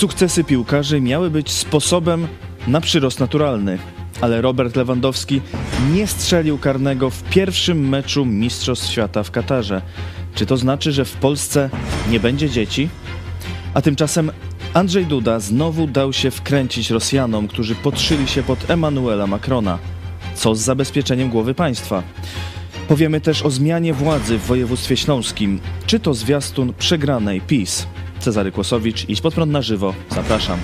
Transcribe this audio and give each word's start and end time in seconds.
Sukcesy 0.00 0.44
piłkarzy 0.44 1.00
miały 1.00 1.30
być 1.30 1.50
sposobem 1.50 2.28
na 2.66 2.80
przyrost 2.80 3.20
naturalny, 3.20 3.78
ale 4.20 4.40
Robert 4.40 4.76
Lewandowski 4.76 5.40
nie 5.94 6.06
strzelił 6.06 6.58
karnego 6.58 7.10
w 7.10 7.22
pierwszym 7.22 7.88
meczu 7.88 8.26
Mistrzostw 8.26 8.90
Świata 8.90 9.22
w 9.22 9.30
Katarze. 9.30 9.82
Czy 10.34 10.46
to 10.46 10.56
znaczy, 10.56 10.92
że 10.92 11.04
w 11.04 11.12
Polsce 11.12 11.70
nie 12.10 12.20
będzie 12.20 12.50
dzieci? 12.50 12.88
A 13.74 13.82
tymczasem 13.82 14.30
Andrzej 14.74 15.06
Duda 15.06 15.40
znowu 15.40 15.86
dał 15.86 16.12
się 16.12 16.30
wkręcić 16.30 16.90
Rosjanom, 16.90 17.48
którzy 17.48 17.74
podszyli 17.74 18.28
się 18.28 18.42
pod 18.42 18.70
Emanuela 18.70 19.26
Macrona. 19.26 19.78
Co 20.34 20.54
z 20.54 20.60
zabezpieczeniem 20.60 21.30
głowy 21.30 21.54
państwa? 21.54 22.02
Powiemy 22.88 23.20
też 23.20 23.42
o 23.42 23.50
zmianie 23.50 23.94
władzy 23.94 24.38
w 24.38 24.46
województwie 24.46 24.96
śląskim. 24.96 25.60
Czy 25.86 26.00
to 26.00 26.14
zwiastun 26.14 26.74
przegranej 26.78 27.40
PiS? 27.40 27.86
Cezary 28.20 28.52
Kłosowicz, 28.52 29.08
idź 29.08 29.20
pod 29.20 29.34
prąd 29.34 29.52
na 29.52 29.62
żywo. 29.62 29.94
Zapraszam. 30.10 30.58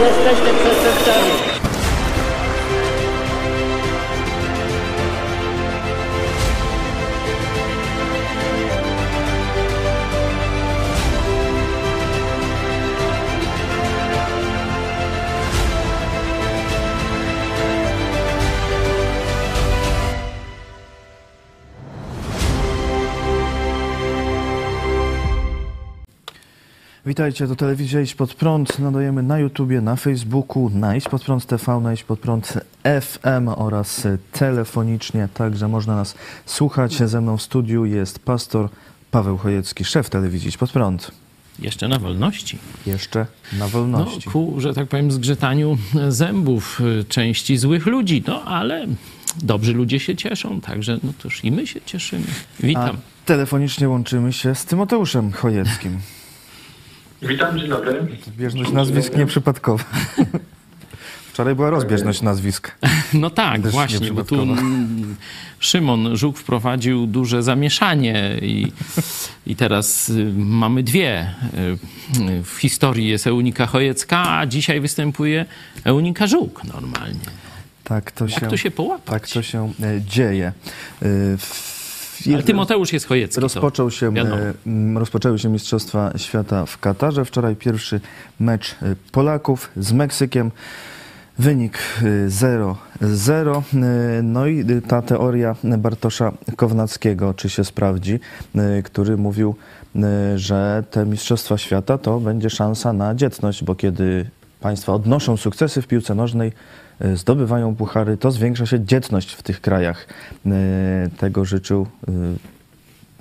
Jesteśmy 0.00 0.50
przestępcami. 0.54 1.45
Witajcie, 27.06 27.46
to 27.48 27.56
telewizja 27.56 28.00
Iść 28.00 28.14
Pod 28.14 28.34
Prąd. 28.34 28.78
Nadajemy 28.78 29.22
na 29.22 29.38
YouTubie, 29.38 29.80
na 29.80 29.96
Facebooku, 29.96 30.70
na 30.74 30.96
Iść 30.96 31.08
Pod 31.08 31.24
Prąd 31.24 31.46
TV, 31.46 31.80
na 31.80 31.92
Iść 31.92 32.04
Pod 32.04 32.18
Prąd 32.20 32.54
FM 33.00 33.48
oraz 33.56 34.06
telefonicznie. 34.32 35.28
Także 35.34 35.68
można 35.68 35.96
nas 35.96 36.14
słuchać. 36.46 36.96
Ze 36.96 37.20
mną 37.20 37.36
w 37.36 37.42
studiu 37.42 37.84
jest 37.84 38.18
pastor 38.18 38.68
Paweł 39.10 39.36
Chojecki, 39.38 39.84
szef 39.84 40.10
telewizji 40.10 40.48
Iść 40.48 40.56
Pod 40.58 40.72
Prąd. 40.72 41.10
Jeszcze 41.58 41.88
na 41.88 41.98
wolności. 41.98 42.58
Jeszcze 42.86 43.26
na 43.52 43.58
No, 43.58 43.68
wolności. 43.68 44.30
ku, 44.30 44.54
że 44.58 44.74
tak 44.74 44.88
powiem, 44.88 45.10
zgrzytaniu 45.12 45.78
zębów 46.08 46.80
y, 47.00 47.04
części 47.04 47.56
złych 47.56 47.86
ludzi. 47.86 48.22
No, 48.26 48.42
ale 48.44 48.86
dobrzy 49.42 49.72
ludzie 49.72 50.00
się 50.00 50.16
cieszą, 50.16 50.60
także 50.60 50.98
no 51.02 51.12
toż 51.22 51.44
i 51.44 51.52
my 51.52 51.66
się 51.66 51.80
cieszymy. 51.86 52.26
A 52.62 52.66
Witam. 52.66 52.96
telefonicznie 53.24 53.88
łączymy 53.88 54.32
się 54.32 54.54
z 54.54 54.64
Tymoteuszem 54.64 55.32
Chojeckim. 55.32 55.98
Witam, 57.22 57.58
dzień 57.58 57.68
dobry. 57.68 58.06
Zbieżność 58.26 58.72
nazwisk 58.72 59.16
nieprzypadkowa. 59.16 59.84
Wczoraj 61.32 61.54
była 61.54 61.70
rozbieżność 61.70 62.22
nazwisk. 62.22 62.72
No 63.14 63.30
tak, 63.30 63.62
Też 63.62 63.72
właśnie, 63.72 64.12
bo 64.12 64.24
tu 64.24 64.46
Szymon 65.58 66.16
Żuk 66.16 66.38
wprowadził 66.38 67.06
duże 67.06 67.42
zamieszanie 67.42 68.36
i, 68.42 68.72
i 69.46 69.56
teraz 69.56 70.08
y, 70.08 70.32
mamy 70.36 70.82
dwie. 70.82 71.34
Y, 72.18 72.20
y, 72.30 72.42
W 72.42 72.56
historii 72.58 73.08
jest 73.08 73.26
Eunika 73.26 73.66
Chojecka, 73.66 74.38
a 74.38 74.46
dzisiaj 74.46 74.80
występuje 74.80 75.44
Eunika 75.84 76.26
Żuk 76.26 76.64
normalnie. 76.64 77.20
Tak 77.84 78.12
to 78.12 78.28
się, 78.28 78.38
Jak 78.40 78.50
to 78.50 78.56
się 78.56 78.70
połapać? 78.70 79.22
tak 79.22 79.28
to 79.28 79.42
się 79.42 79.72
e, 79.82 80.00
dzieje. 80.02 80.46
E, 80.46 80.52
w- 81.36 81.75
Ale 82.34 82.42
Tymoteusz 82.42 82.92
jest 82.92 83.06
Chojecki. 83.06 83.40
Rozpoczął 83.40 83.90
się, 83.90 84.12
e, 84.16 84.98
rozpoczęły 84.98 85.38
się 85.38 85.48
Mistrzostwa 85.48 86.12
Świata 86.16 86.66
w 86.66 86.78
Katarze. 86.78 87.24
Wczoraj 87.24 87.56
pierwszy 87.56 88.00
mecz 88.40 88.72
e, 88.82 88.96
Polaków 89.12 89.70
z 89.76 89.92
Meksykiem. 89.92 90.50
Wynik 91.38 91.78
e, 92.02 92.28
0-0. 92.28 93.62
E, 94.18 94.22
No 94.22 94.46
i 94.46 94.64
ta 94.88 95.02
teoria 95.02 95.56
Bartosza 95.64 96.32
Kownackiego, 96.56 97.34
czy 97.34 97.48
się 97.50 97.64
sprawdzi, 97.64 98.20
który 98.84 99.16
mówił, 99.16 99.54
że 100.36 100.84
te 100.90 101.06
Mistrzostwa 101.06 101.58
Świata 101.58 101.98
to 101.98 102.20
będzie 102.20 102.50
szansa 102.50 102.92
na 102.92 103.14
dzietność, 103.14 103.64
bo 103.64 103.74
kiedy 103.74 104.30
państwa 104.60 104.92
odnoszą 104.92 105.36
sukcesy 105.36 105.82
w 105.82 105.86
piłce 105.86 106.14
nożnej, 106.14 106.52
e, 107.00 107.16
zdobywają 107.16 107.76
puchary, 107.76 108.16
to 108.16 108.30
zwiększa 108.30 108.66
się 108.66 108.84
dzietność 108.84 109.32
w 109.32 109.42
tych 109.42 109.60
krajach. 109.60 110.06
E, 110.46 110.50
Tego 111.18 111.44
życzył 111.44 111.86
e, 112.08 112.12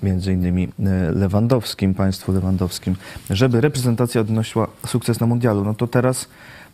między 0.03 0.33
innymi 0.33 0.69
Lewandowskim, 1.13 1.93
państwu 1.93 2.31
Lewandowskim, 2.31 2.95
żeby 3.29 3.61
reprezentacja 3.61 4.21
odnosiła 4.21 4.67
sukces 4.85 5.19
na 5.19 5.27
mundialu. 5.27 5.63
No 5.63 5.73
to 5.73 5.87
teraz 5.87 6.27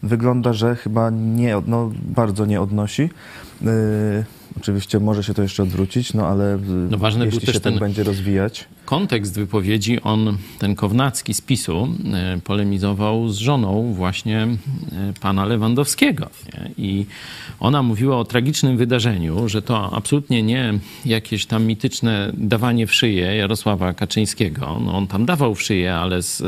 wygląda, 0.04 0.54
że 0.54 0.76
chyba 0.76 1.10
nie, 1.10 1.62
no, 1.68 1.92
bardzo 2.04 2.46
nie 2.46 2.62
odnosi. 2.62 3.10
Oczywiście 4.58 5.00
może 5.00 5.24
się 5.24 5.34
to 5.34 5.42
jeszcze 5.42 5.64
odwrócić, 5.64 6.14
no 6.14 6.28
ale 6.28 6.54
e, 6.56 6.60
No 6.92 6.98
ważny 6.98 7.20
był 7.20 7.26
jeśli 7.34 7.46
też 7.46 7.56
się 7.56 7.60
tak 7.62 7.72
ten- 7.74 7.80
będzie 7.80 8.04
rozwijać. 8.04 8.66
kontekst 8.86 9.36
wypowiedzi, 9.36 10.02
on, 10.02 10.38
ten 10.60 10.76
Kownacki 10.76 11.34
z 11.34 11.42
PiSu, 11.42 11.88
e, 12.14 12.40
polemizował 12.44 13.30
z 13.30 13.38
żoną 13.38 13.94
właśnie 13.94 14.42
e, 14.42 15.14
pana 15.22 15.46
Lewandowskiego. 15.46 16.30
Nie? 16.54 16.72
I 16.86 17.06
ona 17.60 17.84
mówiła 17.84 18.18
o 18.18 18.26
tragicznym 18.26 18.78
wydarzeniu, 18.78 19.50
że 19.50 19.62
to 19.62 19.94
absolutnie 19.94 20.44
nie 20.44 20.74
jakieś 21.06 21.46
tam 21.46 21.64
mityczne 21.66 22.32
dawanie 22.34 22.88
w 22.88 22.94
szyję 22.94 23.36
Jarosława 23.36 23.94
Kaczyńskiego. 23.94 24.80
No, 24.86 24.98
on 24.98 25.08
tam 25.08 25.26
dawał 25.26 25.56
w 25.56 25.62
szyję, 25.62 25.96
ale 25.96 26.22
z 26.22 26.44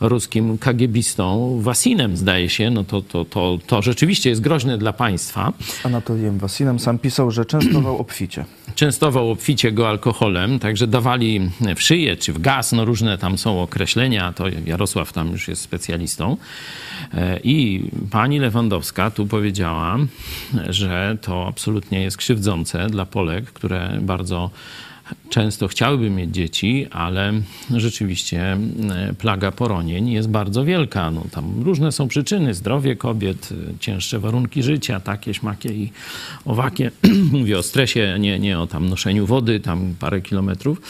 ruskim 0.00 0.58
kagiebistą, 0.58 1.58
Wasinem 1.62 2.16
zdaje 2.16 2.48
się, 2.48 2.70
no 2.70 2.84
to, 2.84 3.02
to, 3.02 3.24
to, 3.24 3.58
to 3.66 3.82
rzeczywiście 3.82 4.30
jest 4.30 4.40
groźne 4.40 4.78
dla 4.78 4.92
państwa. 4.92 5.52
Anatolijem 5.84 6.38
Wasinem 6.38 6.78
sam 6.78 6.98
pisał, 6.98 7.30
że 7.30 7.44
częstował 7.44 7.98
obficie. 7.98 8.44
częstował 8.74 9.30
obficie 9.30 9.72
go 9.72 9.88
alkoholem, 9.88 10.58
także 10.58 10.86
dawali 10.86 11.50
w 11.76 11.82
szyję 11.82 12.16
czy 12.16 12.32
w 12.32 12.40
gaz, 12.40 12.72
no 12.72 12.84
różne 12.84 13.18
tam 13.18 13.38
są 13.38 13.62
określenia, 13.62 14.32
to 14.32 14.44
Jarosław 14.66 15.12
tam 15.12 15.32
już 15.32 15.48
jest 15.48 15.62
specjalistą. 15.62 16.36
E, 17.14 17.40
I 17.44 17.84
pani 18.10 18.38
Lewandowska 18.38 19.10
tu 19.10 19.26
powiedziała, 19.26 19.98
że 20.68 21.18
to 21.20 21.46
absolutnie 21.48 22.02
jest 22.02 22.16
krzywdzące 22.16 22.86
dla 22.86 23.06
Polek, 23.06 23.44
które 23.44 23.98
bardzo 24.00 24.50
często 25.30 25.68
chciałyby 25.68 26.10
mieć 26.10 26.30
dzieci, 26.30 26.86
ale 26.90 27.32
rzeczywiście 27.76 28.42
e, 28.52 28.58
plaga 29.18 29.50
poronień 29.50 30.10
jest 30.10 30.28
bardzo 30.28 30.64
wielka. 30.64 31.10
No, 31.10 31.24
tam 31.30 31.62
różne 31.62 31.92
są 31.92 32.08
przyczyny, 32.08 32.54
zdrowie 32.54 32.96
kobiet, 32.96 33.48
e, 33.52 33.78
cięższe 33.78 34.18
warunki 34.18 34.62
życia, 34.62 35.00
takie, 35.00 35.34
śmakie 35.34 35.68
i 35.68 35.92
owakie. 36.44 36.90
Mówię 37.32 37.58
o 37.58 37.62
stresie, 37.62 38.16
nie, 38.20 38.38
nie 38.38 38.58
o 38.58 38.66
tam 38.66 38.88
noszeniu 38.88 39.26
wody, 39.26 39.60
tam 39.60 39.94
parę 39.98 40.20
kilometrów. 40.20 40.82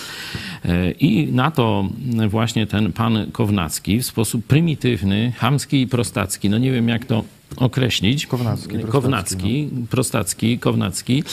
E, 0.64 0.90
I 0.90 1.32
na 1.32 1.50
to 1.50 1.88
właśnie 2.28 2.66
ten 2.66 2.92
pan 2.92 3.30
Kownacki 3.32 3.98
w 3.98 4.06
sposób 4.06 4.46
prymitywny, 4.46 5.32
chamski 5.36 5.82
i 5.82 5.86
prostacki, 5.86 6.50
no 6.50 6.58
nie 6.58 6.72
wiem 6.72 6.88
jak 6.88 7.04
to 7.04 7.24
określić. 7.56 8.26
Kownacki, 8.26 8.78
prostacki, 8.78 8.92
Kownacki, 8.92 9.68
prostacki, 9.90 10.58
Kownacki, 10.66 11.24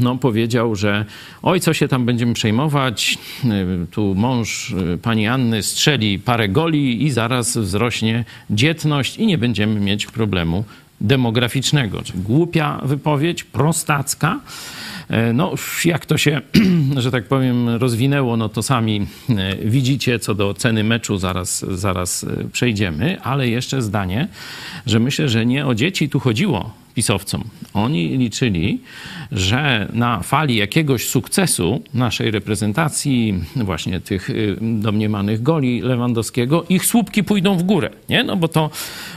no 0.00 0.16
powiedział, 0.16 0.74
że 0.74 1.04
oj, 1.42 1.60
co 1.60 1.74
się 1.74 1.88
tam 1.88 2.04
będziemy 2.06 2.34
przejmować, 2.34 3.18
tu 3.90 4.14
mąż 4.14 4.70
y, 4.70 4.98
pani 5.02 5.26
Anny 5.26 5.62
strzeli 5.62 6.18
parę 6.18 6.48
goli 6.48 7.04
i 7.04 7.10
zaraz 7.10 7.56
wzrośnie 7.56 8.24
dzietność 8.50 9.16
i 9.16 9.26
nie 9.26 9.38
będziemy 9.38 9.80
mieć 9.80 10.06
problemu 10.06 10.64
demograficznego. 11.00 12.02
Czy 12.02 12.12
głupia 12.16 12.80
wypowiedź, 12.82 13.44
prostacka. 13.44 14.40
E, 15.10 15.32
No, 15.32 15.54
jak 15.84 16.06
to 16.06 16.18
się, 16.18 16.40
że 16.96 17.10
tak 17.10 17.24
powiem, 17.24 17.68
rozwinęło, 17.68 18.36
no 18.36 18.48
to 18.48 18.62
sami 18.62 19.06
e, 19.30 19.56
widzicie, 19.56 20.18
co 20.18 20.34
do 20.34 20.54
ceny 20.54 20.84
meczu 20.84 21.18
zaraz, 21.18 21.64
zaraz 21.68 22.24
e, 22.24 22.48
przejdziemy, 22.52 23.20
ale 23.22 23.48
jeszcze 23.48 23.82
zdanie, 23.82 24.28
że 24.86 25.00
myślę, 25.00 25.28
że 25.28 25.46
nie 25.46 25.66
o 25.66 25.74
dzieci 25.74 26.08
tu 26.08 26.20
chodziło 26.20 26.74
pisowcom. 26.98 27.44
Oni 27.74 28.18
liczyli, 28.18 28.80
że 29.32 29.88
na 29.92 30.22
fali 30.22 30.56
jakiegoś 30.56 31.08
sukcesu 31.08 31.82
naszej 31.94 32.30
reprezentacji, 32.30 33.34
właśnie 33.56 34.00
tych 34.00 34.30
y, 34.30 34.56
domniemanych 34.60 35.42
goli 35.42 35.80
Lewandowskiego, 35.80 36.64
ich 36.68 36.86
słupki 36.86 37.24
pójdą 37.24 37.56
w 37.56 37.62
górę, 37.62 37.90
nie? 38.08 38.24
No 38.24 38.36
bo 38.36 38.48
to 38.48 38.70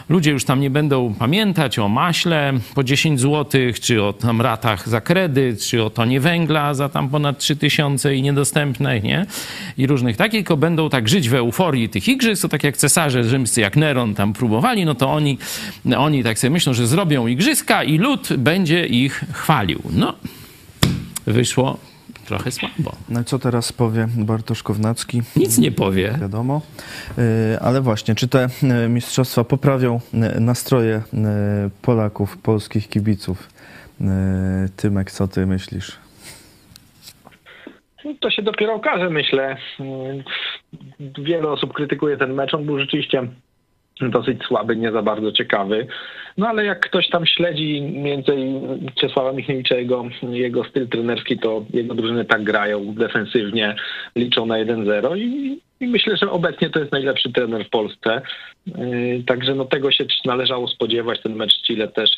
ludzie 0.09 0.31
już 0.31 0.45
tam 0.45 0.59
nie 0.59 0.69
będą 0.69 1.13
pamiętać 1.13 1.79
o 1.79 1.89
maśle 1.89 2.53
po 2.75 2.83
10 2.83 3.21
zł, 3.21 3.61
czy 3.81 4.03
o 4.03 4.13
tam 4.13 4.41
ratach 4.41 4.89
za 4.89 5.01
kredyt, 5.01 5.61
czy 5.61 5.83
o 5.83 5.89
tonie 5.89 6.19
węgla 6.19 6.73
za 6.73 6.89
tam 6.89 7.09
ponad 7.09 7.37
3000 7.39 8.15
i 8.15 8.21
niedostępnej, 8.21 9.03
nie? 9.03 9.25
I 9.77 9.87
różnych 9.87 10.17
takich, 10.17 10.39
tylko 10.39 10.57
będą 10.57 10.89
tak 10.89 11.09
żyć 11.09 11.29
w 11.29 11.33
euforii 11.33 11.89
tych 11.89 12.07
igrzysk, 12.07 12.41
to 12.41 12.49
tak 12.49 12.63
jak 12.63 12.77
cesarze 12.77 13.23
rzymscy, 13.23 13.61
jak 13.61 13.75
Neron 13.75 14.15
tam 14.15 14.33
próbowali, 14.33 14.85
no 14.85 14.95
to 14.95 15.11
oni, 15.11 15.37
oni 15.97 16.23
tak 16.23 16.39
sobie 16.39 16.51
myślą, 16.51 16.73
że 16.73 16.87
zrobią 16.87 17.27
igrzyska 17.27 17.70
i 17.71 17.97
lud 17.97 18.33
będzie 18.37 18.85
ich 18.85 19.23
chwalił. 19.33 19.81
No, 19.91 20.13
wyszło 21.27 21.77
trochę 22.25 22.51
słabo. 22.51 22.91
No 23.09 23.21
i 23.21 23.23
co 23.23 23.39
teraz 23.39 23.73
powie 23.73 24.07
Bartosz 24.17 24.63
Kownacki? 24.63 25.21
Nic 25.35 25.57
nie 25.57 25.71
powie. 25.71 26.17
Wiadomo. 26.21 26.61
Y, 27.17 27.59
Ale 27.59 27.81
właśnie, 27.81 28.15
czy 28.15 28.27
te 28.27 28.47
y, 28.85 28.89
mistrzostwa 28.89 29.43
poprawią 29.43 29.99
y, 30.13 30.39
nastroje 30.39 31.01
Polaków, 31.81 32.37
polskich 32.37 32.89
kibiców? 32.89 33.49
Tymek, 34.75 35.11
co 35.11 35.27
ty 35.27 35.45
myślisz? 35.45 35.97
To 38.19 38.31
się 38.31 38.41
dopiero 38.41 38.73
okaże, 38.73 39.09
myślę. 39.09 39.57
Wiele 40.99 41.49
osób 41.49 41.73
krytykuje 41.73 42.17
ten 42.17 42.33
mecz. 42.33 42.53
On 42.53 42.65
był 42.65 42.79
rzeczywiście 42.79 43.27
dosyć 44.09 44.43
słaby, 44.43 44.75
nie 44.75 44.91
za 44.91 45.01
bardzo 45.01 45.31
ciekawy. 45.31 45.87
No 46.37 46.47
ale 46.47 46.65
jak 46.65 46.79
ktoś 46.79 47.09
tam 47.09 47.25
śledzi 47.25 47.81
mniej 47.81 48.03
więcej 48.03 48.61
Czesława 48.95 49.31
Michniewicza, 49.31 49.75
jego 50.21 50.63
styl 50.63 50.87
trenerski, 50.87 51.39
to 51.39 51.65
jego 51.73 51.95
drużyny 51.95 52.25
tak 52.25 52.43
grają 52.43 52.93
defensywnie, 52.93 53.75
liczą 54.15 54.45
na 54.45 54.55
1-0 54.55 55.17
i, 55.17 55.59
i 55.79 55.87
myślę, 55.87 56.17
że 56.17 56.31
obecnie 56.31 56.69
to 56.69 56.79
jest 56.79 56.91
najlepszy 56.91 57.31
trener 57.31 57.65
w 57.65 57.69
Polsce. 57.69 58.21
Yy, 58.67 59.23
Także 59.27 59.55
no 59.55 59.65
tego 59.65 59.91
się 59.91 60.05
należało 60.25 60.67
spodziewać. 60.67 61.21
Ten 61.21 61.35
mecz 61.35 61.61
Chile 61.61 61.87
też 61.87 62.09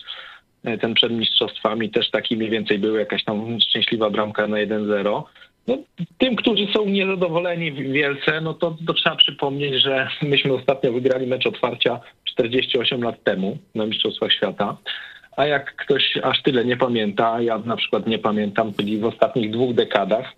yy, 0.63 0.77
ten 0.77 0.93
przed 0.93 1.11
mistrzostwami 1.11 1.89
też 1.89 2.09
taki 2.09 2.37
mniej 2.37 2.49
więcej 2.49 2.79
był 2.79 2.95
jakaś 2.95 3.23
tam 3.23 3.59
szczęśliwa 3.59 4.09
bramka 4.09 4.47
na 4.47 4.57
1-0. 4.57 5.23
No, 5.67 5.77
tym, 6.17 6.35
którzy 6.35 6.67
są 6.73 6.85
niezadowoleni 6.85 7.71
Wielce, 7.71 8.41
no 8.41 8.53
to, 8.53 8.77
to 8.87 8.93
trzeba 8.93 9.15
przypomnieć, 9.15 9.81
że 9.83 10.07
myśmy 10.21 10.53
ostatnio 10.53 10.93
wygrali 10.93 11.27
mecz 11.27 11.47
otwarcia 11.47 11.99
48 12.25 13.03
lat 13.03 13.23
temu 13.23 13.57
na 13.75 13.85
Mistrzostwach 13.85 14.33
Świata. 14.33 14.77
A 15.37 15.45
jak 15.45 15.75
ktoś 15.75 16.17
aż 16.23 16.41
tyle 16.41 16.65
nie 16.65 16.77
pamięta, 16.77 17.41
ja 17.41 17.57
na 17.57 17.75
przykład 17.75 18.07
nie 18.07 18.19
pamiętam, 18.19 18.71
byli 18.71 18.97
w 18.97 19.05
ostatnich 19.05 19.51
dwóch 19.51 19.73
dekadach, 19.73 20.33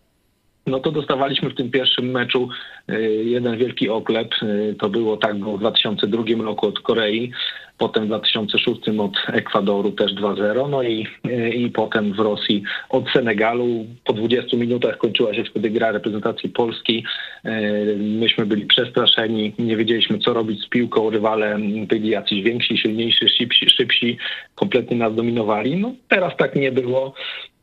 no 0.68 0.80
to 0.80 0.92
dostawaliśmy 0.92 1.50
w 1.50 1.56
tym 1.56 1.72
pierwszym 1.72 2.12
meczu 2.12 2.50
y, 2.90 3.24
jeden 3.26 3.58
wielki 3.58 3.90
oklep. 3.90 4.34
Y, 4.44 4.76
To 4.80 4.90
było 4.90 5.18
tak 5.18 5.40
było 5.40 5.58
w 5.58 5.60
2002 5.60 6.24
roku 6.44 6.68
od 6.68 6.80
Korei, 6.80 7.32
potem 7.78 8.04
w 8.04 8.08
2006 8.08 8.82
od 9.00 9.12
Ekwadoru 9.28 9.92
też 9.92 10.14
2-0, 10.14 10.70
no 10.70 10.84
i, 10.84 11.08
i 11.56 11.70
potem 11.70 12.14
w 12.14 12.20
Rosji 12.20 12.64
od 12.90 13.10
Senegalu. 13.10 13.86
Po 14.06 14.14
20 14.14 14.58
minutach 14.58 14.98
kończyła 14.98 15.34
się 15.34 15.44
wtedy 15.44 15.70
gra 15.70 15.92
reprezentacji 15.92 16.50
Polski. 16.50 17.06
Y, 17.46 17.96
Myśmy 18.00 18.46
byli 18.46 18.66
przestraszeni, 18.66 19.54
nie 19.60 19.78
wiedzieliśmy 19.78 20.20
co 20.20 20.34
robić 20.34 20.62
z 20.62 20.70
piłką, 20.70 21.10
rywale 21.10 21.58
byli 21.88 22.10
jacyś 22.10 22.42
więksi, 22.42 22.78
silniejsi, 22.78 23.30
szybsi, 23.30 23.70
szybsi 23.70 24.18
kompletnie 24.56 24.98
nas 24.98 25.16
dominowali. 25.16 25.76
No 25.76 25.94
teraz 26.08 26.38
tak 26.38 26.56
nie 26.56 26.72
było. 26.72 27.14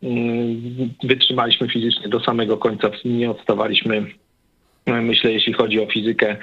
Mm, 0.03 0.91
Wytrzymaliśmy 1.05 1.69
fizycznie 1.69 2.09
do 2.09 2.21
samego 2.21 2.57
końca, 2.57 2.91
nie 3.05 3.31
odstawaliśmy, 3.31 4.07
e, 4.87 4.93
myślę, 4.93 5.33
jeśli 5.33 5.53
chodzi 5.53 5.81
o 5.81 5.87
fizykę 5.87 6.37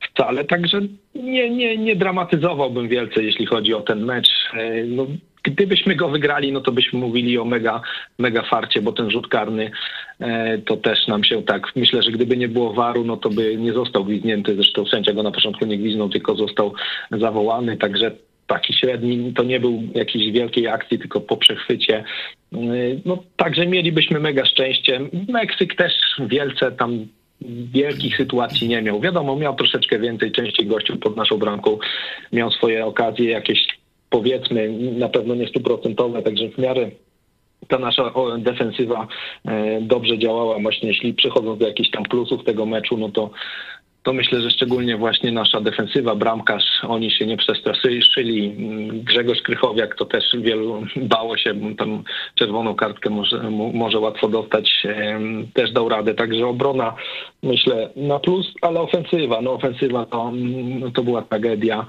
wcale. 0.00 0.44
Także 0.44 0.80
nie, 1.14 1.50
nie, 1.50 1.76
nie 1.76 1.96
dramatyzowałbym 1.96 2.88
wielce, 2.88 3.22
jeśli 3.24 3.46
chodzi 3.46 3.74
o 3.74 3.80
ten 3.80 4.04
mecz. 4.04 4.28
E, 4.54 4.84
No, 4.84 5.06
gdybyśmy 5.42 5.96
go 5.96 6.08
wygrali, 6.08 6.52
no 6.52 6.60
to 6.60 6.72
byśmy 6.72 6.98
mówili 6.98 7.38
o 7.38 7.44
mega, 7.44 7.82
mega 8.18 8.42
farcie, 8.42 8.82
bo 8.82 8.92
ten 8.92 9.10
rzut 9.10 9.28
karny 9.28 9.70
e, 10.20 10.58
to 10.58 10.76
też 10.76 11.06
nam 11.06 11.24
się 11.24 11.42
tak, 11.42 11.72
myślę, 11.76 12.02
że 12.02 12.10
gdyby 12.10 12.36
nie 12.36 12.48
było 12.48 12.72
waru, 12.72 13.04
no 13.04 13.16
to 13.16 13.30
by 13.30 13.56
nie 13.56 13.72
został 13.72 14.04
gwizdnięty. 14.04 14.54
Zresztą 14.54 14.86
sędzia 14.86 15.12
go 15.12 15.22
na 15.22 15.30
początku 15.30 15.66
nie 15.66 15.78
gwiznął, 15.78 16.08
tylko 16.08 16.34
został 16.34 16.74
zawołany, 17.10 17.76
także 17.76 18.10
taki 18.46 18.74
średni, 18.74 19.32
to 19.32 19.42
nie 19.42 19.60
był 19.60 19.82
jakiejś 19.94 20.32
wielkiej 20.32 20.68
akcji, 20.68 20.98
tylko 20.98 21.20
po 21.20 21.36
przechwycie. 21.36 22.04
Yy, 22.52 23.00
No 23.04 23.18
także 23.36 23.66
mielibyśmy 23.66 24.20
mega 24.20 24.44
szczęście. 24.46 25.00
Meksyk 25.28 25.74
też 25.74 25.92
wielce 26.26 26.72
tam 26.72 27.06
wielkich 27.72 28.16
sytuacji 28.16 28.68
nie 28.68 28.82
miał. 28.82 29.00
Wiadomo, 29.00 29.36
miał 29.36 29.54
troszeczkę 29.54 29.98
więcej, 29.98 30.32
częściej 30.32 30.66
gościu 30.66 30.96
pod 30.96 31.16
naszą 31.16 31.38
bramką, 31.38 31.78
miał 32.32 32.50
swoje 32.50 32.86
okazje 32.86 33.30
jakieś 33.30 33.66
powiedzmy 34.10 34.68
na 34.92 35.08
pewno 35.08 35.34
nie 35.34 35.48
stuprocentowe, 35.48 36.22
także 36.22 36.48
w 36.48 36.58
miarę 36.58 36.90
ta 37.68 37.78
nasza 37.78 38.12
defensywa 38.38 39.08
e, 39.44 39.80
dobrze 39.80 40.18
działała. 40.18 40.58
Właśnie 40.58 40.88
jeśli 40.88 41.14
przechodząc 41.14 41.58
do 41.58 41.66
jakichś 41.66 41.90
tam 41.90 42.02
plusów 42.02 42.44
tego 42.44 42.66
meczu, 42.66 42.96
no 42.96 43.08
to 43.08 43.30
to 44.06 44.12
myślę, 44.12 44.40
że 44.40 44.50
szczególnie 44.50 44.96
właśnie 44.96 45.32
nasza 45.32 45.60
defensywa, 45.60 46.14
bramkarz, 46.14 46.64
oni 46.88 47.10
się 47.10 47.26
nie 47.26 47.36
przestraszyli. 47.36 48.52
Grzegorz 48.92 49.42
Krychowiak 49.42 49.94
to 49.94 50.04
też 50.04 50.24
wielu 50.38 50.82
bało 50.96 51.36
się, 51.36 51.54
tam 51.76 52.02
czerwoną 52.34 52.74
kartkę 52.74 53.10
może, 53.10 53.50
może 53.50 53.98
łatwo 53.98 54.28
dostać, 54.28 54.86
też 55.54 55.72
dał 55.72 55.88
radę. 55.88 56.14
Także 56.14 56.46
obrona 56.46 56.94
myślę 57.42 57.90
na 57.96 58.18
plus, 58.18 58.54
ale 58.62 58.80
ofensywa, 58.80 59.40
no 59.40 59.52
ofensywa 59.52 60.06
to, 60.06 60.32
to 60.94 61.02
była 61.02 61.22
tragedia. 61.22 61.86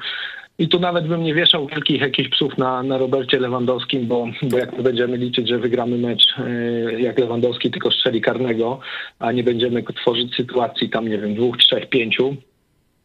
I 0.59 0.67
tu 0.67 0.79
nawet 0.79 1.07
bym 1.07 1.23
nie 1.23 1.33
wieszał 1.33 1.67
wielkich 1.67 2.01
jakichś 2.01 2.29
psów 2.29 2.57
na, 2.57 2.83
na 2.83 2.97
Robercie 2.97 3.39
Lewandowskim, 3.39 4.07
bo, 4.07 4.27
bo 4.41 4.57
jak 4.57 4.81
będziemy 4.81 5.17
liczyć, 5.17 5.47
że 5.49 5.59
wygramy 5.59 5.97
mecz 5.97 6.35
e, 6.39 7.01
jak 7.01 7.19
Lewandowski 7.19 7.71
tylko 7.71 7.91
strzeli 7.91 8.21
karnego, 8.21 8.79
a 9.19 9.31
nie 9.31 9.43
będziemy 9.43 9.83
tworzyć 9.83 10.35
sytuacji 10.35 10.89
tam, 10.89 11.07
nie 11.07 11.17
wiem, 11.17 11.35
dwóch, 11.35 11.57
trzech, 11.57 11.89
pięciu, 11.89 12.35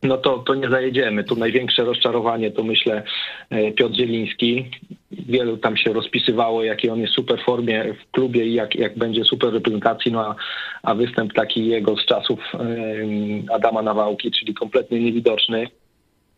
no 0.02 0.16
to, 0.16 0.38
to 0.38 0.54
nie 0.54 0.69
zajedziemy. 0.69 1.25
Tu 1.25 1.37
największe 1.37 1.84
rozczarowanie 1.84 2.50
to 2.50 2.62
myślę 2.62 3.02
e, 3.50 3.72
Piotr 3.72 3.94
Zieliński. 3.96 4.70
Wielu 5.10 5.56
tam 5.56 5.76
się 5.76 5.93
rozpisywało, 5.93 6.64
jakiej 6.64 6.90
on 6.90 7.00
jest 7.00 7.14
super 7.14 7.40
formie 7.44 7.94
w 7.94 8.10
klubie 8.10 8.46
i 8.46 8.54
jak, 8.54 8.75
jak 8.75 8.99
będzie 8.99 9.25
super 9.25 9.52
reprezentacji, 9.52 10.12
no 10.12 10.26
a, 10.26 10.34
a 10.82 10.94
występ 10.94 11.32
taki 11.32 11.66
jego 11.66 11.96
z 11.96 12.06
czasów 12.06 12.38
em, 12.54 13.44
Adama 13.52 13.82
Nawałki, 13.82 14.31
czyli 14.31 14.54
kompletnie 14.54 15.00
niewidoczny. 15.00 15.66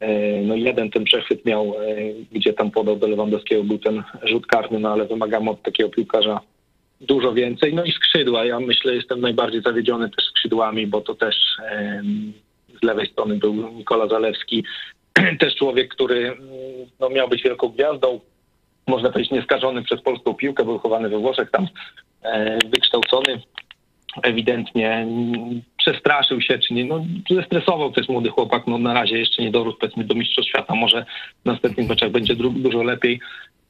E, 0.04 0.42
No 0.42 0.54
jeden 0.54 0.90
ten 0.90 1.04
przechwyt 1.04 1.44
miał, 1.44 1.74
e, 1.80 1.96
gdzie 2.32 2.52
tam 2.52 2.70
podał 2.70 2.96
do 2.96 3.06
Lewandowskiego, 3.06 3.64
był 3.64 3.78
ten 3.78 4.02
rzut 4.22 4.46
karny, 4.46 4.78
no 4.78 4.92
ale 4.92 5.04
wymagamy 5.04 5.50
od 5.50 5.62
takiego 5.62 5.90
piłkarza 5.90 6.40
dużo 7.00 7.32
więcej. 7.32 7.74
No 7.74 7.84
i 7.84 7.92
skrzydła. 7.92 8.44
Ja 8.44 8.60
myślę, 8.60 8.94
jestem 8.94 9.20
najbardziej 9.20 9.62
zawiedziony 9.62 10.10
też 10.10 10.26
skrzydłami, 10.26 10.86
bo 10.86 11.00
to 11.00 11.14
też 11.14 11.36
z 12.80 12.82
lewej 12.82 13.06
strony 13.06 13.36
był 13.36 13.54
Nikola 13.54 14.08
Zalewski, 14.08 14.64
też 15.40 15.54
człowiek, 15.54 15.94
który 15.94 16.18
mm, 16.18 16.40
no, 17.00 17.08
miał 17.10 17.28
być 17.28 17.42
wielką 17.42 17.68
gwiazdą, 17.68 18.20
można 18.86 19.10
powiedzieć 19.10 19.32
nieskażony 19.32 19.82
przez 19.82 20.02
polską 20.02 20.34
piłkę, 20.34 20.64
był 20.64 20.78
chowany 20.78 21.08
we 21.08 21.18
Włoszech, 21.18 21.50
tam 21.50 21.68
e, 22.23 22.58
wykształcony, 22.68 23.40
ewidentnie 24.23 25.06
przestraszył 25.76 26.40
się, 26.40 26.59
czy 26.59 26.75
nie, 26.75 26.85
no 26.85 27.04
zestresował 27.30 27.92
też 27.92 28.09
młody 28.09 28.28
chłopak, 28.28 28.66
no 28.66 28.78
na 28.78 28.94
razie 28.94 29.18
jeszcze 29.18 29.42
nie 29.42 29.50
dorósł 29.50 29.78
powiedzmy 29.78 30.04
do 30.04 30.14
Mistrzostw 30.14 30.50
Świata, 30.50 30.75
może 30.75 31.04
w 31.42 31.44
następnych 31.44 31.88
meczach 31.88 32.11
będzie 32.11 32.37
dużo 32.37 32.83
lepiej. 32.83 33.21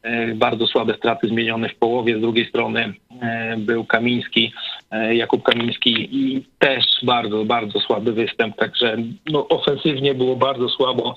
E, 0.02 0.34
Bardzo 0.34 0.66
słabe 0.66 0.94
straty 0.94 1.28
zmienione 1.28 1.68
w 1.68 1.74
połowie, 1.76 2.18
z 2.18 2.20
drugiej 2.20 2.48
strony 2.48 2.94
e, 3.22 3.56
był 3.58 3.84
Kamiński, 3.84 4.52
e, 4.90 5.16
Jakub 5.16 5.42
Kamiński 5.42 6.08
i 6.12 6.44
też 6.58 6.84
bardzo, 7.02 7.44
bardzo 7.44 7.80
słaby 7.80 8.12
występ, 8.12 8.56
także 8.56 8.96
no, 9.26 9.48
ofensywnie 9.48 10.14
było 10.14 10.36
bardzo 10.36 10.68
słabo. 10.68 11.16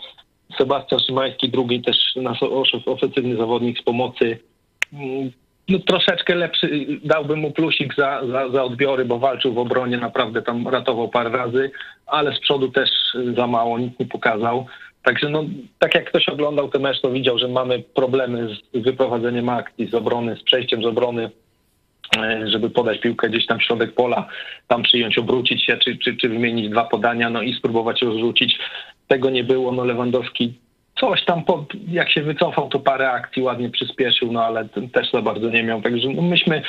Sebastian 0.58 1.00
Szymański, 1.00 1.50
drugi 1.50 1.82
też 1.82 1.98
nasz 2.16 2.44
ofensywny 2.86 3.36
zawodnik 3.36 3.80
z 3.80 3.84
pomocy, 3.84 4.40
Mm, 4.94 5.32
no, 5.70 5.80
troszeczkę 5.80 6.36
lepszy, 6.36 6.86
dałbym 7.04 7.40
mu 7.40 7.52
plusik 7.52 7.96
za, 7.96 8.22
za, 8.32 8.50
za 8.50 8.64
odbiory, 8.64 9.06
bo 9.06 9.20
walczył 9.20 9.54
w 9.54 9.58
obronie, 9.58 9.98
naprawdę 9.98 10.42
tam 10.42 10.68
ratował 10.68 11.10
parę 11.10 11.30
razy, 11.30 11.72
ale 12.06 12.36
z 12.36 12.40
przodu 12.40 12.72
też 12.72 12.90
za 13.36 13.48
mało, 13.48 13.80
nic 13.80 14.00
nie 14.00 14.06
pokazał. 14.06 14.66
Także 15.04 15.30
no, 15.30 15.44
tak 15.80 15.96
jak 15.96 16.10
ktoś 16.10 16.30
oglądał 16.30 16.70
ten 16.70 16.82
mecz, 16.82 17.02
to 17.02 17.12
widział, 17.12 17.38
że 17.38 17.48
mamy 17.48 17.80
problemy 17.80 18.48
z 18.74 18.84
wyprowadzeniem 18.84 19.50
akcji 19.50 19.88
z 19.90 19.94
obrony, 19.94 20.36
z 20.36 20.44
przejściem 20.44 20.84
z 20.84 20.86
obrony, 20.86 21.30
e, 22.18 22.50
żeby 22.50 22.70
podać 22.70 23.00
piłkę 23.00 23.30
gdzieś 23.30 23.46
tam 23.46 23.60
w 23.60 23.64
środek 23.64 23.94
pola, 23.94 24.28
tam 24.68 24.84
przyjąć, 24.84 25.18
obrócić 25.18 25.66
się, 25.66 25.78
czy, 25.78 25.98
czy, 25.98 26.18
czy 26.18 26.30
wymienić 26.30 26.70
dwa 26.70 26.84
podania, 26.84 27.30
no 27.30 27.42
i 27.42 27.54
spróbować 27.54 28.02
rozrzucić. 28.02 28.60
Tego 29.08 29.30
nie 29.30 29.44
było, 29.44 29.72
no 29.72 29.86
Lewandowski 29.86 30.54
coś 31.00 31.26
tam, 31.26 31.44
po, 31.44 31.66
jak 31.88 32.12
się 32.12 32.22
wycofał, 32.22 32.70
to 32.70 32.80
parę 32.80 33.12
akcji 33.12 33.44
ładnie 33.44 33.70
przyspieszył, 33.70 34.32
no 34.32 34.44
ale 34.44 34.70
też 34.94 35.12
za 35.12 35.22
bardzo 35.22 35.50
nie 35.50 35.64
miał. 35.64 35.82
Także 35.82 36.10
no, 36.10 36.22
myśmy, 36.22 36.62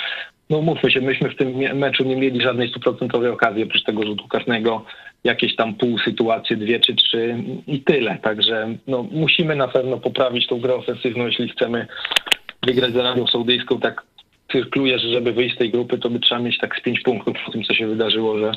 no 0.51 0.63
mówmy 0.63 0.91
się, 0.91 1.01
myśmy 1.01 1.31
w 1.31 1.37
tym 1.37 1.57
meczu 1.79 2.05
nie 2.05 2.17
mieli 2.17 2.41
żadnej 2.41 2.69
stuprocentowej 2.69 3.31
okazji 3.31 3.63
oprócz 3.63 3.85
tego 3.85 4.03
rzutu 4.03 4.29
karnego. 4.29 4.85
Jakieś 5.25 5.57
tam 5.57 5.75
pół 5.75 5.99
sytuacje, 5.99 6.57
dwie 6.57 6.81
czy 6.81 6.95
trzy 6.95 7.37
i 7.67 7.81
tyle. 7.81 8.19
Także 8.23 8.69
no, 8.87 9.03
musimy 9.03 9.57
na 9.57 9.69
pewno 9.69 9.99
poprawić 9.99 10.47
tą 10.47 10.61
grę 10.61 10.75
ofensywną, 10.75 11.27
jeśli 11.27 11.49
chcemy 11.49 11.87
wygrać 12.67 12.93
z 12.93 12.97
Arabią 12.97 13.27
Saudyjską. 13.27 13.81
Tak 13.81 14.03
cyrkluje, 14.53 14.99
że 14.99 15.09
żeby 15.09 15.33
wyjść 15.33 15.55
z 15.55 15.59
tej 15.59 15.71
grupy, 15.71 15.99
to 15.99 16.11
by 16.11 16.21
trzeba 16.21 16.41
mieć 16.41 16.59
tak 16.59 16.77
z 16.77 16.83
pięć 16.83 17.01
punktów 17.01 17.37
po 17.47 17.53
tym, 17.53 17.63
co 17.63 17.75
się 17.75 17.87
wydarzyło, 17.87 18.39
że, 18.39 18.53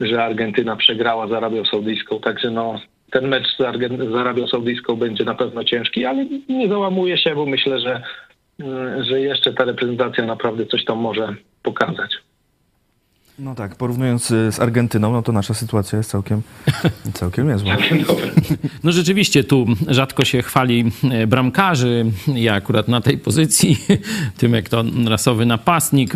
że 0.00 0.24
Argentyna 0.24 0.76
przegrała 0.76 1.28
z 1.28 1.32
Arabią 1.32 1.64
Saudyjską. 1.64 2.20
Także 2.20 2.50
no, 2.50 2.80
ten 3.10 3.28
mecz 3.28 3.56
z, 3.56 3.60
Argen- 3.60 4.12
z 4.12 4.14
Arabią 4.14 4.46
Saudyjską 4.46 4.96
będzie 4.96 5.24
na 5.24 5.34
pewno 5.34 5.64
ciężki, 5.64 6.04
ale 6.04 6.26
nie 6.48 6.68
załamuje 6.68 7.18
się, 7.18 7.34
bo 7.34 7.46
myślę, 7.46 7.80
że, 7.80 8.02
y, 8.60 9.04
że 9.04 9.20
jeszcze 9.20 9.52
ta 9.52 9.64
reprezentacja 9.64 10.26
naprawdę 10.26 10.66
coś 10.66 10.84
tam 10.84 10.98
może 10.98 11.34
pokazać. 11.62 12.10
No 13.38 13.54
tak, 13.54 13.76
porównując 13.76 14.30
y, 14.30 14.52
z 14.52 14.60
Argentyną, 14.60 15.12
no 15.12 15.22
to 15.22 15.32
nasza 15.32 15.54
sytuacja 15.54 15.98
jest 15.98 16.10
całkiem, 16.10 16.42
całkiem 17.14 17.48
niezła. 17.48 17.76
No 18.84 18.92
rzeczywiście 18.92 19.44
tu 19.44 19.66
rzadko 19.88 20.24
się 20.24 20.42
chwali 20.42 20.84
e, 21.10 21.26
bramkarzy. 21.26 22.04
Ja 22.34 22.54
akurat 22.54 22.88
na 22.88 23.00
tej 23.00 23.18
pozycji, 23.18 23.76
Tymek 24.38 24.68
to 24.68 24.84
rasowy 25.08 25.46
napastnik. 25.46 26.14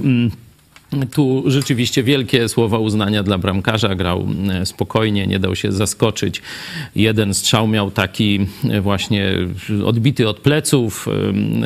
Tu 1.12 1.44
rzeczywiście 1.46 2.02
wielkie 2.02 2.48
słowa 2.48 2.78
uznania 2.78 3.22
dla 3.22 3.38
bramkarza. 3.38 3.94
Grał 3.94 4.26
e, 4.50 4.66
spokojnie, 4.66 5.26
nie 5.26 5.38
dał 5.38 5.56
się 5.56 5.72
zaskoczyć. 5.72 6.42
Jeden 6.96 7.34
strzał 7.34 7.68
miał 7.68 7.90
taki 7.90 8.46
e, 8.70 8.80
właśnie 8.80 9.32
odbity 9.84 10.28
od 10.28 10.40
pleców 10.40 11.08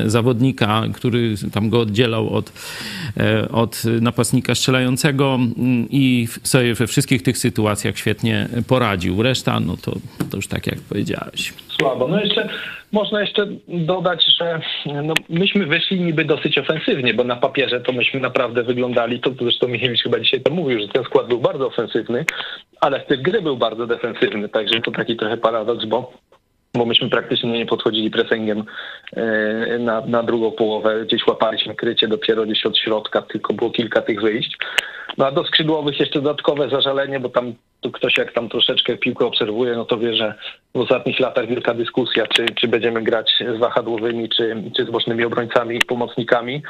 e, 0.07 0.11
zawodnika, 0.11 0.83
który 0.95 1.35
tam 1.53 1.71
go 1.71 1.81
oddzielał 1.81 2.35
od, 2.35 2.53
od 3.53 3.83
napastnika 4.01 4.55
strzelającego 4.55 5.35
mm, 5.35 5.87
i 5.91 6.29
sobie 6.43 6.75
we 6.75 6.87
wszystkich 6.87 7.23
tych 7.23 7.39
sytuacjach 7.39 7.99
świetnie 7.99 8.49
poradził. 8.67 9.23
Reszta, 9.23 9.61
no 9.61 9.77
to, 9.77 9.97
to 10.31 10.37
już 10.37 10.47
tak 10.47 10.67
jak 10.67 10.81
powiedziałeś. 10.81 11.53
Słabo. 11.69 12.09
No 12.09 12.21
jeszcze 12.21 12.49
można 12.93 13.21
jeszcze 13.21 13.47
dodać, 13.69 14.25
że 14.39 14.61
no, 15.03 15.15
myśmy 15.29 15.67
wyszli 15.67 16.01
niby 16.01 16.25
dosyć 16.25 16.59
ofensywnie, 16.59 17.15
bo 17.15 17.25
na 17.25 17.37
papierze 17.37 17.81
to 17.81 17.93
myśmy 17.93 18.21
naprawdę 18.21 18.63
wyglądali, 18.63 19.21
to 19.21 19.31
zresztą 19.41 19.69
Michniewicz 19.69 20.03
chyba 20.03 20.21
dzisiaj 20.21 20.41
to 20.41 20.53
mówił, 20.53 20.81
że 20.81 20.89
ten 20.89 21.05
skład 21.05 21.29
był 21.29 21.39
bardzo 21.39 21.67
ofensywny, 21.67 22.25
ale 22.81 23.05
styl 23.05 23.23
gry 23.23 23.43
był 23.43 23.57
bardzo 23.57 23.87
defensywny, 23.87 24.49
także 24.49 24.81
to 24.81 24.91
taki 24.91 25.17
trochę 25.17 25.37
paradoks, 25.37 25.85
bo 25.85 26.13
bo 26.75 26.87
myśmy 26.87 27.11
praktycznie 27.11 27.53
nie 27.53 27.67
podchodzili 27.67 28.11
pressingiem 28.11 28.65
e, 29.17 29.79
na, 29.79 30.01
na 30.01 30.23
drugą 30.23 30.51
połowę, 30.51 31.05
gdzieś 31.05 31.27
łapaliśmy 31.27 31.75
krycie 31.75 32.09
dopiero 32.09 32.47
gdzieś 32.47 32.67
od 32.67 32.79
środka, 32.79 33.23
tylko 33.23 33.55
było 33.55 33.71
kilka 33.71 34.03
tych 34.03 34.21
wyjść. 34.21 34.57
No 35.19 35.27
a 35.27 35.33
do 35.33 35.45
skrzydłowych 35.45 36.01
jeszcze 36.01 36.21
dodatkowe 36.21 36.69
zażalenie, 36.69 37.21
bo 37.21 37.29
tam 37.29 37.55
ktoś 37.93 38.19
jak 38.19 38.33
tam 38.33 38.49
troszeczkę 38.49 38.97
piłkę 38.97 39.27
obserwuje, 39.27 39.73
no 39.77 39.85
to 39.85 39.99
wie, 39.99 40.15
że 40.15 40.35
w 40.75 40.79
ostatnich 40.79 41.21
latach 41.21 41.47
wielka 41.47 41.75
dyskusja, 41.75 42.27
czy, 42.27 42.47
czy 42.47 42.69
będziemy 42.69 43.03
grać 43.03 43.45
z 43.57 43.59
wahadłowymi, 43.59 44.29
czy, 44.29 44.63
czy 44.77 44.85
z 44.85 44.91
bocznymi 44.91 45.25
obrońcami 45.25 45.77
i 45.77 45.87
pomocnikami. 45.87 46.63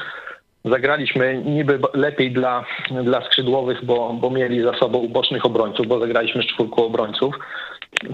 Zagraliśmy 0.64 1.42
niby 1.44 1.78
lepiej 1.94 2.32
dla, 2.32 2.64
dla 3.04 3.24
skrzydłowych, 3.24 3.84
bo, 3.84 4.12
bo 4.12 4.30
mieli 4.30 4.62
za 4.62 4.78
sobą 4.78 5.08
bocznych 5.08 5.46
obrońców, 5.46 5.86
bo 5.86 6.00
zagraliśmy 6.00 6.42
z 6.42 6.46
czwórką 6.46 6.84
obrońców, 6.86 7.34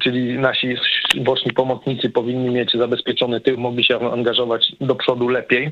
czyli 0.02 0.38
nasi 0.38 0.74
boczni 1.20 1.52
pomocnicy 1.52 2.10
powinni 2.10 2.50
mieć 2.50 2.72
zabezpieczony 2.72 3.40
tył, 3.40 3.58
mogli 3.58 3.84
się 3.84 4.12
angażować 4.12 4.72
do 4.80 4.94
przodu 4.94 5.28
lepiej. 5.28 5.70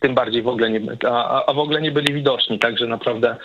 Tym 0.00 0.14
bardziej 0.14 0.42
w 0.42 0.48
ogóle 0.48 0.70
nie, 0.70 0.80
a, 1.10 1.46
a- 1.46 1.52
w 1.52 1.58
ogóle 1.58 1.80
nie 1.82 1.90
byli 1.90 2.14
widoczni, 2.14 2.58
także 2.58 2.86
naprawdę 2.86 3.36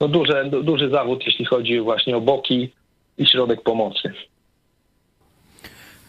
no 0.00 0.08
duże, 0.08 0.44
du- 0.44 0.62
duży 0.62 0.90
zawód, 0.90 1.26
jeśli 1.26 1.44
chodzi 1.44 1.80
właśnie 1.80 2.16
o 2.16 2.20
boki 2.20 2.72
i 3.18 3.26
środek 3.26 3.62
pomocy. 3.62 4.12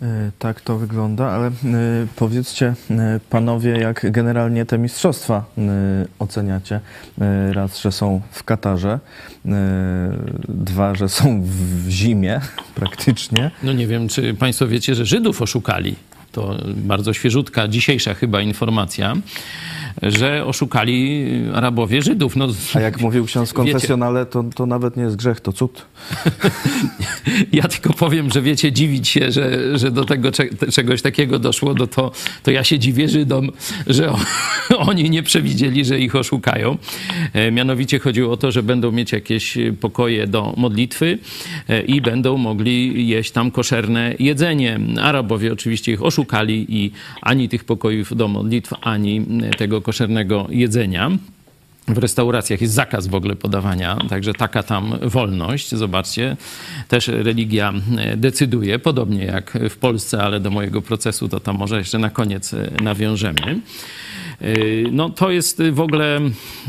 Y, 0.02 0.32
Tak 0.40 0.62
to 0.62 0.78
wygląda, 0.78 1.30
ale 1.30 1.48
y, 1.48 1.52
powiedzcie 2.16 2.74
y, 2.92 2.96
panowie, 3.30 3.72
jak 3.72 4.12
generalnie 4.12 4.66
te 4.66 4.78
mistrzostwa 4.78 5.46
oceniacie? 6.20 6.80
Raz, 7.52 7.82
że 7.82 7.92
są 7.92 8.22
w 8.32 8.44
Katarze, 8.44 9.00
dwa, 10.50 10.96
że 10.96 11.10
są 11.10 11.42
w 11.44 11.90
zimie 11.90 12.42
praktycznie. 12.76 13.52
No 13.64 13.74
nie 13.74 13.88
wiem, 13.88 14.08
czy 14.08 14.34
Państwo 14.34 14.68
wiecie, 14.68 14.96
że 14.96 15.06
Żydów 15.06 15.42
oszukali. 15.42 15.96
To 16.32 16.58
bardzo 16.76 17.14
świeżutka, 17.14 17.68
dzisiejsza 17.68 18.14
chyba 18.14 18.42
informacja, 18.42 19.14
że 20.02 20.46
oszukali 20.46 21.26
Arabowie 21.54 22.02
Żydów. 22.02 22.36
No, 22.36 22.48
A 22.74 22.80
jak 22.80 23.02
mówił 23.02 23.26
ksiądz 23.26 23.50
w 23.50 23.54
konfesjonale, 23.54 24.26
to, 24.26 24.44
to 24.56 24.66
nawet 24.66 24.98
nie 24.98 25.04
jest 25.04 25.16
grzech, 25.16 25.40
to 25.42 25.54
cud. 25.54 25.86
Ja 27.52 27.64
tylko 27.68 27.94
powiem, 27.94 28.30
że 28.32 28.42
wiecie, 28.42 28.72
dziwić 28.72 29.08
się, 29.08 29.32
że, 29.32 29.78
że 29.78 29.92
do 29.92 30.06
tego 30.06 30.32
cze- 30.32 30.46
te- 30.50 30.72
czegoś 30.72 31.02
takiego 31.02 31.40
doszło, 31.40 31.74
no 31.74 31.88
to, 31.88 32.12
to 32.44 32.52
ja 32.52 32.64
się 32.64 32.80
dziwię 32.80 33.10
Żydom, 33.10 33.52
że 33.88 34.14
oni 34.90 35.10
nie 35.10 35.24
przewidzieli, 35.24 35.86
że 35.86 36.00
ich 36.00 36.16
oszukają. 36.16 36.78
E, 37.34 37.52
mianowicie 37.52 38.00
chodziło 38.00 38.34
o 38.34 38.38
to, 38.38 38.52
że 38.52 38.64
będą 38.64 38.92
mieć 38.92 39.12
jakieś 39.12 39.58
pokoje 39.80 40.28
do 40.28 40.54
modlitwy 40.58 41.18
e, 41.70 41.82
i 41.82 42.02
będą 42.02 42.38
mogli 42.38 43.08
jeść 43.08 43.32
tam 43.32 43.52
koszerne 43.52 44.14
jedzenie. 44.20 44.80
Arabowie 45.02 45.54
oczywiście 45.54 45.92
ich 45.92 46.04
oszukali 46.04 46.66
i 46.70 46.92
ani 47.22 47.50
tych 47.50 47.64
pokojów 47.64 48.16
do 48.16 48.28
modlitw, 48.28 48.74
ani 48.82 49.26
tego 49.58 49.81
koszernego 49.82 50.48
jedzenia. 50.50 51.12
W 51.88 51.98
restauracjach 51.98 52.62
jest 52.62 52.74
zakaz 52.74 53.08
w 53.08 53.16
ogóle 53.16 53.36
podawania, 53.36 53.98
także 54.10 54.34
taka 54.34 54.64
tam 54.64 55.00
wolność. 55.02 55.76
Zobaczcie, 55.76 56.38
też 56.88 57.08
religia 57.08 57.74
e, 57.98 58.18
decyduje, 58.18 58.80
podobnie 58.80 59.26
jak 59.26 59.58
w 59.70 59.78
Polsce, 59.78 60.24
ale 60.24 60.40
do 60.40 60.50
mojego 60.50 60.82
procesu 60.82 61.30
to 61.30 61.40
tam 61.40 61.58
może 61.58 61.78
jeszcze 61.78 62.00
na 62.00 62.10
koniec 62.10 62.54
e, 62.54 62.72
nawiążemy. 62.82 63.60
Yy, 64.42 64.90
No 64.92 65.10
to 65.10 65.32
jest 65.32 65.62
w 65.72 65.80
ogóle 65.80 66.20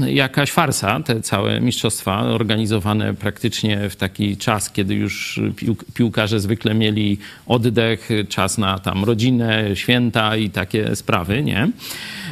jakaś 0.07 0.51
farsa, 0.51 1.01
te 1.01 1.21
całe 1.21 1.61
mistrzostwa 1.61 2.21
organizowane 2.23 3.15
praktycznie 3.15 3.89
w 3.91 3.97
taki 3.97 4.37
czas, 4.37 4.71
kiedy 4.71 4.95
już 4.95 5.41
pił- 5.57 5.77
piłkarze 5.95 6.41
zwykle 6.41 6.75
mieli 6.75 7.19
oddech, 7.47 8.09
czas 8.29 8.59
na 8.59 8.79
tam 8.79 9.05
rodzinę, 9.05 9.65
święta 9.77 10.37
i 10.37 10.51
takie 10.51 10.97
sprawy, 10.97 11.43
nie? 11.43 11.69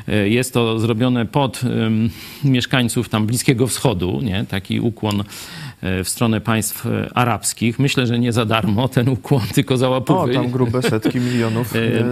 Yy, 0.09 0.29
Jest 0.29 0.55
to 0.55 0.79
zrobione 0.81 1.27
pod 1.27 1.61
mieszkańców 2.45 3.09
tam 3.09 3.27
Bliskiego 3.27 3.67
Wschodu, 3.67 4.21
nie? 4.23 4.45
Taki 4.49 4.81
ukłon 4.81 5.25
w 5.83 6.09
stronę 6.09 6.41
państw 6.41 6.85
yy, 6.85 7.09
arabskich. 7.15 7.79
Myślę, 7.79 8.07
że 8.07 8.19
nie 8.19 8.33
za 8.33 8.45
darmo 8.45 8.89
ten 8.89 9.09
ukłon, 9.09 9.43
tylko 9.55 9.77
za 9.77 9.89
O, 9.89 9.91
łapówy. 9.91 10.35
tam 10.35 10.51
grube 10.51 10.83
setki 10.83 11.21
milionów. 11.31 11.77
Y, 11.77 12.05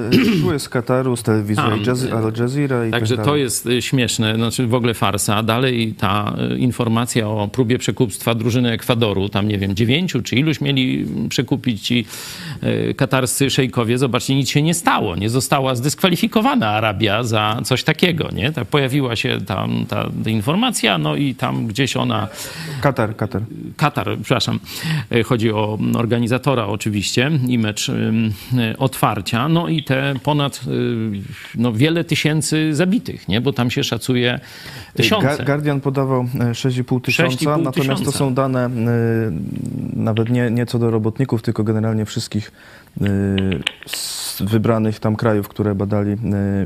Tu 0.42 0.52
jest 0.52 0.64
z 0.64 0.68
Kataru, 0.68 1.16
z 1.16 1.22
telewizji 1.22 1.64
Al 1.64 1.78
Jaze- 1.80 2.12
Al 2.12 2.32
Jazeera 2.40 2.86
i 2.86 2.90
Także 2.90 3.16
tak 3.16 3.24
to 3.24 3.36
jest 3.36 3.68
śmieszne, 3.80 4.34
znaczy 4.34 4.66
w 4.66 4.74
ogóle 4.74 4.94
farsa. 4.94 5.42
Dalej 5.42 5.94
ta 5.98 6.36
informacja 6.56 7.28
o 7.28 7.48
próbie 7.48 7.78
przekupstwa 7.78 8.34
drużyny 8.34 8.70
Ekwadoru, 8.72 9.28
tam 9.28 9.48
nie 9.48 9.58
wiem, 9.58 9.74
dziewięciu 9.74 10.22
czy 10.22 10.36
iluś 10.36 10.60
mieli 10.60 11.06
przekupić 11.28 11.82
ci 11.86 12.04
katarscy 12.96 13.50
szejkowie. 13.50 13.98
Zobaczcie, 13.98 14.34
nic 14.34 14.48
się 14.48 14.62
nie 14.62 14.74
stało. 14.74 15.16
Nie 15.16 15.30
została 15.30 15.74
zdyskwalifikowana 15.74 16.68
Arabia 16.68 17.22
za 17.24 17.60
coś 17.64 17.84
takiego, 17.84 18.28
nie? 18.32 18.52
Tak 18.52 18.68
pojawiła 18.68 19.16
się 19.16 19.38
tam 19.46 19.86
ta, 19.88 20.08
ta 20.24 20.30
informacja, 20.30 20.98
no 20.98 21.16
i 21.16 21.34
tam 21.34 21.66
gdzieś 21.66 21.96
ona 21.96 22.28
Katar, 22.80 23.16
Katar. 23.16 23.42
Katar, 23.76 24.16
przepraszam, 24.22 24.60
e, 25.10 25.22
chodzi 25.22 25.52
o 25.52 25.78
organizatora 25.94 26.66
oczywiście 26.66 27.30
i 27.48 27.58
mecz 27.58 27.88
ym, 27.88 28.32
e, 28.58 28.78
otwarcia, 28.78 29.48
no 29.48 29.68
i 29.68 29.82
te 29.82 30.14
ponad 30.22 30.60
no, 31.54 31.72
wiele 31.72 32.04
tysięcy 32.04 32.74
zabitych, 32.74 33.28
nie? 33.28 33.40
bo 33.40 33.52
tam 33.52 33.70
się 33.70 33.84
szacuje 33.84 34.40
tysiące. 34.94 35.44
Guardian 35.44 35.80
podawał 35.80 36.20
e, 36.20 36.52
6,5 36.52 37.00
tysiąca, 37.00 37.36
6,5 37.36 37.62
natomiast 37.62 38.04
to 38.04 38.12
są 38.12 38.34
dane 38.34 38.66
e, 38.66 38.70
nawet 39.96 40.30
nie, 40.30 40.50
nie 40.50 40.66
co 40.66 40.78
do 40.78 40.90
robotników, 40.90 41.42
tylko 41.42 41.64
generalnie 41.64 42.04
wszystkich 42.04 42.52
e, 43.00 43.04
z 43.86 44.42
wybranych 44.42 45.00
tam 45.00 45.16
krajów, 45.16 45.48
które 45.48 45.74
badali 45.74 46.12
e, 46.12 46.16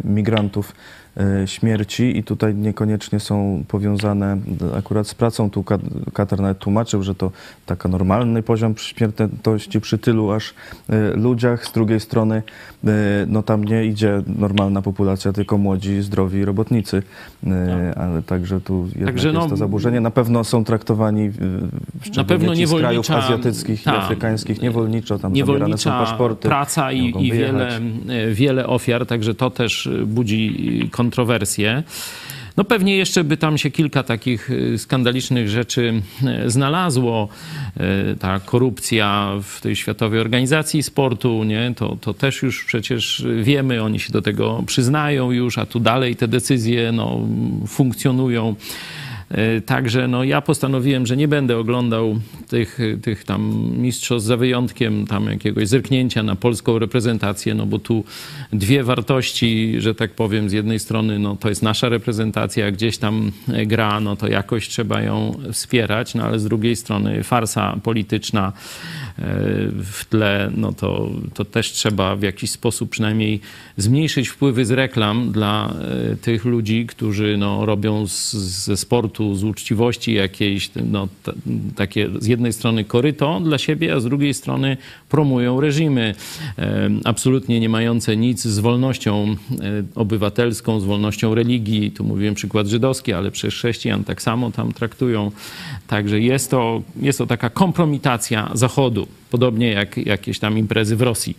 migrantów 0.04 0.72
e, 0.72 1.01
śmierci 1.46 2.18
i 2.18 2.22
tutaj 2.24 2.54
niekoniecznie 2.54 3.20
są 3.20 3.64
powiązane 3.68 4.36
akurat 4.78 5.08
z 5.08 5.14
pracą. 5.14 5.50
Tu 5.50 5.62
Kat- 5.62 5.80
Katar 6.12 6.40
nawet 6.40 6.58
tłumaczył, 6.58 7.02
że 7.02 7.14
to 7.14 7.30
taka 7.66 7.88
normalny 7.88 8.42
poziom 8.42 8.74
śmiertelności 8.76 9.80
przy 9.80 9.98
tylu 9.98 10.30
aż 10.30 10.54
e, 10.90 11.16
ludziach. 11.16 11.66
Z 11.66 11.72
drugiej 11.72 12.00
strony 12.00 12.42
e, 12.86 12.90
no 13.28 13.42
tam 13.42 13.64
nie 13.64 13.84
idzie 13.84 14.22
normalna 14.38 14.82
populacja, 14.82 15.32
tylko 15.32 15.58
młodzi, 15.58 16.02
zdrowi 16.02 16.44
robotnicy. 16.44 17.02
E, 17.46 17.94
Ale 17.98 18.22
także 18.22 18.60
tu 18.60 18.86
jednak 18.88 19.06
Także 19.06 19.28
jest 19.28 19.40
no- 19.40 19.48
to 19.48 19.56
zaburzenie. 19.56 20.00
Na 20.00 20.10
pewno 20.10 20.44
są 20.44 20.64
traktowani 20.64 21.30
Na 22.16 22.24
pewno 22.24 22.56
ci 22.56 22.66
z 22.66 22.70
krajów 22.74 23.06
niewolnicza- 23.06 23.16
azjatyckich 23.18 23.80
i 23.80 23.84
tak. 23.84 23.94
afrykańskich 23.98 24.62
niewolniczo, 24.62 25.18
tam 25.18 25.30
zabierane 25.36 25.46
są 25.46 25.52
niewolnicza 25.58 25.90
paszporty. 25.90 26.48
praca 26.48 26.92
i, 26.92 27.26
i 27.26 27.32
wiele, 27.32 27.76
e, 28.08 28.30
wiele 28.32 28.66
ofiar, 28.66 29.06
także 29.06 29.34
to 29.34 29.50
też 29.50 29.86
e, 29.86 30.06
budzi 30.06 30.88
kontrowersje. 31.02 31.82
No 32.56 32.64
pewnie 32.64 32.96
jeszcze 32.96 33.24
by 33.24 33.36
tam 33.36 33.58
się 33.58 33.70
kilka 33.70 34.02
takich 34.02 34.50
e, 34.50 34.78
skandalicznych 34.78 35.48
rzeczy 35.48 36.02
e, 36.26 36.50
znalazło. 36.50 37.28
E, 37.76 38.16
Ta 38.16 38.40
korupcja 38.40 39.32
w 39.42 39.60
tej 39.60 39.76
Światowej 39.76 40.20
Organizacji 40.20 40.82
Sportu, 40.82 41.44
nie? 41.44 41.72
To, 41.76 41.96
to 42.00 42.14
też 42.14 42.42
już 42.42 42.64
przecież 42.64 43.24
wiemy, 43.42 43.82
oni 43.82 44.00
się 44.00 44.12
do 44.12 44.22
tego 44.22 44.62
przyznają 44.66 45.32
już, 45.32 45.58
a 45.58 45.66
tu 45.66 45.80
dalej 45.80 46.16
te 46.16 46.28
decyzje 46.28 46.92
no, 46.92 47.20
funkcjonują. 47.66 48.54
E, 49.32 49.60
także 49.60 50.08
no, 50.08 50.24
ja 50.24 50.40
postanowiłem, 50.40 51.06
że 51.06 51.16
nie 51.16 51.28
będę 51.28 51.58
oglądał 51.58 52.20
tych, 52.48 52.78
tych 53.02 53.24
tam 53.24 53.70
mistrzostw 53.76 54.28
za 54.28 54.36
wyjątkiem 54.36 55.06
tam 55.06 55.26
jakiegoś 55.26 55.68
zerknięcia 55.68 56.22
na 56.22 56.36
polską 56.36 56.78
reprezentację, 56.78 57.54
no 57.54 57.66
bo 57.66 57.78
tu 57.78 58.04
dwie 58.52 58.84
wartości, 58.84 59.74
że 59.78 59.94
tak 59.94 60.10
powiem, 60.10 60.50
z 60.50 60.52
jednej 60.52 60.78
strony 60.78 61.18
no, 61.18 61.36
to 61.36 61.48
jest 61.48 61.62
nasza 61.62 61.88
reprezentacja, 61.88 62.70
gdzieś 62.70 62.98
tam 62.98 63.32
gra, 63.66 64.00
no 64.00 64.16
to 64.16 64.28
jakoś 64.28 64.68
trzeba 64.68 65.02
ją 65.02 65.40
wspierać, 65.52 66.14
no 66.14 66.24
ale 66.24 66.38
z 66.38 66.44
drugiej 66.44 66.76
strony 66.76 67.22
farsa 67.22 67.76
polityczna 67.82 68.52
e, 68.52 69.11
w 69.82 70.04
tle, 70.08 70.50
no 70.56 70.72
to, 70.72 71.10
to 71.34 71.44
też 71.44 71.72
trzeba 71.72 72.16
w 72.16 72.22
jakiś 72.22 72.50
sposób 72.50 72.90
przynajmniej 72.90 73.40
zmniejszyć 73.76 74.28
wpływy 74.28 74.64
z 74.64 74.70
reklam 74.70 75.32
dla 75.32 75.74
e, 76.12 76.16
tych 76.16 76.44
ludzi, 76.44 76.86
którzy 76.86 77.36
no, 77.38 77.66
robią 77.66 78.06
z, 78.06 78.32
ze 78.34 78.76
sportu, 78.76 79.34
z 79.34 79.44
uczciwości 79.44 80.12
jakieś 80.12 80.70
no, 80.90 81.08
t- 81.22 81.32
takie 81.76 82.08
z 82.20 82.26
jednej 82.26 82.52
strony 82.52 82.84
koryto 82.84 83.40
dla 83.40 83.58
siebie, 83.58 83.94
a 83.94 84.00
z 84.00 84.04
drugiej 84.04 84.34
strony 84.34 84.76
promują 85.08 85.60
reżimy 85.60 86.14
e, 86.58 86.90
absolutnie 87.04 87.60
nie 87.60 87.68
mające 87.68 88.16
nic 88.16 88.42
z 88.42 88.58
wolnością 88.58 89.26
e, 89.26 89.34
obywatelską, 89.94 90.80
z 90.80 90.84
wolnością 90.84 91.34
religii. 91.34 91.90
Tu 91.90 92.04
mówiłem 92.04 92.34
przykład 92.34 92.66
żydowski, 92.66 93.12
ale 93.12 93.30
przez 93.30 93.54
chrześcijan 93.54 94.04
tak 94.04 94.22
samo 94.22 94.50
tam 94.50 94.72
traktują. 94.72 95.30
Także 95.86 96.20
jest 96.20 96.50
to, 96.50 96.82
jest 97.00 97.18
to 97.18 97.26
taka 97.26 97.50
kompromitacja 97.50 98.50
Zachodu, 98.54 99.01
podobnie 99.30 99.72
jak 99.72 99.96
jakieś 99.96 100.38
tam 100.38 100.58
imprezy 100.58 100.96
w 100.96 101.02
Rosji. 101.02 101.34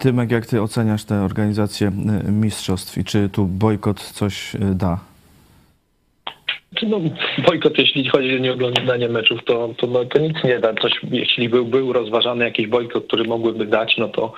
Tymek, 0.00 0.30
jak 0.30 0.46
ty 0.46 0.62
oceniasz 0.62 1.04
tę 1.04 1.22
organizację 1.22 1.88
y, 2.28 2.32
mistrzostw 2.32 2.98
i 2.98 3.04
czy 3.04 3.28
tu 3.28 3.46
bojkot 3.46 4.00
coś 4.00 4.54
y, 4.54 4.58
da? 4.58 5.00
No, 6.82 7.00
bojkot, 7.46 7.78
jeśli 7.78 8.08
chodzi 8.08 8.36
o 8.36 8.38
nieoglądanie 8.38 9.08
meczów, 9.08 9.44
to, 9.44 9.74
to, 9.78 9.86
no, 9.86 10.04
to 10.04 10.18
nic 10.18 10.44
nie 10.44 10.58
da. 10.58 10.74
Coś, 10.74 10.92
jeśli 11.10 11.48
był, 11.48 11.64
był 11.64 11.92
rozważany 11.92 12.44
jakiś 12.44 12.66
bojkot, 12.66 13.06
który 13.06 13.24
mogłyby 13.24 13.66
dać, 13.66 13.96
no 13.98 14.08
to, 14.08 14.32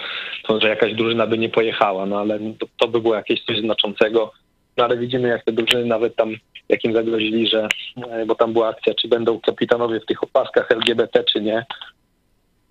to 0.46 0.60
że 0.60 0.68
jakaś 0.68 0.94
drużyna 0.94 1.26
by 1.26 1.38
nie 1.38 1.48
pojechała, 1.48 2.06
no 2.06 2.20
ale 2.20 2.38
to, 2.58 2.66
to 2.78 2.88
by 2.88 3.00
było 3.00 3.14
jakieś 3.14 3.44
coś 3.44 3.58
znaczącego. 3.58 4.32
No 4.76 4.84
ale 4.84 4.96
widzimy, 4.96 5.28
jak 5.28 5.44
te 5.44 5.52
drużyny 5.52 5.84
nawet 5.84 6.16
tam, 6.16 6.34
jakim 6.68 6.92
zagrozili, 6.92 7.46
że, 7.46 7.68
e, 8.10 8.26
bo 8.26 8.34
tam 8.34 8.52
była 8.52 8.68
akcja, 8.68 8.94
czy 8.94 9.08
będą 9.08 9.40
kapitanowie 9.40 10.00
w 10.00 10.06
tych 10.06 10.22
opaskach 10.22 10.70
LGBT, 10.70 11.24
czy 11.24 11.40
nie, 11.40 11.64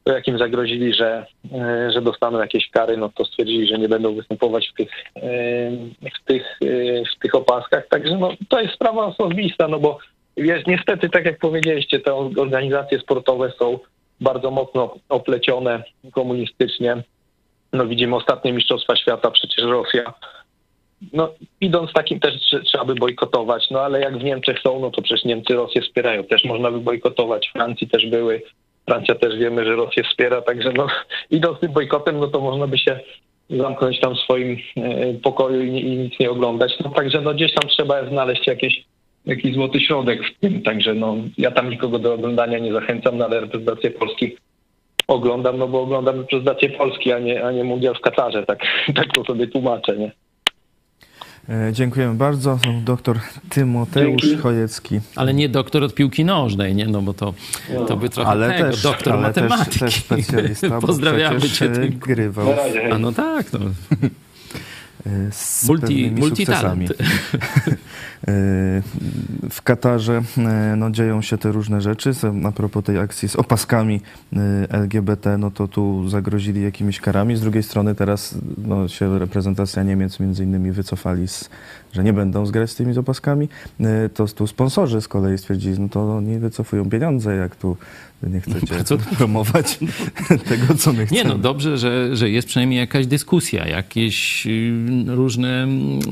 to 0.04 0.14
jak 0.14 0.28
im 0.28 0.38
zagrozili, 0.38 0.94
że, 0.94 1.26
e, 1.54 1.92
że 1.92 2.02
dostaną 2.02 2.40
jakieś 2.40 2.70
kary, 2.70 2.98
no 2.98 3.10
to 3.10 3.26
stwierdzili, 3.26 3.68
że 3.68 3.78
nie 3.78 3.90
będą 3.90 4.16
występować 4.16 4.70
w 4.70 4.74
tych, 4.74 4.90
e, 5.16 5.22
w 6.22 6.26
tych, 6.26 6.60
e, 6.62 6.68
w 7.16 7.20
tych 7.20 7.36
opaskach. 7.36 7.88
Także 7.88 8.18
no, 8.18 8.32
to 8.50 8.62
jest 8.62 8.74
sprawa 8.74 9.06
osobista, 9.06 9.68
no 9.68 9.80
bo 9.80 9.98
jest, 10.38 10.68
niestety, 10.68 11.10
tak 11.10 11.26
jak 11.26 11.40
powiedzieliście, 11.40 12.00
te 12.00 12.14
organizacje 12.16 13.00
sportowe 13.00 13.52
są 13.60 13.80
bardzo 14.22 14.52
mocno 14.52 14.96
oplecione 15.10 15.84
komunistycznie. 16.12 17.04
No 17.74 17.88
widzimy 17.88 18.16
ostatnie 18.16 18.54
Mistrzostwa 18.54 18.96
Świata, 18.96 19.32
przecież 19.32 19.66
Rosja. 19.66 20.14
No 21.14 21.34
idąc 21.62 21.94
takim 21.94 22.20
też 22.20 22.34
trzeba 22.66 22.86
by 22.86 22.96
bojkotować, 22.96 23.70
no 23.72 23.82
ale 23.82 24.00
jak 24.00 24.18
w 24.18 24.24
Niemczech 24.24 24.60
są, 24.60 24.80
no 24.80 24.92
to 24.92 25.02
przecież 25.02 25.26
Niemcy 25.26 25.54
Rosję 25.54 25.82
wspierają, 25.82 26.24
też 26.24 26.44
można 26.44 26.72
by 26.72 26.80
bojkotować. 26.80 27.50
W 27.50 27.52
Francji 27.52 27.90
też 27.90 28.06
były, 28.06 28.42
Francja 28.86 29.16
też 29.16 29.38
wiemy, 29.38 29.66
że 29.66 29.76
Rosję 29.76 30.04
wspiera, 30.04 30.42
także 30.42 30.72
no, 30.74 30.88
idąc 31.32 31.60
tym 31.60 31.72
bojkotem, 31.72 32.20
no 32.20 32.28
to 32.28 32.40
można 32.40 32.68
by 32.68 32.78
się 32.78 33.00
zamknąć 33.50 34.00
tam 34.00 34.16
w 34.16 34.20
swoim 34.20 34.58
e, 34.78 35.14
pokoju 35.14 35.64
i, 35.64 35.80
i, 35.80 35.98
nic 35.98 36.20
nie 36.20 36.32
oglądać. 36.32 36.80
No 36.84 36.90
także 36.90 37.22
no 37.22 37.34
gdzieś 37.34 37.54
tam 37.54 37.70
trzeba 37.70 38.10
znaleźć 38.10 38.48
jakieś, 38.48 38.84
jakiś 39.26 39.54
złoty 39.54 39.80
środek 39.80 40.22
w 40.26 40.40
tym, 40.40 40.62
także 40.62 40.94
no 40.94 41.16
ja 41.38 41.52
tam 41.52 41.70
nikogo 41.70 42.00
do 42.00 42.14
oglądania 42.14 42.60
nie 42.60 42.74
zachęcam, 42.74 43.18
no, 43.18 43.26
ale 43.26 43.40
reprezentację 43.40 43.92
Polski 43.92 44.38
oglądam, 45.08 45.58
no 45.58 45.68
bo 45.68 45.82
oglądam 45.82 46.18
reprezentację 46.18 46.70
Polski, 46.70 47.12
a 47.12 47.20
nie, 47.20 47.46
a 47.46 47.52
nie 47.52 47.64
mundial 47.64 47.96
w 47.96 48.02
Katarze, 48.02 48.46
tak, 48.46 48.60
tak 48.96 49.08
to 49.14 49.24
sobie 49.24 49.48
tłumaczę, 49.48 49.98
nie? 49.98 50.12
E, 51.52 51.74
Dziękujemy 51.74 52.16
bardzo. 52.16 52.60
Doktor 52.86 53.20
Tymoteusz 53.50 54.22
Dzięki. 54.22 54.38
Chojecki. 54.38 55.00
Ale 55.16 55.34
nie 55.34 55.50
doktor 55.50 55.84
od 55.84 55.94
piłki 55.94 56.26
nożnej, 56.26 56.76
nie? 56.76 56.88
No 56.88 57.02
bo 57.02 57.14
to, 57.14 57.34
to 57.88 57.98
by 57.98 58.10
trochę 58.10 58.30
Ale 58.30 58.52
tego, 58.54 58.70
też, 58.72 58.84
doktor 58.84 59.14
ale 59.14 59.34
też, 59.34 59.44
matematyki. 59.50 59.80
też 59.80 59.96
specjalista, 59.96 60.70
bo 60.70 60.88
Pozdrawiamy 60.88 61.42
cię. 61.42 61.66
e. 61.66 61.88
Grywał. 61.90 62.48
A 62.94 62.98
no 62.98 63.12
tak, 63.12 63.54
no. 63.54 63.60
e, 65.06 65.32
z 65.32 65.68
Multi, 65.68 66.12
multitalent. 66.12 66.94
E, 68.28 68.82
W 69.50 69.62
Katarze 69.64 70.22
e, 70.38 70.76
no, 70.78 70.92
dzieją 70.92 71.22
się 71.22 71.38
te 71.38 71.52
różne 71.52 71.82
rzeczy. 71.82 72.12
A 72.46 72.52
propos 72.52 72.84
tej 72.84 73.00
akcji 73.00 73.30
z 73.30 73.36
opaskami 73.36 74.02
e, 74.34 74.40
LGBT, 74.70 75.38
no 75.38 75.52
to 75.52 75.68
tu 75.68 76.10
zagrozili 76.10 76.64
jakimiś 76.64 77.00
karami. 77.00 77.36
Z 77.36 77.42
drugiej 77.42 77.64
strony 77.64 77.96
teraz 77.96 78.36
no, 78.58 78.88
się 78.88 79.20
reprezentacja 79.20 79.84
Niemiec 79.84 80.20
między 80.20 80.44
innymi 80.44 80.72
wycofali, 80.72 81.28
z, 81.28 81.50
że 81.94 82.04
nie 82.04 82.14
będą 82.14 82.46
zgrać 82.46 82.72
z 82.72 82.76
tymi 82.76 82.94
z 82.94 82.98
opaskami. 82.98 83.50
To 84.14 84.28
tu 84.28 84.48
sponsorzy 84.48 85.02
z 85.02 85.08
kolei 85.08 85.38
stwierdzili, 85.38 85.80
no 85.80 85.90
to 85.90 86.16
oni 86.16 86.40
wycofują 86.40 86.90
pieniądze, 86.90 87.36
jak 87.36 87.56
tu 87.56 87.78
nie 88.30 88.42
chcecie 88.42 88.76
Bardzo 88.76 88.98
promować 88.98 89.80
tego, 90.50 90.74
co 90.78 90.94
my 90.94 91.06
chcemy. 91.06 91.22
Nie 91.22 91.30
no, 91.30 91.38
dobrze, 91.38 91.78
że, 91.78 92.16
że 92.16 92.30
jest 92.30 92.48
przynajmniej 92.48 92.80
jakaś 92.80 93.08
dyskusja, 93.08 93.68
jakieś 93.68 94.48
y, 94.48 94.74
różne, 95.08 95.68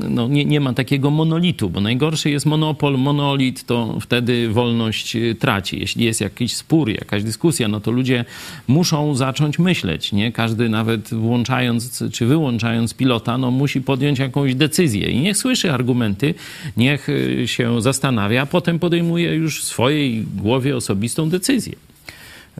no 0.08 0.28
nie, 0.28 0.44
nie 0.44 0.60
ma 0.60 0.72
takiego 0.72 1.10
monolitu, 1.10 1.70
bo 1.70 1.80
najgorszy 2.00 2.30
jest 2.30 2.46
monopol, 2.46 2.98
monolit, 2.98 3.64
to 3.64 3.98
wtedy 4.00 4.48
wolność 4.48 5.16
y, 5.16 5.34
traci. 5.34 5.80
Jeśli 5.80 6.04
jest 6.04 6.20
jakiś 6.20 6.56
spór, 6.56 6.88
jakaś 6.88 7.22
dyskusja, 7.22 7.68
no 7.68 7.80
to 7.80 7.90
ludzie 7.90 8.24
muszą 8.68 9.14
zacząć 9.14 9.58
myśleć, 9.58 10.12
nie? 10.12 10.32
Każdy 10.32 10.68
nawet 10.68 11.14
włączając 11.14 12.04
czy 12.12 12.26
wyłączając 12.26 12.94
pilota, 12.94 13.38
no 13.38 13.50
musi 13.50 13.80
podjąć 13.80 14.18
jakąś 14.18 14.54
decyzję 14.54 15.10
i 15.10 15.20
niech 15.20 15.36
słyszy 15.36 15.72
argumenty, 15.72 16.34
niech 16.76 17.08
y, 17.08 17.48
się 17.48 17.82
zastanawia, 17.82 18.42
a 18.42 18.46
potem 18.46 18.78
podejmuje 18.78 19.34
już 19.34 19.60
w 19.60 19.64
swojej 19.64 20.24
głowie 20.36 20.76
osobistą 20.76 21.28
decyzję. 21.28 21.74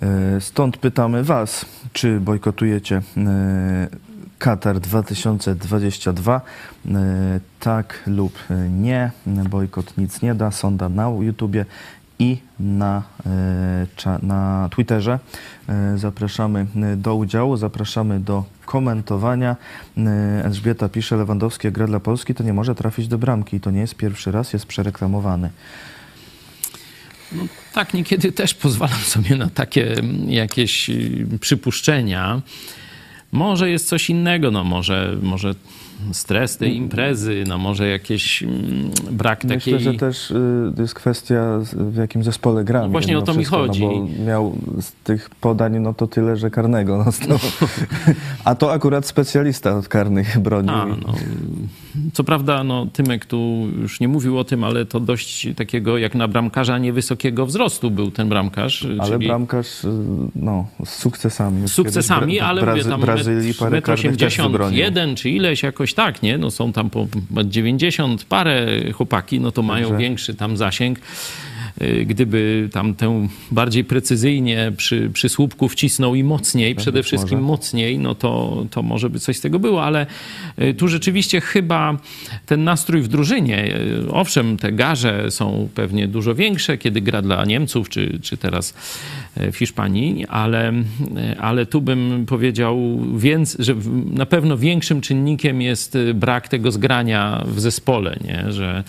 E, 0.02 0.40
Stąd 0.40 0.76
pytamy 0.76 1.24
Was, 1.24 1.66
czy 1.92 2.20
bojkotujecie 2.20 3.02
e, 3.16 4.09
Katar 4.40 4.80
2022? 4.80 6.40
E, 6.86 7.40
Tak 7.60 8.02
lub 8.06 8.38
nie. 8.70 9.10
Bojkot 9.26 9.98
nic 9.98 10.22
nie 10.22 10.34
da. 10.34 10.50
Sonda 10.50 10.88
na 10.88 11.08
YouTubie 11.20 11.64
i 12.18 12.38
na, 12.60 13.02
e, 14.06 14.18
na 14.22 14.68
Twitterze. 14.70 15.18
E, 15.68 15.98
Zapraszamy 15.98 16.66
do 16.96 17.14
udziału, 17.14 17.56
zapraszamy 17.56 18.20
do 18.20 18.44
komentowania. 18.66 19.56
Elżbieta 20.44 20.88
pisze, 20.88 21.16
Lewandowski 21.16 21.72
gra 21.72 21.86
dla 21.86 22.00
Polski, 22.00 22.34
to 22.34 22.44
nie 22.44 22.52
może 22.52 22.74
trafić 22.74 23.08
do 23.08 23.18
bramki. 23.18 23.60
To 23.60 23.70
nie 23.70 23.80
jest 23.80 23.94
pierwszy 23.94 24.32
raz, 24.32 24.52
jest 24.52 24.66
przereklamowany. 24.66 25.50
No, 27.32 27.42
tak, 27.72 27.94
niekiedy 27.94 28.32
też 28.32 28.54
pozwalam 28.54 28.98
sobie 28.98 29.36
na 29.36 29.50
takie 29.50 29.92
mm, 29.92 30.30
jakieś 30.30 30.90
y, 30.90 31.38
przypuszczenia. 31.40 32.42
Może 33.32 33.70
jest 33.70 33.88
coś 33.88 34.10
innego, 34.10 34.50
no 34.50 34.64
może, 34.64 35.16
może 35.22 35.54
stres 36.12 36.56
tej 36.56 36.76
imprezy, 36.76 37.44
no 37.46 37.58
może 37.58 37.88
jakiś 37.88 38.42
mm, 38.42 38.90
brak 39.10 39.44
Myślę, 39.44 39.58
takiej... 39.58 39.80
że 39.80 39.94
też 39.94 40.30
y, 40.30 40.72
jest 40.78 40.94
kwestia, 40.94 41.58
w 41.72 41.96
jakim 41.96 42.24
zespole 42.24 42.64
gra. 42.64 42.82
No 42.82 42.88
właśnie 42.88 43.18
o 43.18 43.22
to 43.22 43.32
mi 43.32 43.38
wszystko, 43.38 43.56
chodzi. 43.56 43.82
No 43.82 43.88
bo 43.88 44.24
miał 44.26 44.56
z 44.80 44.92
tych 44.92 45.30
podań 45.30 45.78
no 45.78 45.94
to 45.94 46.06
tyle, 46.06 46.36
że 46.36 46.50
karnego 46.50 47.04
dostał. 47.04 47.38
A 48.44 48.54
to 48.54 48.72
akurat 48.72 49.06
specjalista 49.06 49.76
od 49.76 49.88
karnych 49.88 50.38
bronił. 50.38 50.74
A, 50.74 50.86
no, 50.86 51.14
co 52.12 52.24
prawda, 52.24 52.64
no, 52.64 52.86
Tymek 52.86 53.26
tu 53.26 53.66
już 53.80 54.00
nie 54.00 54.08
mówił 54.08 54.38
o 54.38 54.44
tym, 54.44 54.64
ale 54.64 54.86
to 54.86 55.00
dość 55.00 55.48
takiego 55.56 55.98
jak 55.98 56.14
na 56.14 56.28
bramkarza 56.28 56.78
niewysokiego 56.78 57.46
wzrostu 57.46 57.90
był 57.90 58.10
ten 58.10 58.28
bramkarz. 58.28 58.86
Ale 58.98 59.12
czyli 59.12 59.26
bramkarz 59.26 59.84
y, 59.84 59.88
no, 60.34 60.66
z 60.84 60.90
sukcesami. 60.90 61.68
z 61.68 61.72
sukcesami, 61.72 62.40
ale 62.40 62.62
Brazy- 62.62 62.78
mówię 62.78 62.90
tam 62.90 63.00
Brazylii 63.00 63.54
parę 63.54 63.70
metr 63.70 63.86
karnych 63.86 64.16
też 64.16 64.36
wybronił. 64.36 64.84
81 64.84 65.16
czy 65.16 65.30
ileś 65.30 65.62
jakoś 65.62 65.89
tak, 65.94 66.22
nie? 66.22 66.38
No 66.38 66.50
są 66.50 66.72
tam 66.72 66.90
po 66.90 67.06
po 67.34 67.44
90 67.44 68.24
parę 68.24 68.66
chłopaki, 68.92 69.40
no 69.40 69.52
to 69.52 69.62
mają 69.62 69.88
Także- 69.88 70.02
większy 70.02 70.34
tam 70.34 70.56
zasięg. 70.56 70.98
Y, 71.82 72.04
Gdyby 72.04 72.68
tam 72.72 72.94
tę 72.94 73.28
bardziej 73.50 73.84
precyzyjnie 73.84 74.72
przy, 74.76 75.10
przy 75.12 75.28
słupku 75.28 75.68
wcisnął 75.68 76.14
i 76.14 76.24
mocniej, 76.24 76.74
przede 76.74 77.02
wszystkim 77.02 77.38
może. 77.38 77.48
mocniej, 77.48 77.98
no 77.98 78.14
to, 78.14 78.64
to 78.70 78.82
może 78.82 79.10
by 79.10 79.18
coś 79.18 79.36
z 79.36 79.40
tego 79.40 79.58
było, 79.58 79.84
ale 79.84 80.06
y, 80.62 80.74
tu 80.74 80.88
rzeczywiście 80.88 81.40
chyba 81.40 81.96
ten 82.46 82.64
nastrój 82.64 83.02
w 83.02 83.08
drużynie, 83.08 83.76
y, 83.76 84.12
owszem, 84.12 84.56
te 84.56 84.72
garze 84.72 85.30
są 85.30 85.68
pewnie 85.74 86.08
dużo 86.08 86.34
większe, 86.34 86.78
kiedy 86.78 87.00
gra 87.00 87.22
dla 87.22 87.44
Niemców, 87.44 87.88
czy, 87.88 88.18
czy 88.22 88.36
teraz 88.36 88.74
w 89.36 89.56
Hiszpanii, 89.56 90.26
ale, 90.26 90.72
ale 91.38 91.66
tu 91.66 91.80
bym 91.80 92.26
powiedział, 92.26 93.00
więc, 93.16 93.56
że 93.58 93.74
na 94.12 94.26
pewno 94.26 94.58
większym 94.58 95.00
czynnikiem 95.00 95.62
jest 95.62 95.98
brak 96.14 96.48
tego 96.48 96.70
zgrania 96.70 97.44
w 97.46 97.60
zespole, 97.60 98.16
nie? 98.24 98.52
że 98.52 98.84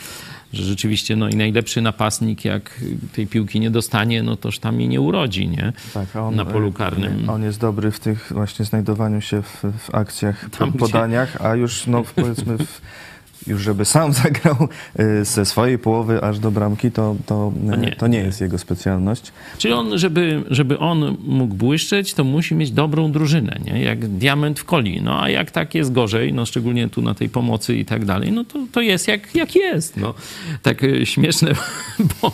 że 0.54 0.64
rzeczywiście 0.64 1.16
no 1.16 1.30
i 1.30 1.36
najlepszy 1.36 1.82
napastnik, 1.82 2.46
jak 2.46 2.80
tej 3.14 3.28
piłki 3.28 3.60
nie 3.60 3.72
dostanie, 3.72 4.24
no 4.24 4.36
toż 4.36 4.60
tam 4.60 4.80
jej 4.80 4.90
nie 4.90 5.02
urodzi, 5.02 5.48
nie? 5.48 5.74
Tak, 5.94 6.16
on, 6.16 6.36
Na 6.36 6.46
polu 6.46 6.72
karnym. 6.72 7.30
On 7.30 7.44
jest 7.44 7.60
dobry 7.60 7.92
w 7.92 8.00
tych 8.00 8.32
właśnie 8.36 8.66
znajdowaniu 8.66 9.22
się 9.22 9.42
w, 9.42 9.64
w 9.78 9.96
akcjach, 9.96 10.50
Tam, 10.50 10.72
po, 10.72 10.78
gdzie- 10.78 10.80
podaniach, 10.80 11.42
a 11.46 11.56
już 11.56 11.88
no 11.88 12.04
powiedzmy 12.16 12.58
w, 12.58 12.82
już 13.48 13.62
żeby 13.62 13.86
sam 13.86 14.14
zagrał 14.24 14.68
y, 15.00 15.26
ze 15.26 15.46
swojej 15.46 15.78
połowy 15.78 16.24
aż 16.24 16.40
do 16.40 16.52
bramki, 16.52 16.92
to, 16.92 17.16
to, 17.26 17.52
No 17.64 17.76
y, 17.76 17.78
nie. 17.78 17.92
to 17.96 18.08
nie 18.08 18.20
jest 18.20 18.42
jego 18.42 18.58
specjalność. 18.58 19.32
Czyli 19.58 19.74
on, 19.74 19.98
żeby, 19.98 20.44
żeby 20.50 20.80
on 20.80 21.18
mógł 21.24 21.56
błyszczeć, 21.56 22.14
to 22.14 22.24
musi 22.24 22.56
mieć 22.56 22.72
dobrą 22.72 23.12
drużynę, 23.12 23.60
nie? 23.66 23.82
Jak 23.82 24.08
diament 24.08 24.60
w 24.60 24.66
coli. 24.66 25.02
No 25.02 25.22
a 25.22 25.30
jak 25.30 25.52
tak 25.52 25.76
jest 25.76 25.92
gorzej, 25.92 26.34
no 26.34 26.46
szczególnie 26.46 26.90
tu 26.90 27.02
na 27.02 27.14
tej 27.14 27.30
pomocy 27.30 27.76
i 27.76 27.86
tak 27.86 28.06
dalej, 28.06 28.32
no 28.32 28.44
to, 28.44 28.60
to 28.72 28.82
jest 28.82 29.08
jak, 29.08 29.36
jak 29.36 29.56
jest. 29.56 29.98
No. 29.98 30.14
Tak 30.62 30.84
y, 30.84 31.06
śmieszne, 31.06 31.52
bo 32.22 32.32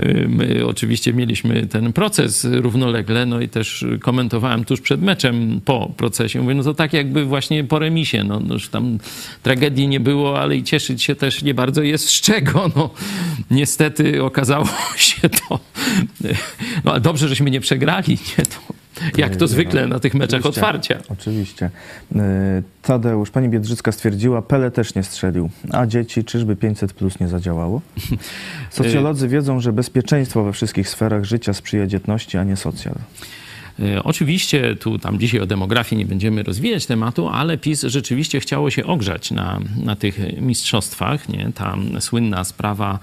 y, 0.00 0.26
my 0.28 0.66
oczywiście 0.66 1.12
mieliśmy 1.12 1.66
ten 1.66 1.92
proces 1.92 2.46
równolegle, 2.50 3.26
no 3.26 3.40
i 3.40 3.48
też 3.48 3.84
komentowałem 4.00 4.64
tuż 4.64 4.80
przed 4.80 5.02
meczem 5.02 5.60
po 5.64 5.90
procesie. 5.96 6.42
Mówię, 6.42 6.54
no 6.54 6.62
to 6.62 6.74
tak 6.74 6.92
jakby 6.92 7.24
właśnie 7.24 7.64
po 7.64 7.78
remisie, 7.78 8.24
no, 8.24 8.40
no 8.40 8.54
już 8.54 8.68
tam 8.68 8.98
tragedii 9.42 9.88
nie 9.88 10.00
było, 10.00 10.25
ale 10.34 10.56
i 10.56 10.62
cieszyć 10.62 11.02
się 11.02 11.14
też 11.14 11.42
nie 11.42 11.54
bardzo 11.54 11.82
jest 11.82 12.08
z 12.08 12.20
czego. 12.20 12.70
No, 12.76 12.90
niestety 13.50 14.22
okazało 14.22 14.68
się 14.96 15.28
to, 15.28 15.58
no 16.84 16.90
ale 16.90 17.00
dobrze, 17.00 17.28
żeśmy 17.28 17.50
nie 17.50 17.60
przegrali, 17.60 18.18
nie? 18.38 18.44
To, 18.44 18.74
jak 19.16 19.36
to 19.36 19.48
zwykle 19.48 19.86
na 19.86 20.00
tych 20.00 20.14
meczach 20.14 20.40
oczywiście. 20.40 20.60
otwarcia. 20.60 20.98
Oczywiście. 21.08 21.70
Y, 22.16 22.18
Tadeusz, 22.82 23.30
pani 23.30 23.48
Biedrzycka 23.48 23.92
stwierdziła, 23.92 24.42
Pele 24.42 24.70
też 24.70 24.94
nie 24.94 25.02
strzelił. 25.02 25.50
A 25.72 25.86
dzieci, 25.86 26.24
czyżby 26.24 26.56
500 26.56 26.92
plus 26.92 27.20
nie 27.20 27.28
zadziałało? 27.28 27.80
Socjolodzy 28.70 29.28
wiedzą, 29.28 29.60
że 29.60 29.72
bezpieczeństwo 29.72 30.44
we 30.44 30.52
wszystkich 30.52 30.88
sferach 30.88 31.24
życia 31.24 31.54
sprzyja 31.54 31.86
dzietności, 31.86 32.38
a 32.38 32.44
nie 32.44 32.56
socjal. 32.56 32.94
E, 33.80 34.02
Oczywiście 34.02 34.76
tu 34.76 34.98
tam 34.98 35.18
dzisiaj 35.18 35.40
o 35.40 35.46
demografii 35.46 35.98
nie 35.98 36.06
będziemy 36.06 36.42
rozwijać 36.42 36.86
tematu, 36.86 37.28
ale 37.28 37.58
PiS 37.58 37.82
rzeczywiście 37.82 38.40
chciało 38.40 38.70
się 38.70 38.84
ogrzać 38.84 39.30
na, 39.30 39.60
na 39.84 39.96
tych 39.96 40.40
mistrzostwach. 40.40 41.28
Nie? 41.28 41.52
Ta 41.54 41.76
słynna 42.00 42.44
sprawa 42.44 42.98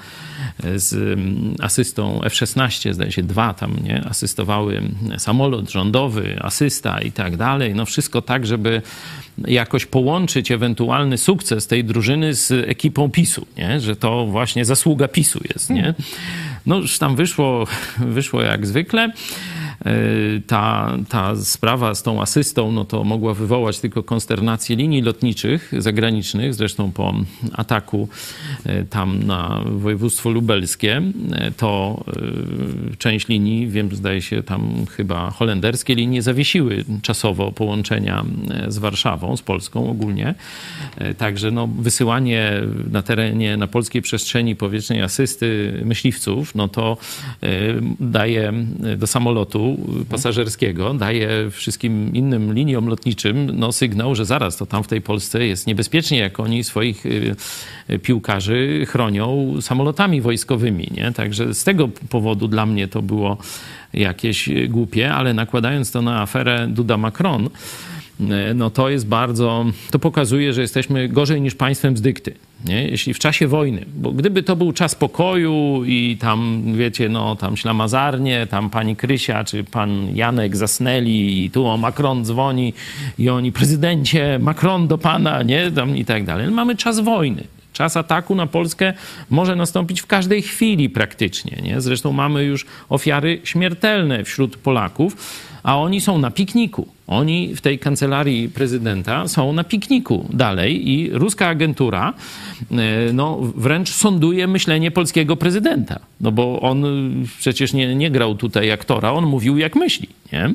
e, 0.64 0.80
z 0.80 0.94
mm, 0.94 1.56
asystą 1.60 2.24
F-16, 2.24 2.94
zdaje 2.94 3.12
się 3.12 3.24
dwa 3.24 3.54
tam 3.54 3.76
nie? 3.84 4.04
asystowały 4.06 4.82
samolot 5.18 5.72
rządowy, 5.72 6.40
asysta 6.42 7.02
i 7.02 7.12
tak 7.12 7.38
dalej. 7.38 7.76
No 7.76 7.86
wszystko 7.86 8.22
tak, 8.22 8.46
żeby 8.46 8.82
jakoś 9.48 9.86
połączyć 9.86 10.52
ewentualny 10.52 11.18
sukces 11.18 11.68
tej 11.68 11.84
drużyny 11.84 12.34
z 12.34 12.52
ekipą 12.52 13.10
PiSu, 13.10 13.48
nie? 13.58 13.80
że 13.80 13.96
to 13.96 14.26
właśnie 14.26 14.66
zasługa 14.66 15.08
PiSu 15.08 15.40
jest. 15.54 15.70
Nie? 15.70 15.94
No 16.66 16.78
już 16.78 17.00
tam 17.00 17.16
wyszło, 17.16 17.68
wyszło 18.18 18.42
jak 18.42 18.68
zwykle. 18.68 19.12
E, 19.86 19.92
ta, 20.48 20.98
ta 21.10 21.36
sprawa 21.36 21.96
z 21.96 22.04
tą 22.04 22.22
asystą, 22.22 22.72
no 22.72 22.86
to 22.86 23.04
mogła 23.04 23.34
wywołać 23.34 23.80
tylko 23.80 24.04
konsternację 24.04 24.76
linii 24.76 25.02
lotniczych 25.02 25.72
zagranicznych, 25.78 26.54
zresztą 26.54 26.92
po 26.92 27.14
ataku 27.54 28.10
e, 28.66 28.84
tam 28.84 29.24
na 29.24 29.62
województwo 29.66 30.30
lubelskie, 30.30 31.02
e, 31.32 31.52
to 31.52 32.04
część 32.98 33.28
linii, 33.28 33.68
wiem, 33.68 33.96
zdaje 33.96 34.22
się 34.22 34.44
tam 34.44 34.86
chyba 34.92 35.32
holenderskie 35.32 35.96
linie 35.96 36.22
zawiesiły 36.22 36.86
czasowo 37.02 37.52
połączenia 37.52 38.26
z 38.68 38.78
Warszawą, 38.78 39.38
z 39.38 39.42
Polską 39.42 39.90
ogólnie. 39.90 40.36
Także 41.18 41.52
no, 41.52 41.68
wysyłanie 41.68 42.62
na 42.92 43.02
terenie, 43.02 43.58
na 43.58 43.68
polskiej 43.68 44.02
przestrzeni 44.02 44.56
powietrznej 44.56 45.02
asysty 45.02 45.80
myśliwców, 45.86 46.53
no 46.56 46.68
to 46.68 46.98
e, 47.44 47.48
daje 48.00 48.54
do 48.98 49.08
samolotu 49.08 49.78
pasażerskiego, 50.10 50.94
daje 50.94 51.50
wszystkim 51.52 52.16
innym 52.16 52.54
liniom 52.54 52.88
lotniczym 52.88 53.52
no, 53.54 53.72
sygnał, 53.72 54.16
że 54.16 54.26
zaraz 54.26 54.58
to 54.58 54.66
tam 54.66 54.84
w 54.84 54.88
tej 54.88 55.02
Polsce 55.02 55.46
jest 55.46 55.68
niebezpiecznie, 55.68 56.18
jak 56.18 56.40
oni 56.40 56.64
swoich 56.64 57.04
e, 57.90 58.00
piłkarzy 58.00 58.86
chronią 58.86 59.56
samolotami 59.62 60.22
wojskowymi. 60.22 60.88
Nie? 60.92 61.12
Także 61.12 61.54
z 61.54 61.64
tego 61.64 61.88
powodu 62.10 62.48
dla 62.48 62.66
mnie 62.66 62.88
to 62.88 63.02
było 63.02 63.38
jakieś 63.94 64.50
głupie, 64.70 65.14
ale 65.14 65.34
nakładając 65.34 65.92
to 65.92 66.02
na 66.02 66.22
aferę 66.22 66.68
Duda-Macron, 66.68 67.50
no 68.56 68.70
to 68.70 68.90
jest 68.90 69.08
bardzo, 69.08 69.66
to 69.92 70.00
pokazuje, 70.00 70.54
że 70.54 70.62
jesteśmy 70.62 71.10
gorzej 71.10 71.42
niż 71.42 71.56
państwem 71.56 71.98
z 71.98 72.02
dykty. 72.02 72.34
Nie? 72.66 72.88
Jeśli 72.88 73.14
w 73.14 73.20
czasie 73.20 73.48
wojny, 73.48 73.86
bo 73.96 74.12
gdyby 74.12 74.44
to 74.44 74.56
był 74.56 74.74
czas 74.74 74.96
pokoju 74.96 75.84
i 75.86 76.18
tam, 76.20 76.64
wiecie, 76.74 77.10
no 77.10 77.36
tam 77.36 77.58
ślamazarnie, 77.58 78.48
tam 78.48 78.70
pani 78.70 78.96
Krysia 78.96 79.44
czy 79.44 79.64
pan 79.64 80.16
Janek 80.16 80.58
zasnęli 80.58 81.46
i 81.46 81.52
tu 81.52 81.68
o 81.68 81.78
Macron 81.78 82.26
dzwoni 82.26 82.74
i 83.18 83.30
oni, 83.30 83.52
prezydencie, 83.52 84.40
Macron 84.40 84.88
do 84.88 84.98
pana, 84.98 85.44
nie? 85.44 85.72
Tam 85.72 85.98
i 85.98 86.06
tak 86.06 86.24
dalej. 86.26 86.52
Mamy 86.52 86.76
czas 86.76 87.00
wojny. 87.00 87.44
Czas 87.74 87.98
ataku 87.98 88.36
na 88.36 88.48
Polskę 88.48 88.94
może 89.30 89.56
nastąpić 89.56 90.02
w 90.02 90.06
każdej 90.06 90.42
chwili 90.42 90.90
praktycznie. 90.90 91.62
Nie? 91.64 91.82
Zresztą 91.82 92.12
mamy 92.12 92.44
już 92.44 92.66
ofiary 92.90 93.42
śmiertelne 93.44 94.24
wśród 94.24 94.58
Polaków, 94.58 95.16
a 95.64 95.78
oni 95.78 96.02
są 96.02 96.18
na 96.18 96.32
pikniku. 96.32 96.88
Oni 97.08 97.56
w 97.56 97.62
tej 97.62 97.80
kancelarii 97.80 98.50
prezydenta 98.50 99.28
są 99.28 99.54
na 99.54 99.64
pikniku 99.64 100.30
dalej 100.34 100.90
i 100.90 101.10
ruska 101.14 101.48
agentura 101.48 102.14
e, 102.72 103.14
no, 103.14 103.40
wręcz 103.56 103.92
sąduje 103.92 104.48
myślenie 104.48 104.92
polskiego 104.92 105.36
prezydenta. 105.36 106.00
No 106.22 106.32
bo 106.32 106.62
on 106.62 106.86
y, 106.86 107.26
przecież 107.40 107.74
nie, 107.74 107.96
nie 107.96 108.12
grał 108.12 108.36
tutaj 108.36 108.72
aktora, 108.72 109.12
on 109.12 109.26
mówił 109.26 109.58
jak 109.58 109.76
myśli. 109.76 110.10
Nie? 110.34 110.54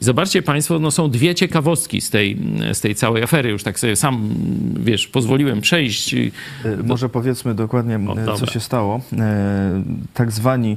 Zobaczcie 0.00 0.42
Państwo, 0.42 0.78
no 0.78 0.90
są 0.90 1.10
dwie 1.10 1.34
ciekawostki 1.34 2.00
z 2.00 2.10
tej, 2.10 2.36
z 2.72 2.80
tej 2.80 2.94
całej 2.94 3.22
afery. 3.22 3.50
Już 3.50 3.62
tak 3.62 3.78
sobie 3.78 3.96
sam, 3.96 4.34
wiesz, 4.80 5.06
pozwoliłem 5.06 5.60
przejść. 5.60 6.14
Y, 6.14 6.32
Może 6.84 7.08
powiedzmy 7.08 7.54
dokładnie, 7.54 8.00
O, 8.08 8.34
y, 8.34 8.38
co 8.38 8.46
się 8.46 8.60
stało. 8.60 9.00
Tak 10.14 10.32
zwani 10.32 10.76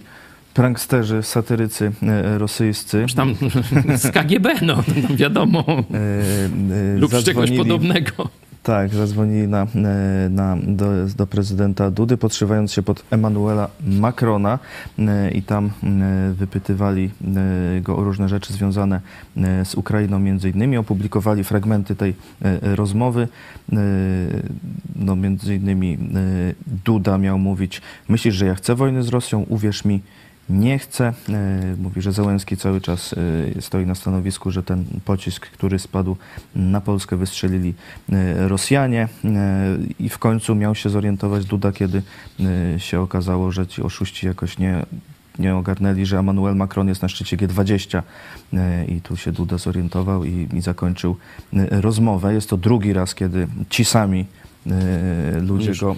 pranksterzy, 0.54 1.24
satyrycy 1.24 1.92
y, 2.36 2.38
rosyjscy 2.38 2.98
Już 3.02 3.14
tam 3.14 3.36
z 3.98 4.12
KGB, 4.12 4.50
no, 4.62 4.76
no 5.10 5.16
wiadomo. 5.16 5.66
y, 6.96 7.00
Lub 7.00 7.12
z 7.16 7.24
czegoś 7.24 7.52
podobnego. 7.52 8.30
Tak, 8.64 8.94
zadzwonili 8.94 9.48
na, 9.48 9.62
e, 9.64 10.30
na, 10.30 10.58
do, 10.64 10.86
do 11.18 11.28
prezydenta 11.28 11.92
Dudy, 11.92 12.18
podszywając 12.18 12.72
się 12.74 12.82
pod 12.84 13.04
Emmanuela 13.12 13.70
Macrona 13.88 14.60
e, 15.00 15.32
i 15.32 15.42
tam 15.42 15.66
e, 15.66 16.34
wypytywali 16.34 17.10
e, 17.78 17.82
go 17.82 17.98
o 17.98 18.04
różne 18.04 18.30
rzeczy 18.30 18.54
związane 18.54 19.02
e, 19.38 19.66
z 19.66 19.76
Ukrainą 19.76 20.20
między 20.20 20.50
innymi. 20.50 20.78
Opublikowali 20.78 21.44
fragmenty 21.44 21.96
tej 21.96 22.14
e, 22.42 22.76
rozmowy. 22.76 23.28
E, 23.74 23.76
No, 24.96 25.16
między 25.16 25.56
innymi 25.56 25.94
e, 25.94 25.98
Duda 26.86 27.18
miał 27.18 27.40
mówić, 27.40 27.82
myślisz, 28.10 28.36
że 28.36 28.46
ja 28.46 28.56
chcę 28.56 28.76
wojny 28.76 29.04
z 29.04 29.08
Rosją? 29.10 29.46
Uwierz 29.50 29.86
mi, 29.86 30.02
nie 30.50 30.80
chce. 30.80 31.14
E, 31.30 31.76
Mówi, 31.78 32.02
że 32.02 32.12
Załęski 32.12 32.58
cały 32.58 32.82
czas 32.82 33.16
e, 33.58 33.62
stoi 33.62 33.86
na 33.86 33.96
stanowisku, 33.96 34.52
że 34.52 34.64
ten 34.64 34.86
pocisk, 35.06 35.48
który 35.48 35.80
spadł 35.80 36.18
na 36.56 36.82
Polskę, 36.82 37.18
wystrzelili 37.18 37.74
e, 38.12 38.48
Rosjanie 38.48 39.08
i 40.00 40.10
w 40.10 40.18
końcu 40.18 40.56
miał 40.56 40.76
się 40.76 40.90
zorientować 40.90 41.46
Duda, 41.46 41.72
kiedy 41.72 42.02
się 42.78 43.02
okazało, 43.02 43.52
że 43.52 43.68
ci 43.68 43.82
oszuści 43.82 44.28
jakoś 44.28 44.58
nie, 44.58 44.86
nie 45.40 45.56
ogarnęli, 45.56 46.06
że 46.06 46.20
Emmanuel 46.20 46.56
Macron 46.56 46.88
jest 46.88 47.02
na 47.02 47.08
szczycie 47.08 47.38
G20 47.38 48.02
e, 48.54 48.86
i 48.86 49.02
tu 49.02 49.18
się 49.18 49.32
Duda 49.32 49.58
zorientował 49.58 50.26
i, 50.26 50.48
i 50.54 50.62
zakończył 50.62 51.18
rozmowę. 51.70 52.34
Jest 52.34 52.50
to 52.50 52.58
drugi 52.58 52.94
raz, 52.94 53.16
kiedy 53.16 53.48
ci 53.70 53.86
sami 53.86 54.26
ludzie 55.42 55.70
Już. 55.70 55.80
go, 55.80 55.96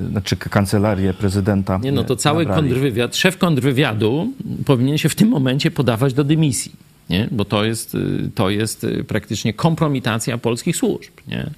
e, 0.00 0.08
znaczy 0.10 0.36
kancelarię 0.36 1.14
prezydenta 1.14 1.78
Nie, 1.82 1.92
no 1.92 2.04
to 2.04 2.14
e, 2.14 2.16
cały 2.16 2.44
nabrali. 2.44 2.68
kontrwywiad, 2.68 3.16
szef 3.16 3.38
kontrwywiadu 3.38 4.32
powinien 4.66 4.98
się 4.98 5.08
w 5.08 5.14
tym 5.14 5.28
momencie 5.28 5.70
podawać 5.70 6.14
do 6.14 6.24
dymisji. 6.24 6.72
Nie? 7.10 7.28
Bo 7.30 7.44
to 7.44 7.64
jest, 7.64 7.96
to 8.34 8.50
jest 8.50 8.86
praktycznie 9.08 9.54
kompromitacja 9.54 10.38
polskich 10.38 10.76
służb. 10.76 11.10
Nie? 11.28 11.50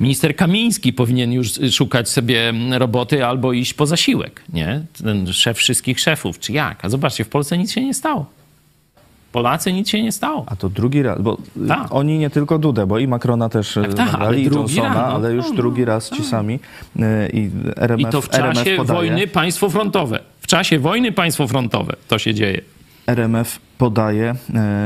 Minister 0.00 0.36
Kamiński 0.36 0.92
powinien 0.92 1.32
już 1.32 1.52
szukać 1.70 2.08
sobie 2.08 2.52
roboty 2.70 3.24
albo 3.24 3.52
iść 3.52 3.74
po 3.74 3.86
zasiłek. 3.86 4.42
Nie? 4.52 4.82
Ten 5.04 5.32
szef 5.32 5.56
wszystkich 5.56 6.00
szefów, 6.00 6.38
czy 6.38 6.52
jak? 6.52 6.84
A 6.84 6.88
zobaczcie, 6.88 7.24
w 7.24 7.28
Polsce 7.28 7.58
nic 7.58 7.72
się 7.72 7.84
nie 7.84 7.94
stało. 7.94 8.35
Polacy 9.36 9.72
nic 9.72 9.88
się 9.88 10.02
nie 10.02 10.12
stało. 10.12 10.44
A 10.46 10.56
to 10.56 10.68
drugi 10.68 11.02
raz, 11.02 11.22
bo 11.22 11.36
Tak. 11.68 11.86
oni 11.90 12.18
nie 12.18 12.30
tylko 12.30 12.58
Dudę, 12.58 12.86
bo 12.86 12.98
i 12.98 13.08
Macrona 13.08 13.48
też 13.48 13.74
Tak, 13.74 13.94
tak, 13.94 14.10
tak, 14.10 14.20
ale 14.20 14.40
i 14.40 14.44
Johnsona, 14.44 14.88
raz, 14.88 14.96
no, 14.96 15.02
ale 15.02 15.32
już 15.32 15.44
no, 15.44 15.50
no, 15.50 15.56
drugi 15.56 15.84
raz 15.84 16.10
ci 16.10 16.24
sami 16.24 16.58
e, 16.98 17.28
i 17.28 17.50
RMF, 17.76 18.08
I 18.08 18.12
to 18.12 18.20
w 18.20 18.28
czasie 18.28 18.84
wojny 18.84 19.26
państwo 19.26 19.70
frontowe. 19.70 20.20
W 20.40 20.46
czasie 20.46 20.78
wojny 20.78 21.12
państwo 21.12 21.46
frontowe 21.46 21.96
to 22.08 22.18
się 22.18 22.34
dzieje. 22.34 22.60
RMF 23.06 23.58
podaje, 23.78 24.34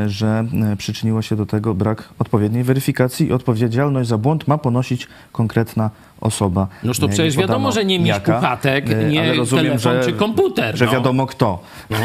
że 0.06 0.44
przyczyniło 0.78 1.22
się 1.22 1.36
do 1.36 1.46
tego 1.46 1.74
brak 1.74 2.08
odpowiedniej 2.18 2.64
weryfikacji 2.64 3.26
i 3.26 3.32
odpowiedzialność 3.32 4.08
za 4.08 4.18
błąd 4.18 4.48
ma 4.48 4.58
ponosić 4.58 5.08
konkretna 5.32 5.90
osoba. 6.20 6.68
Noż 6.82 6.98
to 6.98 7.08
przecież 7.08 7.36
wiadomo, 7.36 7.72
że 7.72 7.84
nie 7.84 7.98
miś 7.98 8.18
puchatek, 8.18 8.84
nie 9.10 9.34
rozumiem, 9.34 9.64
telefon 9.64 9.92
że, 9.92 10.04
czy 10.04 10.12
komputer. 10.12 10.76
Że 10.76 10.86
no. 10.86 10.92
wiadomo 10.92 11.26
kto. 11.26 11.62
No, 11.90 11.96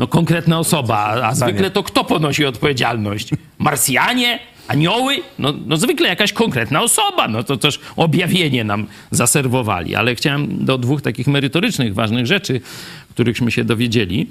no 0.00 0.06
konkretna 0.06 0.58
osoba, 0.58 0.98
a 1.22 1.34
zwykle 1.34 1.70
to 1.70 1.82
kto 1.82 2.04
ponosi 2.04 2.44
odpowiedzialność? 2.44 3.30
Marsjanie? 3.58 4.38
Anioły? 4.68 5.16
No, 5.38 5.54
no 5.66 5.76
zwykle 5.76 6.08
jakaś 6.08 6.32
konkretna 6.32 6.82
osoba, 6.82 7.28
no 7.28 7.42
to 7.42 7.56
też 7.56 7.80
objawienie 7.96 8.64
nam 8.64 8.86
zaserwowali. 9.10 9.94
Ale 9.94 10.14
chciałem 10.14 10.64
do 10.64 10.78
dwóch 10.78 11.02
takich 11.02 11.26
merytorycznych, 11.26 11.94
ważnych 11.94 12.26
rzeczy, 12.26 12.60
którychśmy 13.10 13.50
się 13.50 13.64
dowiedzieli. 13.64 14.26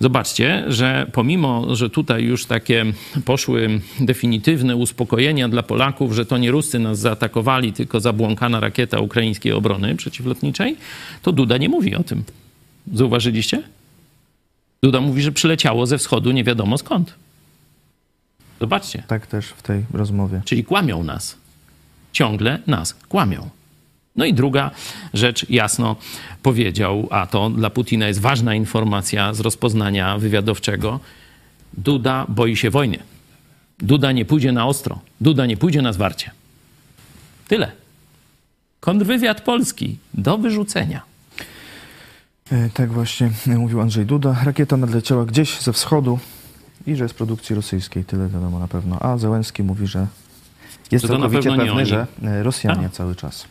Zobaczcie, 0.00 0.64
że 0.68 1.06
pomimo, 1.12 1.76
że 1.76 1.90
tutaj 1.90 2.24
już 2.24 2.46
takie 2.46 2.84
poszły 3.24 3.80
definitywne 4.00 4.76
uspokojenia 4.76 5.48
dla 5.48 5.62
Polaków, 5.62 6.12
że 6.12 6.26
to 6.26 6.38
nie 6.38 6.50
Ruscy 6.50 6.78
nas 6.78 6.98
zaatakowali, 6.98 7.72
tylko 7.72 8.00
zabłąkana 8.00 8.60
rakieta 8.60 8.98
ukraińskiej 9.00 9.52
obrony 9.52 9.96
przeciwlotniczej, 9.96 10.76
to 11.22 11.32
Duda 11.32 11.56
nie 11.56 11.68
mówi 11.68 11.94
o 11.94 12.02
tym. 12.02 12.24
Zauważyliście? 12.92 13.62
Duda 14.84 15.00
mówi, 15.00 15.22
że 15.22 15.32
przyleciało 15.32 15.86
ze 15.86 15.98
wschodu 15.98 16.30
nie 16.30 16.44
wiadomo 16.44 16.78
skąd. 16.78 17.14
Zobaczcie. 18.60 19.02
Tak 19.06 19.26
też 19.26 19.46
w 19.46 19.62
tej 19.62 19.84
rozmowie. 19.92 20.42
Czyli 20.44 20.64
kłamią 20.64 21.02
nas. 21.02 21.36
Ciągle 22.12 22.58
nas 22.66 22.94
kłamią. 22.94 23.48
No 24.16 24.24
i 24.24 24.34
druga 24.34 24.70
rzecz 25.14 25.50
jasno 25.50 25.96
powiedział, 26.42 27.08
a 27.10 27.26
to 27.26 27.50
dla 27.50 27.70
Putina 27.70 28.08
jest 28.08 28.20
ważna 28.20 28.54
informacja 28.54 29.34
z 29.34 29.40
rozpoznania 29.40 30.18
wywiadowczego. 30.18 31.00
Duda 31.72 32.26
boi 32.28 32.56
się 32.56 32.70
wojny. 32.70 32.98
Duda 33.78 34.12
nie 34.12 34.24
pójdzie 34.24 34.52
na 34.52 34.66
ostro. 34.66 35.00
Duda 35.20 35.46
nie 35.46 35.56
pójdzie 35.56 35.82
na 35.82 35.92
zwarcie. 35.92 36.30
Tyle. 37.48 37.72
Kontrwywiad 38.80 39.40
polski 39.40 39.96
do 40.14 40.38
wyrzucenia. 40.38 41.13
E, 42.52 42.70
Tak 42.74 42.92
właśnie 42.92 43.30
mówił 43.46 43.80
Andrzej 43.80 44.06
Duda. 44.06 44.36
Rakieta 44.44 44.76
nadleciała 44.76 45.24
gdzieś 45.24 45.60
ze 45.60 45.72
wschodu 45.72 46.18
i 46.86 46.96
że 46.96 47.08
z 47.08 47.14
produkcji 47.14 47.56
rosyjskiej. 47.56 48.04
Tyle 48.04 48.28
wiadomo 48.28 48.58
na 48.58 48.68
pewno. 48.68 48.98
A 49.02 49.18
Zełenski 49.18 49.62
mówi, 49.62 49.86
że 49.86 50.06
jest 50.90 51.02
to 51.02 51.08
całkowicie 51.08 51.50
nie 51.50 51.56
pewny, 51.56 51.86
że 51.86 52.06
e, 52.24 52.42
Rosjanie 52.42 52.86
A. 52.86 52.88
cały 52.88 53.14
czas. 53.16 53.44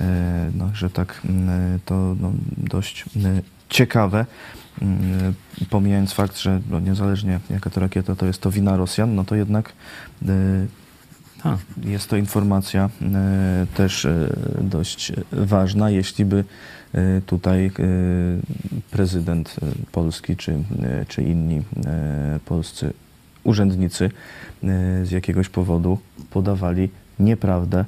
E, 0.00 0.50
No, 0.54 0.70
że 0.74 0.90
tak 0.90 1.20
to 1.84 2.16
no, 2.20 2.32
dość 2.56 3.04
ciekawe. 3.68 4.26
Pomijając 5.70 6.12
fakt, 6.12 6.38
że 6.38 6.60
no, 6.70 6.80
niezależnie 6.80 7.40
jaka 7.50 7.70
to 7.70 7.80
rakieta, 7.80 8.14
to 8.16 8.26
jest 8.26 8.40
to 8.40 8.50
wina 8.50 8.76
Rosjan, 8.76 9.14
no 9.14 9.24
to 9.24 9.34
jednak 9.34 9.72
e, 10.28 10.32
jest 11.84 12.10
to 12.10 12.16
informacja 12.16 12.90
e, 13.02 13.66
też 13.74 14.04
e, 14.04 14.28
dość 14.60 15.12
ważna, 15.32 15.90
jeśli 15.90 16.24
by 16.24 16.36
e, 16.38 16.44
tutaj 17.26 17.66
e, 17.66 17.70
prezydent 18.90 19.56
e, 19.62 19.66
Polski 19.92 20.36
czy, 20.36 20.58
czy 21.08 21.22
inni 21.22 21.62
polscy 22.44 22.92
urzędnicy 23.44 24.10
z 25.02 25.10
jakiegoś 25.10 25.48
powodu 25.48 25.98
podawali 26.30 26.88
nieprawdę 27.18 27.84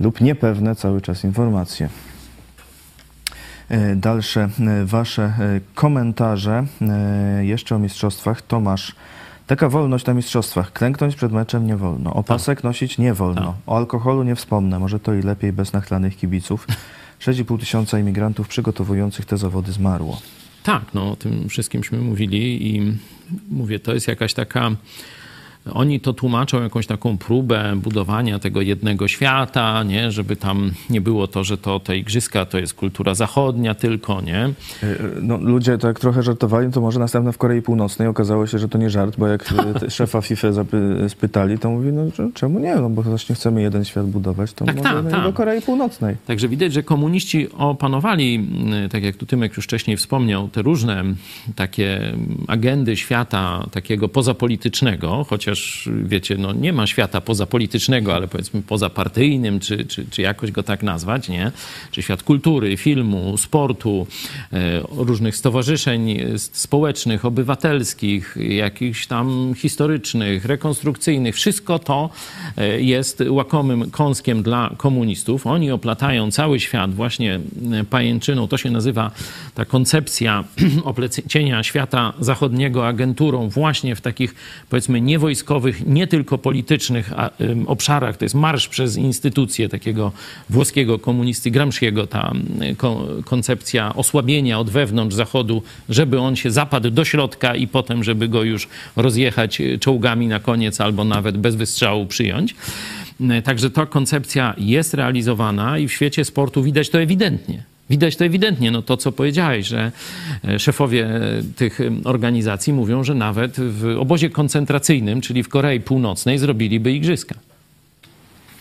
lub 0.00 0.20
niepewne 0.20 0.76
cały 0.76 1.00
czas 1.00 1.24
informacje. 1.24 1.88
Dalsze 3.96 4.48
Wasze 4.84 5.32
komentarze 5.74 6.66
jeszcze 7.40 7.76
o 7.76 7.78
mistrzostwach. 7.78 8.42
Tomasz, 8.42 8.94
taka 9.46 9.68
wolność 9.68 10.06
na 10.06 10.14
mistrzostwach. 10.14 10.72
Klęknąć 10.72 11.16
przed 11.16 11.32
meczem 11.32 11.66
nie 11.66 11.76
wolno. 11.76 12.14
Opasek 12.14 12.64
nosić 12.64 12.98
nie 12.98 13.14
wolno. 13.14 13.46
Tak. 13.46 13.54
O 13.66 13.76
alkoholu 13.76 14.22
nie 14.22 14.34
wspomnę. 14.34 14.78
Może 14.78 15.00
to 15.00 15.14
i 15.14 15.22
lepiej 15.22 15.52
bez 15.52 15.72
nachlanych 15.72 16.16
kibiców. 16.16 16.66
6,5 17.20 17.58
tysiąca 17.58 17.98
imigrantów 17.98 18.48
przygotowujących 18.48 19.24
te 19.24 19.38
zawody 19.38 19.72
zmarło. 19.72 20.20
Tak, 20.62 20.94
no 20.94 21.12
o 21.12 21.16
tym 21.16 21.48
wszystkimśmy 21.48 21.98
mówili 21.98 22.76
i 22.76 22.98
mówię, 23.50 23.80
to 23.80 23.94
jest 23.94 24.08
jakaś 24.08 24.34
taka. 24.34 24.70
Oni 25.72 26.00
to 26.00 26.12
tłumaczą 26.12 26.62
jakąś 26.62 26.86
taką 26.86 27.18
próbę 27.18 27.72
budowania 27.76 28.38
tego 28.38 28.60
jednego 28.60 29.08
świata, 29.08 29.82
nie? 29.82 30.12
żeby 30.12 30.36
tam 30.36 30.70
nie 30.90 31.00
było 31.00 31.26
to, 31.26 31.44
że 31.44 31.58
to 31.58 31.80
te 31.80 31.96
igrzyska 31.96 32.46
to 32.46 32.58
jest 32.58 32.74
kultura 32.74 33.14
zachodnia 33.14 33.74
tylko, 33.74 34.20
nie? 34.20 34.36
E, 34.44 34.52
No, 35.22 35.36
ludzie 35.36 35.78
tak 35.78 36.00
trochę 36.00 36.22
żartowali, 36.22 36.72
to 36.72 36.80
może 36.80 37.00
następne 37.00 37.32
w 37.32 37.38
Korei 37.38 37.62
Północnej. 37.62 38.08
Okazało 38.08 38.46
się, 38.46 38.58
że 38.58 38.68
to 38.68 38.78
nie 38.78 38.90
żart, 38.90 39.14
bo 39.18 39.26
jak 39.26 39.52
e, 39.84 39.90
szefa 39.96 40.20
FIFA 40.20 40.48
zapy- 40.48 41.08
spytali, 41.08 41.58
to 41.58 41.70
mówi, 41.70 41.92
no 41.92 42.02
czemu 42.34 42.58
nie? 42.60 42.76
No 42.76 42.90
bo 42.90 43.02
właśnie 43.02 43.34
chcemy 43.34 43.62
jeden 43.62 43.84
świat 43.84 44.06
budować, 44.06 44.52
to 44.52 44.64
Tak, 44.64 44.76
może 44.76 44.88
tak, 44.88 45.02
no 45.04 45.08
i 45.10 45.12
tak. 45.12 45.22
do 45.24 45.32
Korei 45.32 45.62
Północnej. 45.62 46.16
Także 46.26 46.48
widać, 46.48 46.72
że 46.72 46.82
komuniści 46.82 47.48
opanowali, 47.58 48.48
tak 48.90 49.02
jak 49.02 49.16
tu 49.16 49.26
Tymek 49.26 49.56
już 49.56 49.64
wcześniej 49.64 49.96
wspomniał, 49.96 50.48
te 50.48 50.62
różne 50.62 51.04
takie 51.56 52.00
agendy 52.48 52.96
świata 52.96 53.66
takiego 53.72 54.08
pozapolitycznego, 54.08 55.24
chociaż 55.28 55.49
wiecie, 56.04 56.36
no 56.36 56.52
nie 56.52 56.72
ma 56.72 56.86
świata 56.86 57.20
pozapolitycznego, 57.20 58.14
ale 58.14 58.28
powiedzmy 58.28 58.62
pozapartyjnym, 58.62 59.60
czy, 59.60 59.84
czy, 59.84 60.06
czy 60.10 60.22
jakoś 60.22 60.50
go 60.52 60.62
tak 60.62 60.82
nazwać, 60.82 61.28
nie? 61.28 61.52
Czy 61.90 62.02
świat 62.02 62.22
kultury, 62.22 62.76
filmu, 62.76 63.36
sportu, 63.36 64.06
y, 64.52 64.56
różnych 64.90 65.36
stowarzyszeń 65.36 66.10
y, 66.10 66.38
społecznych, 66.38 67.24
obywatelskich, 67.24 68.36
jakichś 68.36 69.06
tam 69.06 69.54
historycznych, 69.56 70.44
rekonstrukcyjnych. 70.44 71.34
Wszystko 71.34 71.78
to 71.78 72.10
y, 72.58 72.82
jest 72.82 73.22
łakomym 73.28 73.90
kąskiem 73.90 74.42
dla 74.42 74.70
komunistów. 74.76 75.46
Oni 75.46 75.70
oplatają 75.70 76.30
cały 76.30 76.60
świat 76.60 76.94
właśnie 76.94 77.40
pajęczyną. 77.90 78.48
To 78.48 78.56
się 78.56 78.70
nazywa 78.70 79.10
ta 79.54 79.64
koncepcja 79.64 80.44
oplecienia 80.84 81.62
świata 81.62 82.12
zachodniego 82.20 82.86
agenturą 82.86 83.48
właśnie 83.48 83.96
w 83.96 84.00
takich 84.00 84.34
powiedzmy 84.70 85.00
niewojskowych, 85.00 85.39
nie 85.86 86.06
tylko 86.06 86.38
politycznych 86.38 87.12
obszarach. 87.66 88.16
To 88.16 88.24
jest 88.24 88.34
marsz 88.34 88.68
przez 88.68 88.96
instytucje 88.96 89.68
takiego 89.68 90.12
włoskiego 90.50 90.98
komunisty 90.98 91.50
Gramsciego, 91.50 92.06
ta 92.06 92.32
ko, 92.76 93.06
koncepcja 93.24 93.94
osłabienia 93.94 94.58
od 94.58 94.70
wewnątrz 94.70 95.16
Zachodu, 95.16 95.62
żeby 95.88 96.20
on 96.20 96.36
się 96.36 96.50
zapadł 96.50 96.90
do 96.90 97.04
środka 97.04 97.54
i 97.54 97.66
potem, 97.66 98.04
żeby 98.04 98.28
go 98.28 98.42
już 98.42 98.68
rozjechać 98.96 99.60
y, 99.60 99.78
czołgami 99.78 100.26
na 100.26 100.40
koniec 100.40 100.80
albo 100.80 101.04
nawet 101.04 101.38
bez 101.38 101.54
wystrzału 101.54 102.06
przyjąć. 102.06 102.54
Y, 103.20 103.42
Także 103.42 103.70
ta 103.70 103.86
koncepcja 103.86 104.54
jest 104.58 104.94
realizowana 104.94 105.78
i 105.78 105.88
w 105.88 105.92
świecie 105.92 106.24
sportu 106.24 106.62
widać 106.62 106.90
to 106.90 107.00
ewidentnie. 107.00 107.69
Widać 107.90 108.16
to 108.16 108.24
ewidentnie, 108.24 108.70
no 108.70 108.82
to 108.82 108.96
co 108.96 109.12
powiedziałeś, 109.12 109.66
że 109.66 109.92
e, 110.44 110.58
szefowie 110.58 111.08
tych 111.56 111.80
em, 111.80 112.00
organizacji 112.04 112.72
mówią, 112.72 113.04
że 113.04 113.14
nawet 113.14 113.60
w 113.60 113.96
obozie 113.98 114.30
koncentracyjnym, 114.30 115.20
czyli 115.20 115.42
w 115.42 115.48
Korei 115.48 115.80
Północnej, 115.80 116.38
zrobiliby 116.38 116.92
igrzyska. 116.92 117.34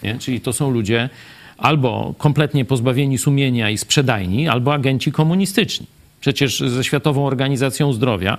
Nie? 0.04 0.20
Czyli 0.20 0.42
to 0.42 0.54
są 0.54 0.72
ludzie 0.72 1.10
albo 1.58 2.14
kompletnie 2.18 2.66
pozbawieni 2.66 3.18
sumienia 3.18 3.70
i 3.70 3.78
sprzedajni, 3.78 4.48
albo 4.48 4.74
agenci 4.74 5.12
komunistyczni. 5.12 5.88
Przecież 6.22 6.60
ze 6.60 6.84
Światową 6.84 7.28
Organizacją 7.28 7.94
Zdrowia, 7.94 8.38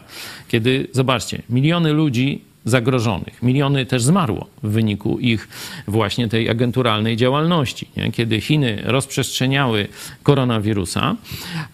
kiedy, 0.49 0.89
zobaczcie, 0.93 1.43
miliony 1.51 1.93
ludzi 1.93 2.41
zagrożonych, 2.65 3.43
miliony 3.43 3.87
też 3.87 4.03
zmarło 4.03 4.47
w 4.63 4.71
wyniku 4.71 5.19
ich 5.19 5.49
właśnie 5.89 6.29
tej 6.29 6.51
agenturalnej 6.51 7.17
działalności. 7.17 7.89
Kiedy 8.13 8.41
Chiny 8.41 8.83
rozprzestrzeniały 8.85 9.89
koronawirusa, 10.23 11.17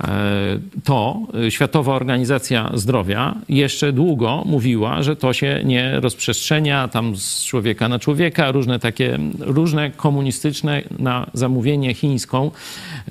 e, 0.00 0.58
to 0.84 1.20
Światowa 1.48 1.94
Organizacja 1.94 2.70
Zdrowia 2.74 3.34
jeszcze 3.48 3.92
długo 3.92 4.42
mówiła, 4.46 5.02
że 5.02 5.16
to 5.16 5.32
się 5.32 5.60
nie 5.64 6.00
rozprzestrzenia 6.00 6.88
tam 6.88 7.16
z 7.16 7.44
człowieka 7.44 7.88
na 7.88 7.98
człowieka, 7.98 8.52
różne 8.52 8.78
takie, 8.78 9.18
różne 9.38 9.90
komunistyczne 9.90 10.82
na 10.98 11.26
zamówienie 11.32 11.94
chińską 11.94 12.50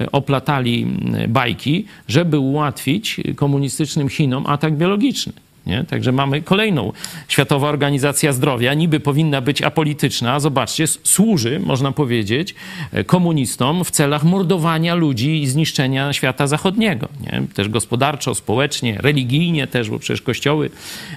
e, 0.02 0.12
oplatali 0.12 0.88
bajki, 1.28 1.86
żeby 2.08 2.40
ułatwić 2.40 3.22
komunistycznym 3.36 4.10
Chinom 4.10 4.46
atak 4.48 4.78
biologiczny. 4.78 5.45
Nie? 5.68 5.84
Także 5.84 6.12
mamy 6.12 6.42
kolejną 6.42 6.92
Światowa 7.28 7.70
Organizacja 7.70 8.34
Zdrowia, 8.34 8.74
niby 8.74 9.00
powinna 9.00 9.42
być 9.42 9.62
apolityczna, 9.62 10.40
zobaczcie, 10.40 10.88
służy, 10.88 11.60
można 11.60 11.92
powiedzieć, 11.92 12.56
e, 12.92 13.04
komunistom 13.04 13.84
w 13.84 13.92
celach 13.92 14.24
mordowania 14.24 14.96
ludzi 14.96 15.42
i 15.42 15.48
zniszczenia 15.48 16.14
świata 16.14 16.48
zachodniego. 16.48 17.08
Nie? 17.22 17.42
Też 17.54 17.70
gospodarczo, 17.70 18.36
społecznie, 18.36 18.98
religijnie 19.02 19.68
też, 19.68 19.90
bo 19.90 20.00
przecież 20.00 20.22
kościoły 20.22 20.70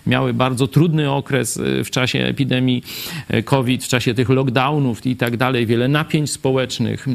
miały 0.06 0.34
bardzo 0.34 0.68
trudny 0.68 1.10
okres 1.10 1.56
e, 1.56 1.84
w 1.84 1.90
czasie 1.90 2.18
epidemii 2.18 2.82
e, 3.28 3.42
COVID, 3.42 3.84
w 3.84 3.88
czasie 3.88 4.14
tych 4.14 4.28
lockdownów 4.28 5.06
i 5.06 5.16
tak 5.16 5.36
dalej. 5.36 5.66
Wiele 5.66 5.88
napięć 5.88 6.30
społecznych 6.30 7.06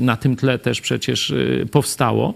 na 0.00 0.16
tym 0.16 0.36
tle 0.36 0.58
też 0.58 0.80
przecież 0.80 1.34
powstało. 1.72 2.34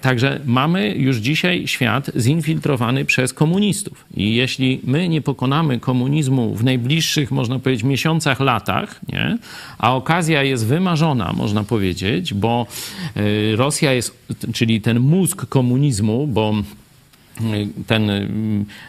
Także 0.00 0.40
mamy 0.46 0.94
już 0.96 1.16
dzisiaj 1.16 1.68
świat 1.68 2.10
zinfiltrowany 2.16 3.04
przez 3.04 3.32
komunistów. 3.38 4.04
I 4.16 4.34
jeśli 4.34 4.80
my 4.84 5.08
nie 5.08 5.20
pokonamy 5.20 5.80
komunizmu 5.80 6.54
w 6.54 6.64
najbliższych, 6.64 7.30
można 7.30 7.58
powiedzieć, 7.58 7.84
miesiącach, 7.84 8.40
latach, 8.40 9.00
nie? 9.08 9.38
a 9.78 9.96
okazja 9.96 10.42
jest 10.42 10.66
wymarzona, 10.66 11.32
można 11.32 11.64
powiedzieć, 11.64 12.34
bo 12.34 12.66
y, 13.16 13.56
Rosja 13.56 13.92
jest, 13.92 14.18
czyli 14.54 14.80
ten 14.80 15.00
mózg 15.00 15.46
komunizmu, 15.46 16.26
bo 16.26 16.54
y, 17.40 17.68
ten, 17.86 18.10
y, 18.10 18.28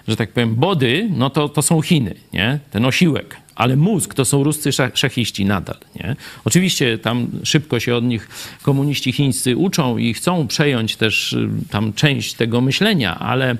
że 0.07 0.15
tak 0.15 0.31
powiem, 0.31 0.55
body, 0.55 1.09
no 1.17 1.29
to, 1.29 1.49
to 1.49 1.61
są 1.61 1.81
Chiny, 1.81 2.15
nie? 2.33 2.59
ten 2.71 2.85
osiłek 2.85 3.37
ale 3.59 3.75
mózg 3.75 4.13
to 4.13 4.25
są 4.25 4.43
ruscy 4.43 4.69
szachiści 4.93 5.45
nadal. 5.45 5.75
Nie? 5.95 6.15
Oczywiście 6.45 6.97
tam 6.97 7.27
szybko 7.43 7.79
się 7.79 7.95
od 7.95 8.03
nich 8.03 8.29
komuniści 8.61 9.11
chińscy 9.11 9.57
uczą 9.57 9.97
i 9.97 10.13
chcą 10.13 10.47
przejąć 10.47 10.95
też 10.95 11.33
y, 11.33 11.49
tam 11.69 11.93
część 11.93 12.33
tego 12.33 12.61
myślenia, 12.61 13.19
ale 13.19 13.55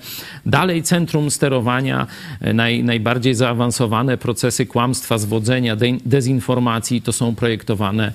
dalej 0.46 0.84
centrum 0.84 1.32
sterowania, 1.32 2.08
y, 2.48 2.54
naj, 2.54 2.84
najbardziej 2.84 3.36
zaawansowane 3.36 4.18
procesy 4.18 4.66
kłamstwa, 4.66 5.18
zwodzenia, 5.18 5.76
de, 5.76 5.88
dezinformacji 6.06 7.02
to 7.02 7.14
są 7.14 7.36
projektowane 7.36 8.12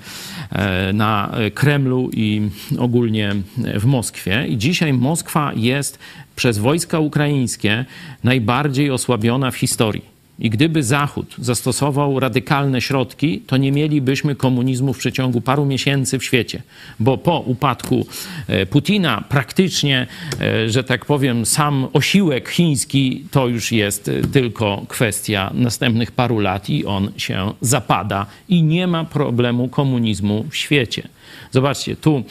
e, 0.51 0.93
na 0.93 1.31
Kremlu 1.53 2.09
i 2.13 2.49
ogólnie 2.77 3.35
w 3.57 3.85
Moskwie. 3.85 4.47
I 4.47 4.57
dzisiaj 4.57 4.93
Moskwa 4.93 5.51
jest 5.55 5.99
przez 6.35 6.57
wojska 6.57 6.99
ukraińskie 6.99 7.85
najbardziej 8.23 8.91
osłabiona 8.91 9.51
w 9.51 9.55
historii. 9.55 10.14
I 10.39 10.49
gdyby 10.49 10.83
Zachód 10.83 11.35
zastosował 11.37 12.19
radykalne 12.19 12.81
środki, 12.81 13.41
to 13.47 13.57
nie 13.57 13.71
mielibyśmy 13.71 14.35
komunizmu 14.35 14.93
w 14.93 14.97
przeciągu 14.97 15.41
paru 15.41 15.65
miesięcy 15.65 16.19
w 16.19 16.23
świecie, 16.23 16.61
bo 16.99 17.17
po 17.17 17.39
upadku 17.39 18.07
e, 18.47 18.65
Putina 18.65 19.23
praktycznie, 19.29 20.07
e, 20.41 20.69
że 20.69 20.83
tak 20.83 21.05
powiem, 21.05 21.45
sam 21.45 21.87
osiłek 21.93 22.49
chiński 22.49 23.25
to 23.31 23.47
już 23.47 23.71
jest 23.71 24.07
e, 24.07 24.21
tylko 24.21 24.85
kwestia 24.87 25.51
następnych 25.53 26.11
paru 26.11 26.39
lat 26.39 26.69
i 26.69 26.85
on 26.85 27.11
się 27.17 27.53
zapada 27.61 28.25
i 28.49 28.63
nie 28.63 28.87
ma 28.87 29.05
problemu 29.05 29.67
komunizmu 29.67 30.45
w 30.49 30.55
świecie. 30.55 31.07
Zobaczcie, 31.51 31.95
tu 31.95 32.23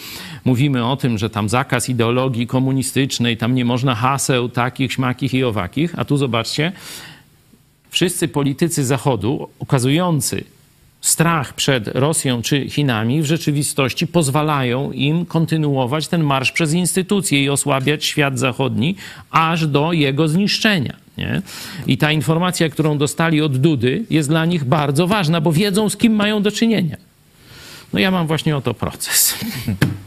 mówimy 0.45 0.87
o 0.87 0.97
tym, 0.97 1.19
że 1.19 1.31
tam 1.31 1.49
zakaz 1.49 1.89
ideologii 1.89 2.47
komunistycznej, 2.47 3.37
tam 3.37 3.55
nie 3.55 3.65
można 3.65 3.95
haseł 3.95 4.49
takich, 4.49 4.93
śmakich 4.93 5.35
i 5.35 5.45
owakich, 5.45 5.99
a 5.99 6.05
tu 6.05 6.17
zobaczcie, 6.17 6.73
wszyscy 7.95 8.29
politycy 8.29 8.85
Zachodu 8.85 9.49
ukazujący 9.59 10.45
strach 11.01 11.53
przed 11.53 11.89
Rosją 11.89 12.43
czy 12.43 12.71
Chinami 12.71 13.23
w 13.23 13.27
rzeczywistości 13.27 14.07
pozwalają 14.07 14.93
im 14.93 15.27
kontynuować 15.27 16.09
ten 16.09 16.25
marsz 16.25 16.53
przez 16.53 16.73
instytucje 16.73 17.45
i 17.45 17.49
osłabiać 17.49 18.05
świat 18.05 18.39
zachodni 18.39 18.97
aż 19.31 19.67
do 19.67 19.93
jego 19.93 20.29
zniszczenia. 20.29 20.97
Nie? 21.19 21.43
I 21.87 21.99
ta 21.99 22.13
informacja, 22.13 22.69
którą 22.69 22.99
dostali 22.99 23.43
od 23.43 23.57
Dudy, 23.57 24.05
jest 24.11 24.29
dla 24.29 24.45
nich 24.45 24.65
bardzo 24.65 25.07
ważna, 25.07 25.41
bo 25.41 25.53
wiedzą, 25.53 25.91
z 25.91 25.97
kim 25.97 26.15
mają 26.15 26.43
do 26.43 26.51
czynienia. 26.51 26.97
No 27.93 27.99
ja 27.99 28.11
mam 28.11 28.27
właśnie 28.27 28.57
o 28.57 28.61
to 28.61 28.75
proces. 28.75 29.35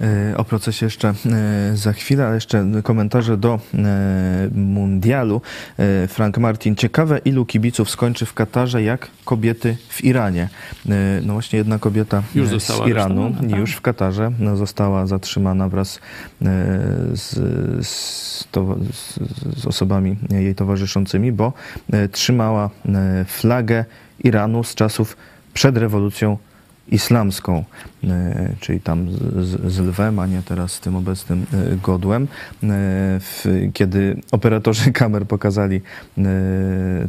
E, 0.00 0.36
o 0.36 0.44
procesie 0.44 0.86
jeszcze 0.86 1.08
e, 1.08 1.76
za 1.76 1.92
chwilę, 1.92 2.26
ale 2.26 2.34
jeszcze 2.34 2.66
komentarze 2.82 3.36
do 3.36 3.60
e, 3.74 4.48
mundialu. 4.54 5.40
Frank 6.08 6.38
Martin, 6.38 6.76
ciekawe 6.76 7.18
ilu 7.18 7.46
kibiców 7.46 7.90
skończy 7.90 8.26
w 8.26 8.34
Katarze 8.34 8.82
jak 8.82 9.08
kobiety 9.24 9.76
w 9.88 10.04
Iranie. 10.04 10.48
No 11.22 11.32
właśnie 11.32 11.58
jedna 11.58 11.78
kobieta 11.78 12.22
już 12.34 12.48
z 12.48 12.86
Iranu, 12.86 13.34
tak? 13.40 13.50
już 13.50 13.72
w 13.72 13.80
Katarze 13.80 14.32
no, 14.38 14.56
została 14.56 15.06
zatrzymana 15.06 15.68
wraz 15.68 16.00
z, 17.14 17.34
z, 17.86 18.48
to, 18.50 18.76
z 19.56 19.66
osobami 19.66 20.16
jej 20.30 20.54
towarzyszącymi, 20.54 21.32
bo 21.32 21.52
trzymała 22.12 22.70
flagę 23.26 23.84
Iranu 24.24 24.64
z 24.64 24.74
czasów 24.74 25.16
przed 25.54 25.76
rewolucją 25.76 26.38
islamską, 26.88 27.64
e, 28.04 28.54
czyli 28.60 28.80
tam 28.80 29.10
z, 29.10 29.72
z 29.72 29.78
lwem, 29.78 30.18
a 30.18 30.26
nie 30.26 30.42
teraz 30.42 30.72
z 30.72 30.80
tym 30.80 30.96
obecnym 30.96 31.46
e, 31.52 31.76
godłem. 31.76 32.28
E, 32.62 33.20
kiedy 33.72 34.20
operatorzy 34.32 34.92
kamer 35.00 35.26
pokazali 35.26 35.80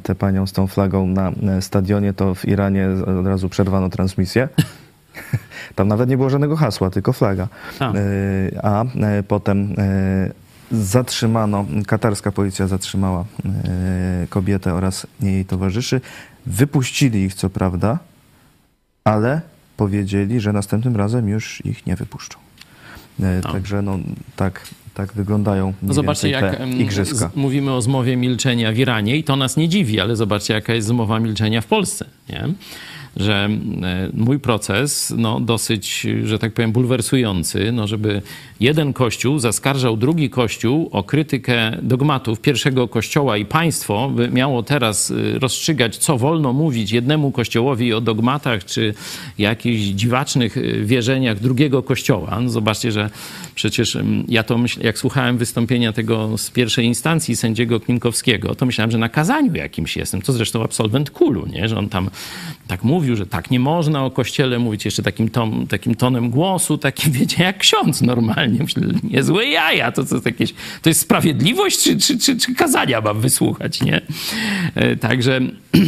tę 0.03 0.15
panią 0.15 0.47
z 0.47 0.51
tą 0.51 0.67
flagą 0.67 1.07
na 1.07 1.31
stadionie, 1.61 2.13
to 2.13 2.35
w 2.35 2.47
Iranie 2.47 2.87
od 3.19 3.27
razu 3.27 3.49
przerwano 3.49 3.89
transmisję. 3.89 4.49
Tam 5.75 5.87
nawet 5.87 6.09
nie 6.09 6.17
było 6.17 6.29
żadnego 6.29 6.55
hasła, 6.55 6.89
tylko 6.89 7.13
flaga. 7.13 7.47
A, 7.79 7.91
a 8.63 8.85
potem 9.27 9.75
zatrzymano, 10.71 11.65
katarska 11.87 12.31
policja 12.31 12.67
zatrzymała 12.67 13.25
kobietę 14.29 14.73
oraz 14.73 15.07
jej 15.21 15.45
towarzyszy. 15.45 16.01
Wypuścili 16.45 17.23
ich, 17.23 17.33
co 17.33 17.49
prawda, 17.49 17.99
ale 19.03 19.41
powiedzieli, 19.79 20.39
że 20.39 20.53
następnym 20.53 20.95
razem 20.95 21.29
już 21.29 21.65
ich 21.65 21.85
nie 21.85 21.95
wypuszczą. 21.95 22.39
E, 23.19 23.41
no. 23.43 23.51
Także 23.51 23.81
no, 23.81 23.99
tak, 24.35 24.67
tak 24.93 25.13
wyglądają 25.13 25.73
no 25.81 25.93
zobaczcie, 25.93 26.29
jak 26.29 26.67
igrzyska. 26.77 27.31
Mówimy 27.35 27.73
o 27.73 27.81
zmowie 27.81 28.17
milczenia 28.17 28.71
w 28.71 28.77
Iranie 28.77 29.17
i 29.17 29.23
to 29.23 29.35
nas 29.35 29.57
nie 29.57 29.69
dziwi, 29.69 29.99
ale 29.99 30.15
zobaczcie, 30.15 30.53
jaka 30.53 30.73
jest 30.73 30.87
zmowa 30.87 31.19
milczenia 31.19 31.61
w 31.61 31.65
Polsce. 31.65 32.05
Nie? 32.29 32.43
że 33.17 33.49
e, 33.83 34.09
mój 34.13 34.39
proces, 34.39 35.13
no 35.17 35.39
dosyć, 35.39 36.07
że 36.23 36.39
tak 36.39 36.53
powiem, 36.53 36.71
bulwersujący, 36.71 37.71
no 37.71 37.87
żeby 37.87 38.21
jeden 38.59 38.93
kościół 38.93 39.39
zaskarżał 39.39 39.97
drugi 39.97 40.29
kościół 40.29 40.89
o 40.91 41.03
krytykę 41.03 41.77
dogmatów 41.81 42.39
pierwszego 42.39 42.87
kościoła 42.87 43.37
i 43.37 43.45
państwo 43.45 44.11
miało 44.31 44.63
teraz 44.63 45.11
e, 45.11 45.39
rozstrzygać, 45.39 45.97
co 45.97 46.17
wolno 46.17 46.53
mówić 46.53 46.91
jednemu 46.91 47.31
kościołowi 47.31 47.93
o 47.93 48.01
dogmatach 48.01 48.65
czy 48.65 48.93
jakichś 49.37 49.81
dziwacznych 49.81 50.57
e, 50.57 50.61
wierzeniach 50.61 51.39
drugiego 51.39 51.83
kościoła. 51.83 52.39
No 52.41 52.49
zobaczcie, 52.49 52.91
że 52.91 53.09
przecież 53.55 53.97
ja 54.27 54.43
to 54.43 54.57
myślę, 54.57 54.83
jak 54.83 54.97
słuchałem 54.97 55.37
wystąpienia 55.37 55.93
tego 55.93 56.37
z 56.37 56.51
pierwszej 56.51 56.85
instancji 56.85 57.35
sędziego 57.35 57.79
Klimkowskiego, 57.79 58.55
to 58.55 58.65
myślałem, 58.65 58.91
że 58.91 58.97
na 58.97 59.09
kazaniu 59.09 59.55
jakimś 59.55 59.97
jestem. 59.97 60.21
To 60.21 60.33
zresztą 60.33 60.63
absolwent 60.63 61.09
Kulu, 61.09 61.45
nie? 61.45 61.69
że 61.69 61.77
on 61.77 61.89
tam 61.89 62.09
tak 62.67 62.83
mówił, 62.83 63.15
że 63.15 63.25
tak 63.25 63.51
nie 63.51 63.59
można 63.59 64.05
o 64.05 64.11
kościele 64.11 64.59
mówić 64.59 64.85
jeszcze 64.85 65.03
takim, 65.03 65.29
tom, 65.29 65.67
takim 65.67 65.95
tonem 65.95 66.29
głosu, 66.29 66.77
takim, 66.77 67.11
wiecie, 67.19 67.43
jak 67.43 67.57
ksiądz 67.57 68.01
normalnie. 68.01 68.48
Myślę, 68.49 68.87
niezłe 69.03 69.45
jaja, 69.45 69.91
to, 69.91 70.03
to, 70.03 70.21
to, 70.21 70.29
jakieś, 70.29 70.53
to 70.81 70.89
jest 70.89 71.01
sprawiedliwość, 71.01 71.83
czy, 71.83 71.97
czy, 71.97 72.17
czy, 72.17 72.37
czy 72.37 72.55
kazania 72.55 73.01
mam 73.01 73.21
wysłuchać, 73.21 73.81
nie? 73.81 74.01
E, 74.75 74.95
także... 74.95 75.39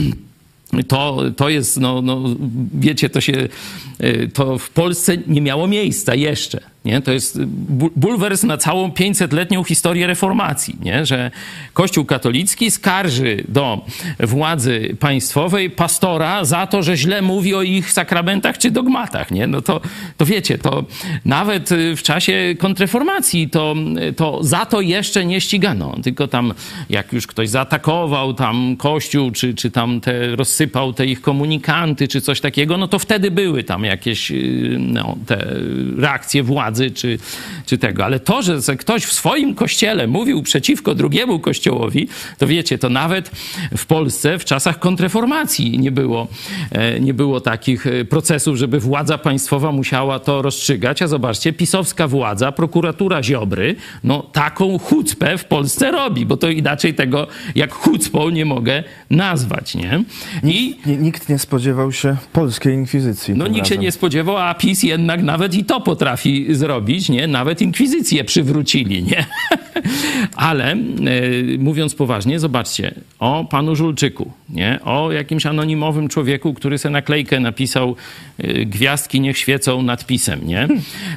To, 0.87 1.23
to 1.37 1.49
jest, 1.49 1.79
no, 1.79 2.01
no, 2.01 2.23
wiecie, 2.73 3.09
to 3.09 3.21
się, 3.21 3.47
e, 3.99 4.27
to 4.27 4.57
w 4.57 4.69
Polsce 4.69 5.17
nie 5.27 5.41
miało 5.41 5.67
miejsca 5.67 6.15
jeszcze. 6.15 6.61
Nie? 6.85 7.01
To 7.01 7.11
jest 7.11 7.45
bulwers 7.95 8.43
na 8.43 8.57
całą 8.57 8.89
500-letnią 8.89 9.63
historię 9.63 10.07
reformacji, 10.07 10.75
nie? 10.81 11.05
że 11.05 11.31
Kościół 11.73 12.05
katolicki 12.05 12.71
skarży 12.71 13.43
do 13.47 13.85
władzy 14.19 14.95
państwowej 14.99 15.69
pastora 15.69 16.45
za 16.45 16.67
to, 16.67 16.83
że 16.83 16.97
źle 16.97 17.21
mówi 17.21 17.55
o 17.55 17.61
ich 17.61 17.91
sakramentach 17.91 18.57
czy 18.57 18.71
dogmatach. 18.71 19.31
Nie? 19.31 19.47
No 19.47 19.61
to, 19.61 19.81
to 20.17 20.25
wiecie, 20.25 20.57
to 20.57 20.83
nawet 21.25 21.69
w 21.97 22.01
czasie 22.01 22.55
kontreformacji 22.59 23.49
to, 23.49 23.75
to 24.15 24.43
za 24.43 24.65
to 24.65 24.81
jeszcze 24.81 25.25
nie 25.25 25.41
ścigano. 25.41 25.95
Tylko 26.03 26.27
tam 26.27 26.53
jak 26.89 27.13
już 27.13 27.27
ktoś 27.27 27.49
zaatakował 27.49 28.33
tam 28.33 28.75
Kościół, 28.77 29.31
czy, 29.31 29.53
czy 29.53 29.71
tam 29.71 30.01
te, 30.01 30.35
rozsypał 30.35 30.93
te 30.93 31.05
ich 31.05 31.21
komunikanty, 31.21 32.07
czy 32.07 32.21
coś 32.21 32.41
takiego, 32.41 32.77
no 32.77 32.87
to 32.87 32.99
wtedy 32.99 33.31
były 33.31 33.63
tam 33.63 33.83
jakieś 33.83 34.31
no, 34.79 35.17
te 35.25 35.47
reakcje 35.97 36.43
władzy 36.43 36.70
władzy 36.71 36.91
czy, 36.91 37.17
czy 37.65 37.77
tego. 37.77 38.05
Ale 38.05 38.19
to, 38.19 38.41
że 38.41 38.75
ktoś 38.77 39.05
w 39.05 39.13
swoim 39.13 39.55
kościele 39.55 40.07
mówił 40.07 40.43
przeciwko 40.43 40.95
drugiemu 40.95 41.39
kościołowi, 41.39 42.07
to 42.37 42.47
wiecie, 42.47 42.77
to 42.77 42.89
nawet 42.89 43.31
w 43.77 43.85
Polsce 43.85 44.39
w 44.39 44.45
czasach 44.45 44.79
kontreformacji 44.79 45.79
nie 45.79 45.91
było, 45.91 46.27
e, 46.71 46.99
nie 46.99 47.13
było 47.13 47.41
takich 47.41 47.87
e, 47.87 48.05
procesów, 48.05 48.57
żeby 48.57 48.79
władza 48.79 49.17
państwowa 49.17 49.71
musiała 49.71 50.19
to 50.19 50.41
rozstrzygać. 50.41 51.01
A 51.01 51.07
zobaczcie, 51.07 51.53
pisowska 51.53 52.07
władza, 52.07 52.51
prokuratura 52.51 53.23
Ziobry, 53.23 53.75
no 54.03 54.23
taką 54.23 54.79
chucpę 54.79 55.37
w 55.37 55.45
Polsce 55.45 55.91
robi, 55.91 56.25
bo 56.25 56.37
to 56.37 56.49
inaczej 56.49 56.93
tego 56.93 57.27
jak 57.55 57.73
chucpą 57.73 58.29
nie 58.29 58.45
mogę 58.45 58.83
nazwać, 59.09 59.75
nie? 59.75 60.03
I, 60.43 60.77
nikt 60.85 61.29
nie 61.29 61.39
spodziewał 61.39 61.91
się 61.91 62.15
polskiej 62.33 62.73
inkwizycji. 62.73 63.33
No 63.35 63.47
nikt 63.47 63.59
razem. 63.59 63.77
się 63.77 63.81
nie 63.83 63.91
spodziewał, 63.91 64.37
a 64.37 64.53
PiS 64.53 64.83
jednak 64.83 65.23
nawet 65.23 65.53
i 65.53 65.65
to 65.65 65.81
potrafi 65.81 66.55
zrobić, 66.61 67.09
nie? 67.09 67.27
Nawet 67.27 67.61
inkwizycję 67.61 68.23
przywrócili, 68.23 69.03
nie? 69.03 69.25
Ale 70.35 70.71
e, 70.71 70.77
mówiąc 71.59 71.95
poważnie, 71.95 72.39
zobaczcie, 72.39 72.95
o 73.19 73.45
panu 73.49 73.75
Żulczyku, 73.75 74.31
nie? 74.49 74.79
O 74.83 75.11
jakimś 75.11 75.45
anonimowym 75.45 76.07
człowieku, 76.07 76.53
który 76.53 76.77
sobie 76.77 76.93
naklejkę 76.93 77.39
napisał 77.39 77.95
e, 78.37 78.65
gwiazdki 78.65 79.21
niech 79.21 79.37
świecą 79.37 79.81
nadpisem, 79.81 80.47
nie? 80.47 80.67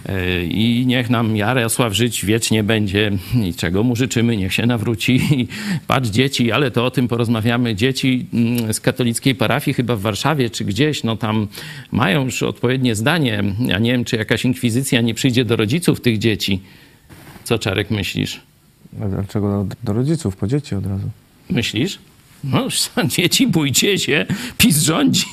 E, 0.07 0.45
I 0.45 0.87
niech 0.87 1.11
nam 1.11 1.37
Jarosław 1.37 1.93
żyć 1.93 2.25
wiecznie 2.25 2.63
będzie 2.63 3.11
i 3.45 3.55
czego 3.55 3.83
mu 3.83 3.97
życzymy, 3.97 4.37
niech 4.37 4.53
się 4.55 4.67
nawróci. 4.67 5.49
Patrz 5.87 6.11
dzieci, 6.11 6.53
ale 6.53 6.71
to 6.71 6.85
o 6.85 6.91
tym 6.91 7.09
porozmawiamy. 7.09 7.75
Dzieci 7.75 8.27
mm, 8.35 8.75
z 8.75 8.81
katolickiej 8.81 9.35
parafii 9.35 9.75
chyba 9.75 9.97
w 9.97 10.01
Warszawie 10.01 10.51
czy 10.51 10.65
gdzieś, 10.65 11.05
no 11.05 11.17
tam 11.17 11.49
mają 11.93 12.25
już 12.25 12.43
odpowiednie 12.43 12.95
zdanie. 12.95 13.45
Ja 13.67 13.79
nie 13.79 13.93
wiem, 13.93 14.05
czy 14.05 14.17
jakaś 14.17 14.45
inkwizycja 14.45 15.01
nie 15.01 15.15
przyjdzie 15.15 15.34
do 15.45 15.57
rodziców 15.57 16.01
tych 16.01 16.19
dzieci. 16.19 16.63
Co, 17.45 17.59
Czarek, 17.59 17.91
myślisz? 17.91 18.41
A 19.03 19.09
Dlaczego 19.09 19.65
do, 19.65 19.77
do 19.85 19.93
rodziców, 19.93 20.37
po 20.37 20.47
dzieci 20.47 20.75
od 20.75 20.87
razu? 20.87 21.11
Myślisz? 21.51 21.99
No, 22.45 22.69
dzieci, 23.17 23.47
bójcie 23.47 23.99
się, 23.99 24.27
PiS 24.59 24.79
rządzi. 24.83 25.27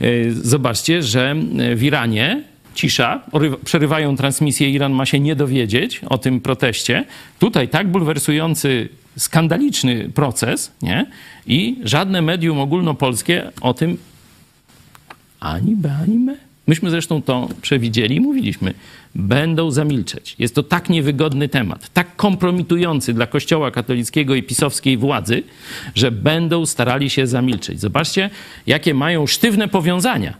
E, 0.00 0.32
Zobaczcie, 0.32 1.02
że 1.02 1.36
w 1.76 1.82
Iranie 1.82 2.42
cisza, 2.74 3.22
przerywają 3.64 4.16
transmisję, 4.16 4.70
Iran 4.70 4.92
ma 4.92 5.06
się 5.06 5.20
nie 5.20 5.36
dowiedzieć 5.36 6.00
o 6.08 6.18
tym 6.18 6.40
proteście. 6.40 7.04
Tutaj 7.38 7.68
tak 7.68 7.88
bulwersujący, 7.88 8.88
skandaliczny 9.16 10.08
proces, 10.14 10.72
nie? 10.82 11.06
I 11.46 11.76
żadne 11.84 12.22
medium 12.22 12.58
ogólnopolskie 12.60 13.50
o 13.60 13.74
tym 13.74 13.96
ani 15.40 15.76
be, 15.76 15.92
ani 16.02 16.18
me. 16.18 16.49
Myśmy 16.70 16.90
zresztą 16.90 17.22
to 17.22 17.48
przewidzieli 17.62 18.16
i 18.16 18.20
mówiliśmy. 18.20 18.74
Będą 19.14 19.70
zamilczeć. 19.70 20.36
Jest 20.38 20.54
to 20.54 20.62
tak 20.62 20.90
niewygodny 20.90 21.48
temat, 21.48 21.90
tak 21.92 22.16
kompromitujący 22.16 23.14
dla 23.14 23.26
Kościoła 23.26 23.70
katolickiego 23.70 24.34
i 24.34 24.42
pisowskiej 24.42 24.96
władzy, 24.96 25.42
że 25.94 26.10
będą 26.10 26.66
starali 26.66 27.10
się 27.10 27.26
zamilczeć. 27.26 27.80
Zobaczcie, 27.80 28.30
jakie 28.66 28.94
mają 28.94 29.26
sztywne 29.26 29.68
powiązania. 29.68 30.34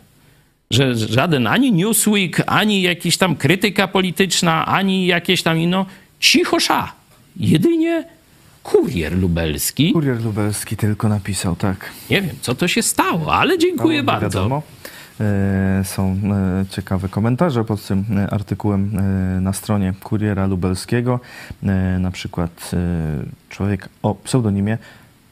Że 0.70 0.94
żaden 0.96 1.46
ani 1.46 1.72
Newsweek, 1.72 2.42
ani 2.46 2.82
jakiś 2.82 3.16
tam 3.16 3.36
krytyka 3.36 3.88
polityczna, 3.88 4.66
ani 4.66 5.06
jakieś 5.06 5.42
tam 5.42 5.58
inno, 5.58 5.86
cicho 6.20 6.60
sza. 6.60 6.92
Jedynie 7.36 8.04
kurier 8.62 9.18
lubelski. 9.18 9.92
Kurier 9.92 10.24
lubelski 10.24 10.76
tylko 10.76 11.08
napisał, 11.08 11.56
tak. 11.56 11.90
Nie 12.10 12.22
wiem, 12.22 12.36
co 12.40 12.54
to 12.54 12.68
się 12.68 12.82
stało, 12.82 13.34
ale 13.34 13.58
dziękuję 13.58 13.98
No, 13.98 14.04
bardzo. 14.04 14.38
Wiadomo. 14.38 14.62
E, 15.20 15.84
Są 15.84 16.16
e, 16.62 16.64
ciekawe 16.70 17.08
komentarze 17.08 17.64
pod 17.64 17.86
tym 17.86 18.04
e, 18.16 18.30
artykułem 18.30 18.90
na 19.40 19.52
stronie 19.52 19.94
Kuriera 20.02 20.46
Lubelskiego. 20.46 21.20
Na 22.00 22.10
przykład 22.10 22.70
człowiek 23.48 23.88
o 24.02 24.14
pseudonimie 24.14 24.78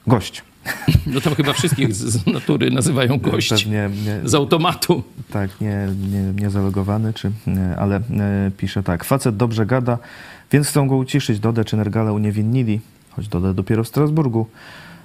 Gość. 0.06 0.42
No 1.06 1.20
tam 1.20 1.34
chyba 1.34 1.52
wszystkich 1.52 1.94
z, 1.94 2.26
natury 2.26 2.70
nazywają 2.70 3.18
gość. 3.18 3.48
Pewnie 3.48 3.90
nie, 4.04 4.28
Z 4.28 4.34
automatu. 4.34 5.02
tak, 5.30 5.60
nie, 5.60 5.88
nie, 6.10 6.22
nie 6.42 6.50
zalogowany, 6.50 7.12
czy, 7.12 7.32
ale 7.78 8.00
pisze 8.56 8.82
tak. 8.82 9.04
Facet 9.04 9.36
dobrze 9.36 9.66
gada, 9.66 9.98
więc 10.52 10.68
chcą 10.68 10.88
go 10.88 10.96
uciszyć. 10.96 11.40
Dodę 11.40 11.64
czy 11.64 11.76
Nergala 11.76 12.12
uniewinnili, 12.12 12.80
choć 13.10 13.28
Dodę 13.28 13.54
dopiero 13.54 13.84
w 13.84 13.88
Strasburgu. 13.88 14.46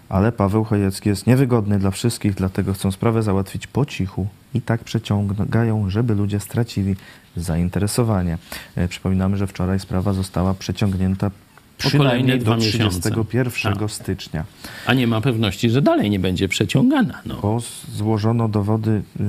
Ale 0.09 0.31
Paweł 0.31 0.63
Chojecki 0.63 1.09
jest 1.09 1.27
niewygodny 1.27 1.79
dla 1.79 1.91
wszystkich, 1.91 2.33
dlatego 2.35 2.73
chcą 2.73 2.91
sprawę 2.91 3.23
załatwić 3.23 3.67
po 3.67 3.85
cichu 3.85 4.27
i 4.53 4.61
tak 4.61 4.83
przeciągają, 4.83 5.89
żeby 5.89 6.15
ludzie 6.15 6.39
stracili 6.39 6.95
zainteresowanie. 7.35 8.37
E, 8.75 8.87
Przypominamy, 8.87 9.37
że 9.37 9.47
wczoraj 9.47 9.79
sprawa 9.79 10.13
została 10.13 10.53
przeciągnięta 10.53 11.31
przynajmniej 11.77 12.39
do 12.39 12.55
miesiące. 12.57 12.99
31 12.99 13.73
Tak. 13.79 13.91
stycznia. 13.91 14.45
A 14.87 14.93
nie 14.93 15.07
ma 15.07 15.21
pewności, 15.21 15.69
że 15.69 15.81
dalej 15.81 16.09
nie 16.09 16.19
będzie 16.19 16.47
przeciągana. 16.47 17.21
No. 17.25 17.35
Bo 17.41 17.59
złożono 17.95 18.49
dowody 18.49 18.91
y, 19.19 19.23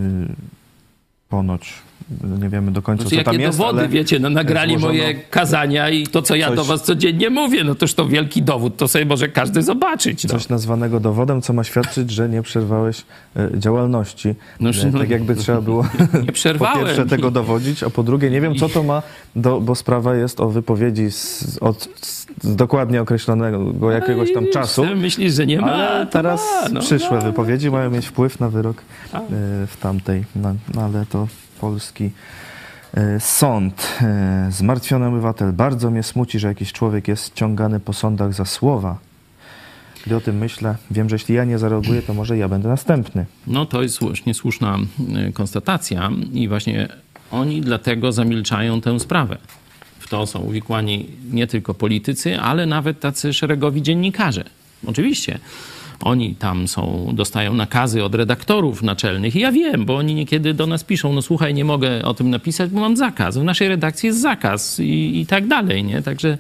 ponoć, 1.29 1.73
nie 2.43 2.49
wiemy 2.49 2.71
do 2.73 2.83
końca, 2.83 3.03
Znaczy, 3.03 3.17
co 3.17 3.23
tam 3.25 3.35
jakie 3.35 3.47
jest, 3.47 3.59
dowody, 3.59 3.89
wiecie, 3.89 4.19
no 4.19 4.31
nagrali 4.31 4.73
złożono- 4.79 4.87
moje 4.87 5.15
kazania 5.15 5.91
i 5.91 6.07
to, 6.07 6.23
co 6.23 6.35
ja 6.35 6.47
coś- 6.49 6.57
do 6.57 6.65
was 6.65 6.83
codziennie 6.83 7.31
mówię, 7.31 7.65
no 7.65 7.75
toż 7.75 7.95
to 7.95 8.07
wielki 8.09 8.43
dowód, 8.43 8.77
to 8.77 8.89
sobie 8.89 9.05
może 9.07 9.29
każdy 9.29 9.63
zobaczyć. 9.63 10.25
No. 10.25 10.31
coś 10.31 10.49
nazwanego 10.49 11.01
dowodem, 11.01 11.43
co 11.43 11.53
ma 11.53 11.65
świadczyć, 11.65 12.11
że 12.11 12.29
nie 12.29 12.43
przerwałeś 12.43 13.05
e, 13.37 13.51
działalności. 13.59 14.35
No, 14.61 14.71
no, 14.93 14.99
tak 14.99 15.11
jakby 15.11 15.35
trzeba 15.37 15.61
było 15.61 15.83
Nie 16.21 16.27
po 16.27 16.33
przerwałem. 16.33 16.85
pierwsze 16.87 17.07
tego 17.07 17.31
dowodzić, 17.31 17.83
a 17.83 17.91
po 17.91 18.03
drugie 18.03 18.31
nie 18.31 18.41
wiem, 18.41 18.55
co 18.55 18.69
to 18.69 18.83
ma, 18.83 19.03
do, 19.37 19.61
bo 19.61 19.75
sprawa 19.75 20.15
jest 20.17 20.41
o 20.41 20.49
wypowiedzi 20.49 21.11
z, 21.11 21.59
od 21.61 21.89
z 22.43 22.57
dokładnie 22.57 23.03
określonego 23.03 23.91
jakiegoś 23.91 24.33
tam 24.33 24.45
No 24.45 24.51
czasu. 24.53 24.85
Myślisz, 24.97 25.35
że 25.35 25.47
nie 25.47 25.61
ma? 25.61 25.73
Ale 25.73 26.07
teraz 26.07 26.41
ma, 26.63 26.69
no, 26.69 26.81
przyszłe 26.81 27.17
ma. 27.19 27.21
wypowiedzi 27.25 27.71
mają 27.71 27.91
mieć 27.91 28.07
wpływ 28.07 28.41
na 28.41 28.49
wyrok 28.49 28.77
e, 29.15 29.21
w 29.67 29.77
tamtej, 29.81 30.25
no, 30.37 30.55
no 30.75 30.83
ale 30.83 31.07
to 31.07 31.27
polski 31.65 32.11
e, 32.95 33.21
sąd. 33.21 33.99
E, 34.03 34.49
Zmartwiony 34.51 35.07
obywatel. 35.07 35.53
Bardzo 35.53 35.91
mnie 35.91 36.03
smuci, 36.03 36.39
że 36.39 36.49
jakiś 36.49 36.73
człowiek 36.73 37.09
jest 37.09 37.35
ciągany 37.35 37.81
po 37.81 37.93
sądach 37.93 38.35
za 38.35 38.45
słowa. 38.45 38.99
Gdy 40.07 40.17
o 40.17 40.21
tym 40.21 40.37
myślę, 40.39 40.77
wiem, 40.91 41.09
że 41.09 41.15
jeśli 41.15 41.35
ja 41.35 41.45
nie 41.45 41.59
zareaguję, 41.59 42.03
to 42.03 42.15
może 42.15 42.39
ja 42.39 42.49
będę 42.49 42.69
następny. 42.69 43.27
No 43.47 43.67
to 43.67 43.83
jest 43.83 43.95
słusznie 43.95 44.35
słuszna 44.35 44.79
y, 45.29 45.33
konstatacja 45.33 46.11
i 46.33 46.49
właśnie 46.49 46.89
oni 47.31 47.61
dlatego 47.61 48.13
zamilczają 48.13 48.81
tę 48.81 49.01
sprawę. 49.01 49.39
W 49.99 50.09
to 50.09 50.27
są 50.27 50.39
uwikłani 50.39 51.07
nie 51.31 51.47
tylko 51.47 51.75
politycy, 51.75 52.41
ale 52.41 52.67
nawet 52.67 53.01
tacy 53.01 53.33
szeregowi 53.33 53.83
dziennikarze. 53.83 54.45
Oczywiście. 54.87 55.39
Oni 56.05 56.35
tam 56.35 56.69
są, 56.69 57.11
dostają 57.13 57.55
nakazy 57.55 58.05
od 58.05 58.15
redaktorów 58.15 58.83
naczelnych 58.83 59.37
i 59.37 59.41
ja 59.41 59.53
wiem, 59.53 59.85
bo 59.85 59.97
oni 59.97 60.15
niekiedy 60.15 60.55
do 60.55 60.67
nas 60.67 60.85
piszą, 60.85 61.13
no 61.13 61.23
słuchaj, 61.23 61.55
nie 61.55 61.65
mogę 61.65 62.05
o 62.05 62.15
tym 62.15 62.31
napisać, 62.31 62.71
bo 62.71 62.81
mam 62.81 62.97
zakaz. 62.97 63.39
W 63.39 63.45
naszej 63.45 63.69
redakcji 63.69 64.07
jest 64.07 64.21
zakaz 64.21 64.81
i, 64.81 65.21
i 65.21 65.27
tak 65.27 65.47
dalej, 65.47 65.85
nie? 65.85 66.03
Także 66.03 66.39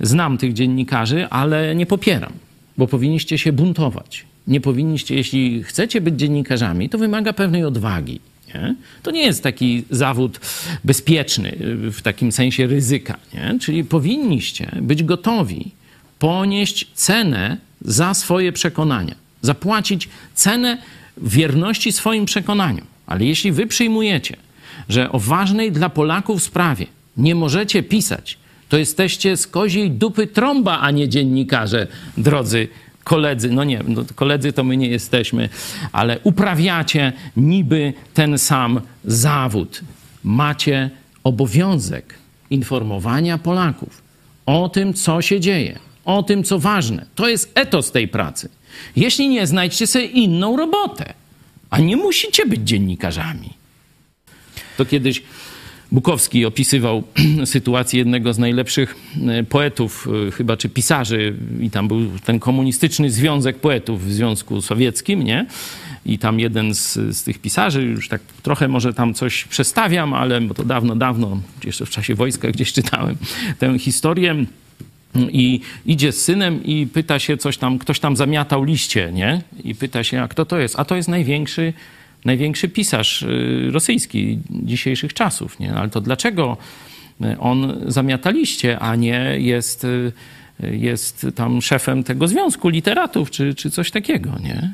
znam 0.00 0.38
tych 0.38 0.52
dziennikarzy, 0.52 1.28
ale 1.28 1.74
nie 1.74 1.86
popieram, 1.86 2.32
bo 2.78 2.86
powinniście 2.86 3.38
się 3.38 3.52
buntować. 3.52 4.26
Nie 4.46 4.60
powinniście, 4.60 5.14
jeśli 5.14 5.62
chcecie 5.62 6.00
być 6.00 6.14
dziennikarzami, 6.14 6.88
to 6.88 6.98
wymaga 6.98 7.32
pewnej 7.32 7.64
odwagi. 7.64 8.20
Nie? 8.54 8.74
To 9.02 9.10
nie 9.10 9.22
jest 9.22 9.42
taki 9.42 9.84
zawód 9.90 10.40
bezpieczny 10.84 11.52
y, 11.52 11.92
w 11.92 12.02
takim 12.02 12.32
sensie 12.32 12.66
ryzyka. 12.66 13.18
Nie? 13.34 13.58
Czyli 13.60 13.84
powinniście 13.84 14.70
być 14.82 15.02
gotowi 15.02 15.70
ponieść 16.18 16.88
cenę 16.94 17.67
za 17.80 18.14
swoje 18.14 18.52
przekonania, 18.52 19.14
zapłacić 19.42 20.08
cenę 20.34 20.78
wierności 21.16 21.92
swoim 21.92 22.24
przekonaniom. 22.24 22.86
Ale 23.06 23.24
jeśli 23.24 23.52
wy 23.52 23.66
przyjmujecie, 23.66 24.36
że 24.88 25.12
o 25.12 25.18
ważnej 25.18 25.72
dla 25.72 25.88
Polaków 25.88 26.42
sprawie 26.42 26.86
nie 27.16 27.34
możecie 27.34 27.82
pisać, 27.82 28.38
to 28.68 28.76
jesteście 28.76 29.36
z 29.36 29.46
koziej 29.46 29.90
dupy 29.90 30.26
trąba, 30.26 30.80
a 30.80 30.90
nie 30.90 31.08
dziennikarze, 31.08 31.86
drodzy 32.16 32.68
koledzy. 33.04 33.50
No 33.50 33.64
nie, 33.64 33.82
no 33.88 34.04
koledzy 34.14 34.52
to 34.52 34.64
my 34.64 34.76
nie 34.76 34.88
jesteśmy, 34.88 35.48
ale 35.92 36.18
uprawiacie 36.22 37.12
niby 37.36 37.92
ten 38.14 38.38
sam 38.38 38.80
zawód. 39.04 39.80
Macie 40.24 40.90
obowiązek 41.24 42.14
informowania 42.50 43.38
Polaków 43.38 44.02
o 44.46 44.68
tym, 44.68 44.94
co 44.94 45.22
się 45.22 45.40
dzieje, 45.40 45.78
o 46.08 46.22
tym, 46.22 46.44
co 46.44 46.58
ważne. 46.58 47.06
To 47.14 47.28
jest 47.28 47.52
etos 47.54 47.92
tej 47.92 48.08
pracy. 48.08 48.48
Jeśli 48.96 49.28
nie, 49.28 49.46
znajdźcie 49.46 49.86
sobie 49.86 50.04
inną 50.04 50.56
robotę, 50.56 51.14
a 51.70 51.78
nie 51.78 51.96
musicie 51.96 52.46
być 52.46 52.60
dziennikarzami. 52.60 53.50
To 54.76 54.84
kiedyś 54.84 55.22
Bukowski 55.92 56.44
opisywał 56.46 57.02
sytuację 57.44 57.98
jednego 57.98 58.32
z 58.32 58.38
najlepszych 58.38 58.96
e, 59.28 59.44
poetów, 59.44 60.08
e, 60.28 60.30
chyba 60.30 60.56
czy 60.56 60.68
pisarzy, 60.68 61.34
i 61.60 61.70
tam 61.70 61.88
był 61.88 62.00
ten 62.24 62.40
komunistyczny 62.40 63.10
związek 63.10 63.58
poetów 63.58 64.04
w 64.04 64.12
Związku 64.12 64.62
Sowieckim, 64.62 65.22
nie? 65.22 65.46
I 66.06 66.18
tam 66.18 66.40
jeden 66.40 66.74
z, 66.74 66.94
z 67.16 67.22
tych 67.22 67.38
pisarzy, 67.38 67.82
już 67.82 68.08
tak 68.08 68.20
trochę 68.42 68.68
może 68.68 68.94
tam 68.94 69.14
coś 69.14 69.44
przestawiam, 69.44 70.14
ale 70.14 70.40
bo 70.40 70.54
to 70.54 70.64
dawno, 70.64 70.96
dawno, 70.96 71.40
jeszcze 71.64 71.86
w 71.86 71.90
czasie 71.90 72.14
wojska 72.14 72.50
gdzieś 72.50 72.72
czytałem 72.72 73.16
tę 73.58 73.78
historię. 73.78 74.46
I 75.30 75.60
idzie 75.86 76.12
z 76.12 76.22
synem 76.22 76.64
i 76.64 76.86
pyta 76.86 77.18
się 77.18 77.36
coś 77.36 77.58
tam, 77.58 77.78
ktoś 77.78 78.00
tam 78.00 78.16
zamiatał 78.16 78.64
liście, 78.64 79.12
nie? 79.12 79.42
I 79.64 79.74
pyta 79.74 80.04
się, 80.04 80.22
a 80.22 80.28
kto 80.28 80.44
to 80.44 80.58
jest? 80.58 80.78
A 80.78 80.84
to 80.84 80.96
jest 80.96 81.08
największy, 81.08 81.72
największy 82.24 82.68
pisarz 82.68 83.22
y, 83.22 83.70
rosyjski 83.72 84.38
dzisiejszych 84.50 85.14
czasów, 85.14 85.58
nie? 85.58 85.74
Ale 85.74 85.88
to 85.88 86.00
dlaczego 86.00 86.56
y, 87.24 87.38
on 87.38 87.80
zamiata 87.86 88.30
liście, 88.30 88.78
a 88.78 88.96
nie 88.96 89.34
jest, 89.38 89.84
y, 89.84 90.12
jest 90.72 91.26
tam 91.34 91.62
szefem 91.62 92.04
tego 92.04 92.28
związku 92.28 92.68
literatów, 92.68 93.30
czy, 93.30 93.54
czy 93.54 93.70
coś 93.70 93.90
takiego, 93.90 94.30
nie? 94.42 94.72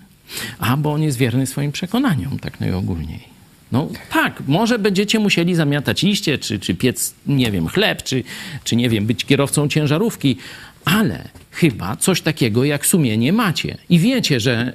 A, 0.58 0.76
bo 0.76 0.92
on 0.92 1.02
jest 1.02 1.18
wierny 1.18 1.46
swoim 1.46 1.72
przekonaniom, 1.72 2.38
tak 2.38 2.60
najogólniej. 2.60 3.33
No 3.74 3.88
tak, 4.12 4.42
może 4.48 4.78
będziecie 4.78 5.18
musieli 5.18 5.54
zamiatać 5.54 6.02
liście, 6.02 6.38
czy, 6.38 6.58
czy 6.58 6.74
piec, 6.74 7.14
nie 7.26 7.50
wiem, 7.50 7.68
chleb, 7.68 8.02
czy, 8.02 8.24
czy 8.64 8.76
nie 8.76 8.88
wiem, 8.88 9.06
być 9.06 9.24
kierowcą 9.24 9.68
ciężarówki, 9.68 10.36
ale 10.84 11.28
chyba 11.50 11.96
coś 11.96 12.20
takiego 12.20 12.64
jak 12.64 12.86
sumienie 12.86 13.32
macie. 13.32 13.76
I 13.88 13.98
wiecie, 13.98 14.40
że 14.40 14.72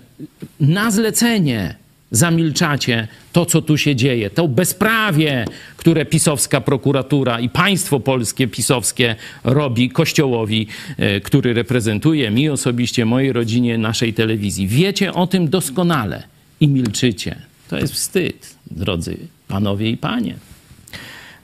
na 0.59 0.91
zlecenie 0.91 1.75
zamilczacie 2.11 3.07
to, 3.33 3.45
co 3.45 3.61
tu 3.61 3.77
się 3.77 3.95
dzieje, 3.95 4.29
to 4.29 4.47
bezprawie, 4.47 5.45
które 5.77 6.05
pisowska 6.05 6.61
prokuratura 6.61 7.39
i 7.39 7.49
państwo 7.49 7.99
polskie 7.99 8.47
pisowskie 8.47 9.15
robi 9.43 9.89
Kościołowi, 9.89 10.67
e, 10.97 11.21
który 11.21 11.53
reprezentuje 11.53 12.31
mi 12.31 12.49
osobiście, 12.49 13.05
mojej 13.05 13.33
rodzinie, 13.33 13.77
naszej 13.77 14.13
telewizji. 14.13 14.67
Wiecie 14.67 15.13
o 15.13 15.27
tym 15.27 15.49
doskonale 15.49 16.23
i 16.59 16.67
milczycie. 16.67 17.35
To 17.69 17.77
jest 17.77 17.93
wstyd, 17.93 18.55
drodzy 18.71 19.17
panowie 19.47 19.89
i 19.89 19.97
panie. 19.97 20.35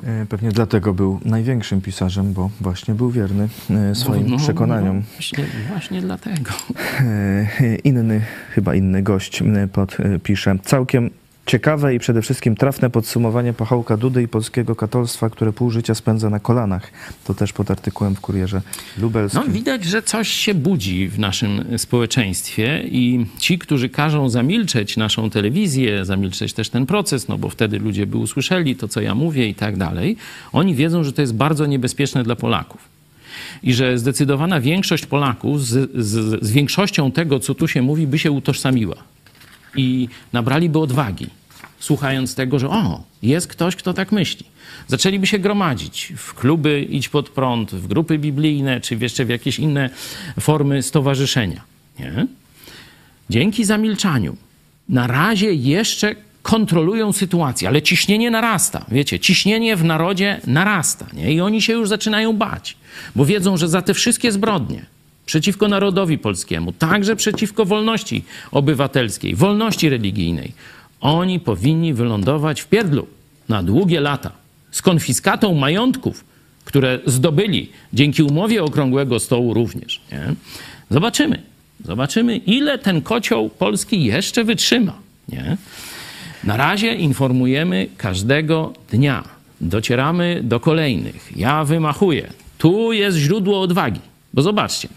E, 0.03 0.25
Pewnie 0.25 0.51
dlatego 0.51 0.93
był 0.93 1.19
największym 1.25 1.81
pisarzem, 1.81 2.33
bo 2.33 2.49
właśnie 2.61 2.93
był 2.93 3.11
wierny 3.11 3.47
e, 3.69 3.95
swoim 3.95 4.29
No, 4.29 4.37
przekonaniom. 4.37 4.97
No, 4.97 5.03
właśnie, 5.13 5.45
właśnie 5.67 6.01
dlatego. 6.01 6.51
E, 6.99 7.75
Inny, 7.83 8.21
chyba 8.49 8.75
inny 8.75 9.03
gość 9.03 9.41
e, 9.41 9.67
podpisze. 9.67 10.55
Całkiem 10.63 11.09
ciekawe 11.45 11.95
i 11.95 11.99
przede 11.99 12.21
wszystkim 12.21 12.55
trafne 12.55 12.89
podsumowanie 12.89 13.53
Pachołka 13.53 13.97
Dudy 13.97 14.23
i 14.23 14.27
polskiego 14.27 14.75
katolstwa, 14.75 15.29
które 15.29 15.53
pół 15.53 15.71
życia 15.71 15.95
spędza 15.95 16.29
na 16.29 16.39
kolanach. 16.39 16.91
To 17.23 17.33
też 17.33 17.53
pod 17.53 17.71
artykułem 17.71 18.15
w 18.15 18.21
Kurierze 18.21 18.61
Lubelskim. 18.97 19.41
No, 19.47 19.53
widać, 19.53 19.83
że 19.83 20.01
coś 20.01 20.29
się 20.29 20.53
budzi 20.53 21.07
w 21.09 21.19
naszym 21.19 21.77
społeczeństwie 21.77 22.83
i 22.85 23.25
ci, 23.37 23.59
którzy 23.59 23.89
każą 23.89 24.29
zamilczeć 24.29 24.97
naszą 24.97 25.29
telewizję, 25.29 26.05
zamilczeć 26.05 26.53
też 26.53 26.69
ten 26.69 26.85
proces, 26.85 27.27
no 27.27 27.37
bo 27.37 27.49
wtedy 27.49 27.79
ludzie 27.79 28.07
by 28.07 28.17
usłyszeli 28.17 28.75
to, 28.75 28.87
co 28.87 29.01
ja 29.01 29.15
mówię 29.15 29.47
i 29.47 29.55
tak 29.55 29.77
dalej, 29.77 30.17
oni 30.53 30.75
wiedzą, 30.75 31.03
że 31.03 31.13
to 31.13 31.21
jest 31.21 31.35
bardzo 31.35 31.65
niebezpieczne 31.65 32.23
dla 32.23 32.35
Polaków. 32.35 32.95
I 33.63 33.73
że 33.73 33.97
zdecydowana 33.97 34.61
większość 34.61 35.05
Polaków 35.05 35.65
z, 35.65 35.91
z, 35.95 36.43
z 36.45 36.51
większością 36.51 37.11
tego, 37.11 37.39
co 37.39 37.55
tu 37.55 37.67
się 37.67 37.81
mówi, 37.81 38.07
by 38.07 38.19
się 38.19 38.31
utożsamiła. 38.31 38.95
I 39.75 40.09
nabraliby 40.33 40.79
odwagi, 40.79 41.27
słuchając 41.79 42.35
tego, 42.35 42.59
że 42.59 42.69
o, 42.69 43.03
jest 43.23 43.47
ktoś, 43.47 43.75
kto 43.75 43.93
tak 43.93 44.11
myśli. 44.11 44.45
Zaczęliby 44.87 45.27
się 45.27 45.39
gromadzić 45.39 46.13
w 46.17 46.33
kluby 46.33 46.81
Idź 46.89 47.09
Pod 47.09 47.29
Prąd, 47.29 47.71
w 47.71 47.87
grupy 47.87 48.17
biblijne, 48.17 48.81
czy 48.81 48.95
jeszcze 48.95 49.25
w 49.25 49.29
jakieś 49.29 49.59
inne 49.59 49.89
formy 50.39 50.83
stowarzyszenia. 50.83 51.61
Nie? 51.99 52.27
Dzięki 53.29 53.65
zamilczaniu 53.65 54.35
na 54.89 55.07
razie 55.07 55.53
jeszcze 55.53 56.15
kontrolują 56.41 57.13
sytuację, 57.13 57.67
ale 57.67 57.81
ciśnienie 57.81 58.31
narasta. 58.31 58.85
Wiecie, 58.91 59.19
ciśnienie 59.19 59.75
w 59.75 59.83
narodzie 59.83 60.41
narasta 60.47 61.05
nie? 61.13 61.33
i 61.33 61.41
oni 61.41 61.61
się 61.61 61.73
już 61.73 61.89
zaczynają 61.89 62.33
bać, 62.33 62.77
bo 63.15 63.25
wiedzą, 63.25 63.57
że 63.57 63.67
za 63.67 63.81
te 63.81 63.93
wszystkie 63.93 64.31
zbrodnie 64.31 64.85
przeciwko 65.25 65.67
narodowi 65.67 66.17
polskiemu, 66.17 66.71
także 66.71 67.15
przeciwko 67.15 67.65
wolności 67.65 68.23
obywatelskiej, 68.51 69.35
wolności 69.35 69.89
religijnej, 69.89 70.51
oni 71.01 71.39
powinni 71.39 71.93
wylądować 71.93 72.61
w 72.61 72.67
pierdlu 72.67 73.07
na 73.49 73.63
długie 73.63 73.99
lata 73.99 74.31
z 74.71 74.81
konfiskatą 74.81 75.53
majątków, 75.53 76.23
które 76.65 76.99
zdobyli 77.05 77.69
dzięki 77.93 78.23
umowie 78.23 78.63
Okrągłego 78.63 79.19
Stołu 79.19 79.53
również. 79.53 80.01
Nie? 80.11 80.35
Zobaczymy. 80.89 81.41
Zobaczymy, 81.85 82.37
ile 82.37 82.77
ten 82.77 83.01
kocioł 83.01 83.49
polski 83.49 84.03
jeszcze 84.03 84.43
wytrzyma. 84.43 84.93
Nie? 85.29 85.57
Na 86.43 86.57
razie 86.57 86.95
informujemy 86.95 87.87
każdego 87.97 88.73
dnia. 88.91 89.23
Docieramy 89.61 90.39
do 90.43 90.59
kolejnych. 90.59 91.31
Ja 91.35 91.63
wymachuję. 91.63 92.29
Tu 92.57 92.93
jest 92.93 93.17
źródło 93.17 93.61
odwagi. 93.61 93.99
Bo 94.33 94.41
zobaczcie, 94.41 94.87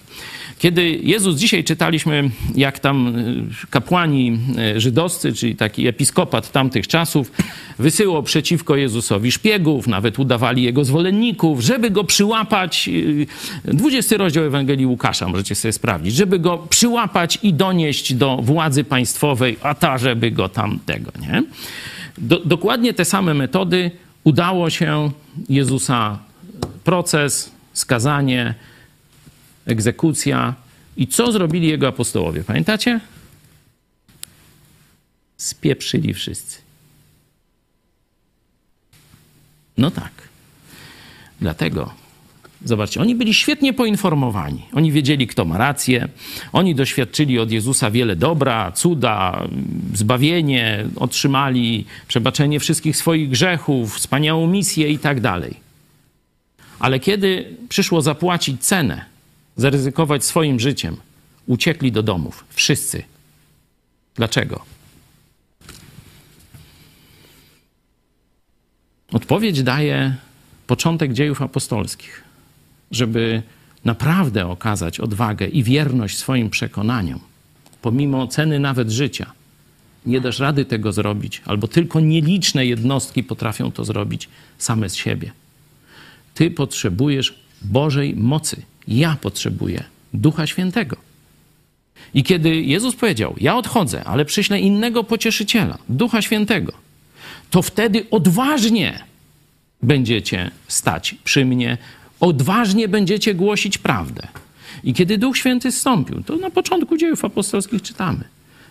kiedy 0.59 0.91
Jezus 0.91 1.37
dzisiaj 1.37 1.65
czytaliśmy, 1.65 2.31
jak 2.55 2.79
tam 2.79 3.17
y, 3.17 3.45
kapłani 3.71 4.39
y, 4.77 4.81
żydowscy, 4.81 5.33
czyli 5.33 5.57
taki 5.57 5.87
episkopat 5.87 6.53
tamtych 6.53 6.89
czasów, 6.89 7.33
wysyłał 7.79 8.23
przeciwko 8.23 8.77
Jezusowi 8.77 9.33
szpiegów, 9.33 9.87
nawet 9.87 10.19
udawali 10.19 10.63
jego 10.63 10.85
zwolenników, 10.85 11.61
żeby 11.61 11.91
go 11.91 12.05
przyłapać. 12.05 12.89
y, 12.89 13.27
20 13.65 14.17
rozdział 14.17 14.45
Ewangelii 14.45 14.87
Łukasza, 14.87 15.29
możecie 15.29 15.55
sobie 15.55 15.73
sprawdzić, 15.73 16.15
żeby 16.15 16.39
go 16.39 16.59
przyłapać 16.59 17.39
i 17.43 17.55
donieść 17.55 18.15
do 18.15 18.37
władzy 18.37 18.85
państwowej, 18.85 19.57
a 19.63 19.75
ta, 19.75 19.99
żeby 19.99 20.31
go 20.31 20.49
tam 20.49 20.79
tego, 20.87 21.13
nie? 21.21 21.43
Do, 22.19 22.41
dokładnie 22.45 22.95
te 22.95 23.05
same 23.05 23.35
metody 23.35 23.91
udało 24.25 24.71
się 24.71 25.11
Jezusa 25.49 26.19
proces, 26.85 27.53
skazanie, 27.73 28.55
egzekucja. 29.69 30.55
I 30.97 31.07
co 31.07 31.33
zrobili 31.33 31.69
jego 31.69 31.89
apostołowie? 31.89 32.45
Pamiętacie? 32.45 33.01
Spieprzyli 35.37 36.15
wszyscy. 36.15 36.59
No 39.79 39.91
tak. 39.91 40.13
Dlatego, 41.41 41.95
zobaczcie, 42.65 43.01
oni 43.01 43.15
byli 43.15 43.35
świetnie 43.35 43.73
poinformowani. 43.73 44.63
Oni 44.73 44.93
wiedzieli, 44.93 45.27
kto 45.27 45.45
ma 45.45 45.59
rację. 45.59 46.09
Oni 46.53 46.75
doświadczyli 46.75 47.39
od 47.39 47.51
Jezusa 47.51 47.91
wiele 47.91 48.17
dobra, 48.17 48.73
cuda, 48.73 49.49
zbawienie, 49.95 50.85
otrzymali 50.97 51.85
przebaczenie 52.09 52.61
wszystkich 52.61 52.97
swoich 52.97 53.29
grzechów, 53.29 53.97
wspaniałą 53.97 54.47
misję 54.47 54.91
i 54.91 54.99
tak 54.99 55.21
dalej. 55.21 55.55
Ale 56.79 57.01
kiedy 57.01 57.57
przyszło 57.69 58.03
zapłacić 58.03 58.61
cenę, 58.61 59.05
zaryzykować 59.59 60.25
swoim 60.25 60.61
życiem, 60.61 60.97
uciekli 61.47 61.93
do 61.93 62.03
domów. 62.03 62.45
Wszyscy. 62.51 63.03
Dlaczego? 64.15 64.65
Odpowiedź 69.13 69.63
daje 69.63 70.17
początek 70.67 71.13
dziejów 71.13 71.43
apostolskich, 71.43 72.25
żeby 72.91 73.43
naprawdę 73.85 74.47
okazać 74.47 75.01
odwagę 75.01 75.47
i 75.47 75.63
wierność 75.63 76.19
swoim 76.19 76.51
przekonaniom, 76.51 77.21
pomimo 77.83 78.27
ceny 78.27 78.59
nawet 78.59 78.91
życia. 78.91 79.33
Nie 80.07 80.21
dasz 80.21 80.39
rady 80.39 80.65
tego 80.65 80.93
zrobić, 80.93 81.43
albo 81.45 81.69
tylko 81.69 82.01
nieliczne 82.01 82.67
jednostki 82.67 83.25
potrafią 83.25 83.73
to 83.73 83.85
zrobić 83.85 84.29
same 84.59 84.89
z 84.89 84.95
siebie. 84.95 85.33
Ty 86.35 86.51
potrzebujesz 86.51 87.41
Bożej 87.63 88.17
mocy. 88.17 88.63
Ja 88.89 89.17
potrzebuję 89.21 89.85
Ducha 90.15 90.47
Świętego. 90.47 90.97
I 92.15 92.23
kiedy 92.23 92.63
Jezus 92.63 92.97
powiedział: 92.97 93.35
Ja 93.41 93.57
odchodzę, 93.57 94.05
ale 94.05 94.25
przyślę 94.25 94.61
innego 94.61 95.05
pocieszyciela, 95.05 95.79
Ducha 95.89 96.23
Świętego, 96.23 96.73
to 97.51 97.63
wtedy 97.63 98.07
odważnie 98.11 99.01
będziecie 99.83 100.51
stać 100.69 101.15
przy 101.25 101.45
mnie, 101.45 101.79
odważnie 102.21 102.89
będziecie 102.89 103.35
głosić 103.35 103.79
prawdę. 103.79 104.29
I 104.85 104.95
kiedy 104.95 105.19
Duch 105.19 105.37
Święty 105.37 105.73
zstąpił, 105.73 106.23
to 106.23 106.37
na 106.37 106.51
początku 106.51 106.97
dziejów 106.97 107.25
apostolskich 107.25 107.83
czytamy. 107.83 108.25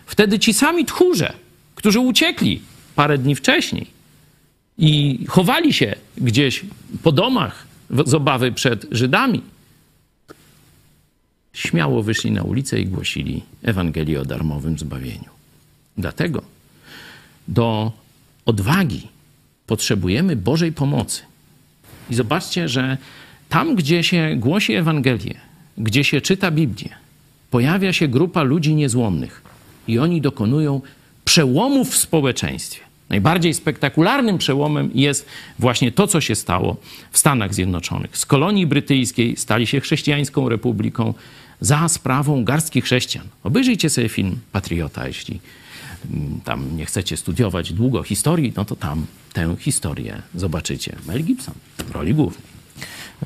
Wtedy 0.06 0.38
ci 0.38 0.54
sami 0.54 0.84
tchórze, 0.84 1.32
którzy 1.74 2.00
uciekli 2.00 2.60
parę 2.94 3.18
dni 3.18 3.34
wcześniej 3.34 3.86
i 4.78 5.18
chowali 5.28 5.72
się 5.72 5.94
gdzieś 6.16 6.64
po 7.02 7.12
domach 7.12 7.66
z 7.90 8.14
obawy 8.14 8.52
przed 8.52 8.86
Żydami, 8.90 9.42
śmiało 11.58 12.02
wyszli 12.02 12.30
na 12.30 12.42
ulicę 12.42 12.80
i 12.80 12.86
głosili 12.86 13.42
Ewangelię 13.62 14.20
o 14.20 14.24
darmowym 14.24 14.78
zbawieniu. 14.78 15.30
Dlatego 15.96 16.42
do 17.48 17.92
odwagi 18.46 19.08
potrzebujemy 19.66 20.36
Bożej 20.36 20.72
pomocy. 20.72 21.22
I 22.10 22.14
zobaczcie, 22.14 22.68
że 22.68 22.98
tam, 23.48 23.74
gdzie 23.74 24.02
się 24.02 24.36
głosi 24.36 24.74
Ewangelię, 24.74 25.34
gdzie 25.78 26.04
się 26.04 26.20
czyta 26.20 26.50
Biblię, 26.50 26.88
pojawia 27.50 27.92
się 27.92 28.08
grupa 28.08 28.42
ludzi 28.42 28.74
niezłomnych 28.74 29.42
i 29.88 29.98
oni 29.98 30.20
dokonują 30.20 30.80
przełomów 31.24 31.90
w 31.90 31.96
społeczeństwie. 31.96 32.80
Najbardziej 33.08 33.54
spektakularnym 33.54 34.38
przełomem 34.38 34.90
jest 34.94 35.26
właśnie 35.58 35.92
to, 35.92 36.06
co 36.06 36.20
się 36.20 36.34
stało 36.34 36.76
w 37.10 37.18
Stanach 37.18 37.54
Zjednoczonych. 37.54 38.18
Z 38.18 38.26
kolonii 38.26 38.66
brytyjskiej 38.66 39.36
stali 39.36 39.66
się 39.66 39.80
chrześcijańską 39.80 40.48
republiką 40.48 41.14
za 41.60 41.88
sprawą 41.88 42.44
garstki 42.44 42.80
chrześcijan. 42.80 43.26
Obejrzyjcie 43.44 43.90
sobie 43.90 44.08
film 44.08 44.38
Patriota, 44.52 45.06
jeśli 45.06 45.40
mm, 46.10 46.40
tam 46.44 46.76
nie 46.76 46.86
chcecie 46.86 47.16
studiować 47.16 47.72
długo 47.72 48.02
historii, 48.02 48.52
no 48.56 48.64
to 48.64 48.76
tam 48.76 49.06
tę 49.32 49.56
historię 49.58 50.22
zobaczycie. 50.34 50.96
Mel 51.06 51.24
Gibson 51.24 51.54
w 51.78 51.90
roli 51.90 52.14
głównej. 52.14 52.58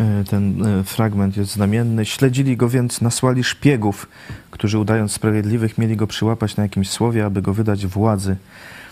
E, 0.00 0.24
Ten 0.24 0.66
e, 0.66 0.84
fragment 0.84 1.36
jest 1.36 1.52
znamienny. 1.52 2.04
Śledzili 2.04 2.56
go 2.56 2.68
więc, 2.68 3.00
nasłali 3.00 3.44
szpiegów, 3.44 4.08
którzy 4.50 4.78
udając 4.78 5.12
sprawiedliwych 5.12 5.78
mieli 5.78 5.96
go 5.96 6.06
przyłapać 6.06 6.56
na 6.56 6.62
jakimś 6.62 6.90
słowie, 6.90 7.24
aby 7.24 7.42
go 7.42 7.54
wydać 7.54 7.86
władzy. 7.86 8.36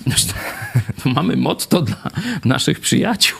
To 1.03 1.11
mamy 1.11 1.37
motto 1.37 1.83
dla 1.83 2.11
naszych 2.45 2.81
przyjaciół. 2.81 3.39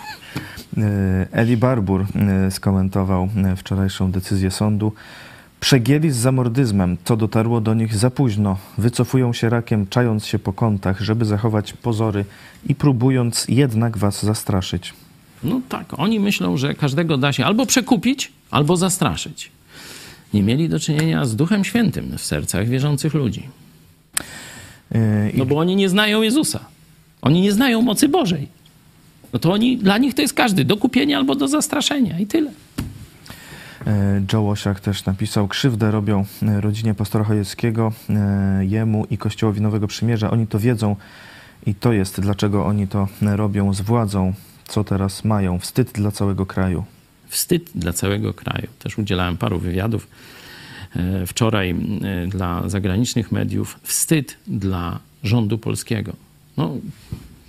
E, 0.79 1.27
Eli 1.33 1.57
Barbour 1.57 2.07
e, 2.15 2.51
skomentował 2.51 3.29
wczorajszą 3.57 4.11
decyzję 4.11 4.51
sądu. 4.51 4.93
Przegięli 5.61 6.11
z 6.11 6.17
zamordyzmem, 6.17 6.97
to 7.05 7.17
dotarło 7.17 7.61
do 7.61 7.75
nich 7.75 7.97
za 7.97 8.11
późno. 8.11 8.57
Wycofują 8.79 9.33
się 9.33 9.49
rakiem, 9.49 9.87
czając 9.87 10.27
się 10.27 10.39
po 10.39 10.53
kątach, 10.53 11.01
żeby 11.01 11.25
zachować 11.25 11.73
pozory 11.73 12.25
i 12.69 12.75
próbując 12.75 13.47
jednak 13.49 13.99
was 13.99 14.23
zastraszyć. 14.23 14.95
No 15.45 15.61
tak, 15.69 15.99
oni 15.99 16.21
myślą, 16.21 16.57
że 16.57 16.75
każdego 16.75 17.17
da 17.17 17.33
się 17.33 17.45
albo 17.45 17.67
przekupić, 17.67 18.33
albo 18.51 18.77
zastraszyć. 18.77 19.51
Nie 20.35 20.43
mieli 20.43 20.69
do 20.69 20.81
czynienia 20.81 21.25
z 21.25 21.37
Duchem 21.37 21.65
Świętym 21.65 22.19
w 22.19 22.25
sercach 22.25 22.69
wierzących 22.69 23.15
ludzi. 23.15 23.49
I 25.35 25.39
No 25.39 25.47
bo 25.47 25.59
oni 25.59 25.77
nie 25.77 25.89
znają 25.89 26.23
Jezusa. 26.23 26.61
Oni 27.23 27.41
nie 27.41 27.53
znają 27.53 27.83
mocy 27.83 28.09
Bożej. 28.09 28.49
No 29.33 29.39
to 29.39 29.53
oni, 29.53 29.77
dla 29.77 29.99
nich 29.99 30.15
to 30.15 30.23
jest 30.23 30.35
każdy 30.35 30.65
do 30.65 30.77
kupienia 30.77 31.19
albo 31.19 31.35
do 31.35 31.49
zastraszenia 31.49 32.19
i 32.19 32.27
tyle. 32.27 32.51
E, 33.87 34.23
Joe 34.33 34.43
Łosiak 34.43 34.81
też 34.81 35.05
napisał, 35.05 35.49
krzywdę 35.49 35.91
robią 35.91 36.25
e, 36.43 36.61
rodzinie 36.61 36.95
pastora 36.95 37.25
Chojeckiego, 37.25 37.93
e, 38.11 38.65
jemu 38.65 39.07
i 39.11 39.19
Kościołowi 39.19 39.61
Nowego 39.61 39.87
Przymierza. 39.87 40.31
Oni 40.31 40.47
to 40.47 40.59
wiedzą 40.59 40.97
i 41.67 41.75
to 41.75 41.93
jest, 41.93 42.21
dlaczego 42.21 42.67
oni 42.67 42.89
to 42.89 43.09
robią 43.23 43.75
z 43.75 43.81
władzą, 43.81 44.35
co 44.69 44.85
teraz 44.85 45.25
mają. 45.25 45.59
Wstyd 45.59 45.93
dla 45.93 46.11
całego 46.11 46.47
kraju. 46.47 46.85
Wstyd 47.29 47.71
dla 47.75 47.93
całego 47.93 48.35
kraju. 48.35 48.67
Też 48.79 48.99
udzielałem 48.99 49.37
paru 49.37 49.59
wywiadów 49.59 50.09
wczoraj 51.27 51.75
dla 52.29 52.69
zagranicznych 52.69 53.33
mediów. 53.33 53.79
Wstyd 53.83 54.37
dla 54.47 54.99
rządu 55.23 55.59
polskiego. 55.59 56.13
No, 56.57 56.77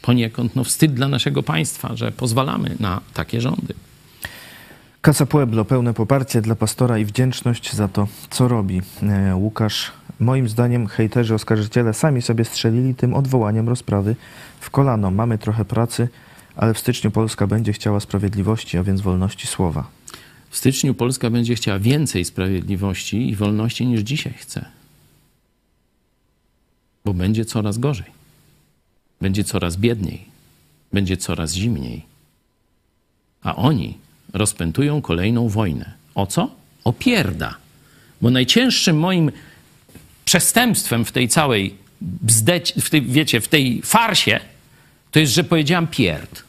poniekąd 0.01 0.55
no, 0.55 0.63
wstyd 0.63 0.93
dla 0.93 1.07
naszego 1.07 1.43
państwa, 1.43 1.95
że 1.95 2.11
pozwalamy 2.11 2.75
na 2.79 3.01
takie 3.13 3.41
rządy. 3.41 3.73
Casa 5.01 5.25
Pueblo, 5.25 5.65
pełne 5.65 5.93
poparcie 5.93 6.41
dla 6.41 6.55
pastora 6.55 6.97
i 6.97 7.05
wdzięczność 7.05 7.73
za 7.73 7.87
to, 7.87 8.07
co 8.29 8.47
robi. 8.47 8.81
E, 9.03 9.35
Łukasz, 9.35 9.91
moim 10.19 10.49
zdaniem 10.49 10.87
hejterzy, 10.87 11.35
oskarżyciele 11.35 11.93
sami 11.93 12.21
sobie 12.21 12.45
strzelili 12.45 12.95
tym 12.95 13.13
odwołaniem 13.13 13.69
rozprawy 13.69 14.15
w 14.59 14.69
kolano. 14.69 15.11
Mamy 15.11 15.37
trochę 15.37 15.65
pracy, 15.65 16.07
ale 16.55 16.73
w 16.73 16.79
styczniu 16.79 17.11
Polska 17.11 17.47
będzie 17.47 17.73
chciała 17.73 17.99
sprawiedliwości, 17.99 18.77
a 18.77 18.83
więc 18.83 19.01
wolności 19.01 19.47
słowa. 19.47 19.87
W 20.49 20.57
styczniu 20.57 20.93
Polska 20.93 21.29
będzie 21.29 21.55
chciała 21.55 21.79
więcej 21.79 22.25
sprawiedliwości 22.25 23.29
i 23.29 23.35
wolności 23.35 23.85
niż 23.85 24.01
dzisiaj 24.01 24.33
chce. 24.33 24.65
Bo 27.05 27.13
będzie 27.13 27.45
coraz 27.45 27.77
gorzej. 27.77 28.11
Będzie 29.21 29.43
coraz 29.43 29.77
biedniej. 29.77 30.25
Będzie 30.93 31.17
coraz 31.17 31.53
zimniej. 31.53 32.05
A 33.41 33.55
oni 33.55 33.97
rozpętują 34.33 35.01
kolejną 35.01 35.49
wojnę. 35.49 35.91
O 36.15 36.27
co? 36.27 36.51
O 36.83 36.93
pierda. 36.93 37.55
Bo 38.21 38.29
najcięższym 38.29 38.99
moim 38.99 39.31
przestępstwem 40.25 41.05
w 41.05 41.11
tej 41.11 41.27
całej 41.27 41.75
bzdeć, 42.01 42.73
w 42.81 42.89
tej, 42.89 43.01
wiecie, 43.01 43.41
w 43.41 43.47
tej 43.47 43.81
farsie, 43.81 44.39
to 45.11 45.19
jest, 45.19 45.33
że 45.33 45.43
powiedziałam 45.43 45.87
pierd. 45.87 46.43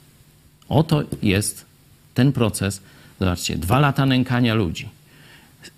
Oto 0.69 1.03
jest 1.23 1.65
ten 2.15 2.33
proces. 2.33 2.81
Zobaczcie, 3.21 3.57
dwa 3.57 3.81
lata 3.81 4.07
nękania 4.07 4.55
ludzi. 4.55 4.89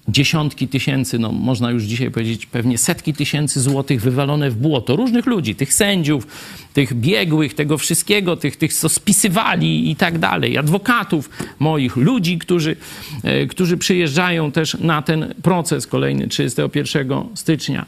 Dziesiątki 0.09 0.69
tysięcy, 0.69 1.19
no 1.19 1.33
można 1.33 1.71
już 1.71 1.83
dzisiaj 1.83 2.11
powiedzieć, 2.11 2.47
pewnie 2.47 2.79
setki 2.79 3.15
tysięcy 3.15 3.61
złotych 3.61 4.01
wywalone 4.01 4.51
w 4.51 4.57
błoto. 4.57 4.97
Różnych 4.97 5.27
ludzi, 5.27 5.55
tych 5.55 5.75
sędziów, 5.75 6.27
tych 6.75 6.95
biegłych, 6.95 7.55
tego 7.55 7.79
wszystkiego, 7.79 8.37
tych, 8.37 8.57
tych 8.57 8.75
co 8.75 8.89
spisywali 8.89 9.91
i 9.91 9.97
tak 9.97 10.19
dalej, 10.19 10.59
adwokatów 10.59 11.31
moich, 11.59 11.97
ludzi, 11.97 12.39
którzy, 12.39 12.77
e, 13.23 13.47
którzy 13.47 13.77
przyjeżdżają 13.77 14.53
też 14.53 14.75
na 14.75 15.03
ten 15.03 15.35
proces 15.43 15.87
kolejny 15.87 16.29
31 16.29 17.25
stycznia. 17.35 17.87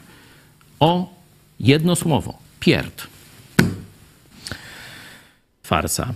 O 0.79 1.13
jedno 1.59 1.95
słowo. 1.95 2.37
Pierd. 2.59 3.07
Farsa. 5.63 6.13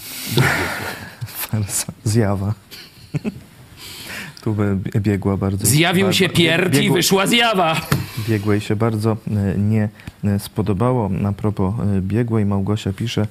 Farsa, 1.25 1.93
zjawa. 2.03 2.53
Tu 4.43 4.55
biegła 5.01 5.37
bardzo. 5.37 5.65
Zjawił 5.67 6.13
się 6.13 6.29
pierd 6.29 6.75
i 6.75 6.77
biegło- 6.77 6.93
wyszła 6.93 7.27
zjawa. 7.27 7.81
Biegłej 8.29 8.61
się 8.61 8.75
bardzo 8.75 9.17
e, 9.27 9.57
nie 9.57 9.89
e, 10.23 10.39
spodobało. 10.39 11.09
A 11.25 11.31
propos 11.31 11.73
e, 11.97 12.01
biegłej, 12.01 12.45
Małgosia 12.45 12.93
pisze, 12.93 13.27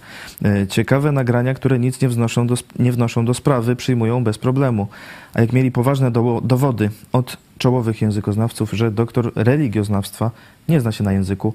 ciekawe 0.69 1.13
nagrania, 1.13 1.55
które 1.55 1.79
nic 1.79 2.01
nie 2.01 2.09
wnoszą 2.09 2.47
do, 2.47 2.55
nie 2.79 2.93
wnoszą 2.93 3.25
do 3.25 3.35
sprawy, 3.35 3.77
przyjmują 3.77 4.25
bez 4.25 4.39
problemu. 4.39 4.89
A 5.35 5.41
jak 5.41 5.53
mieli 5.53 5.71
poważne 5.73 6.11
do, 6.11 6.41
dowody 6.45 6.91
od 7.13 7.37
czołowych 7.59 8.03
językoznawców, 8.03 8.71
że 8.73 8.91
doktor 8.91 9.33
religioznawstwa 9.35 10.31
nie 10.69 10.81
zna 10.81 10.93
się 10.93 11.05
na 11.05 11.13
języku, 11.13 11.55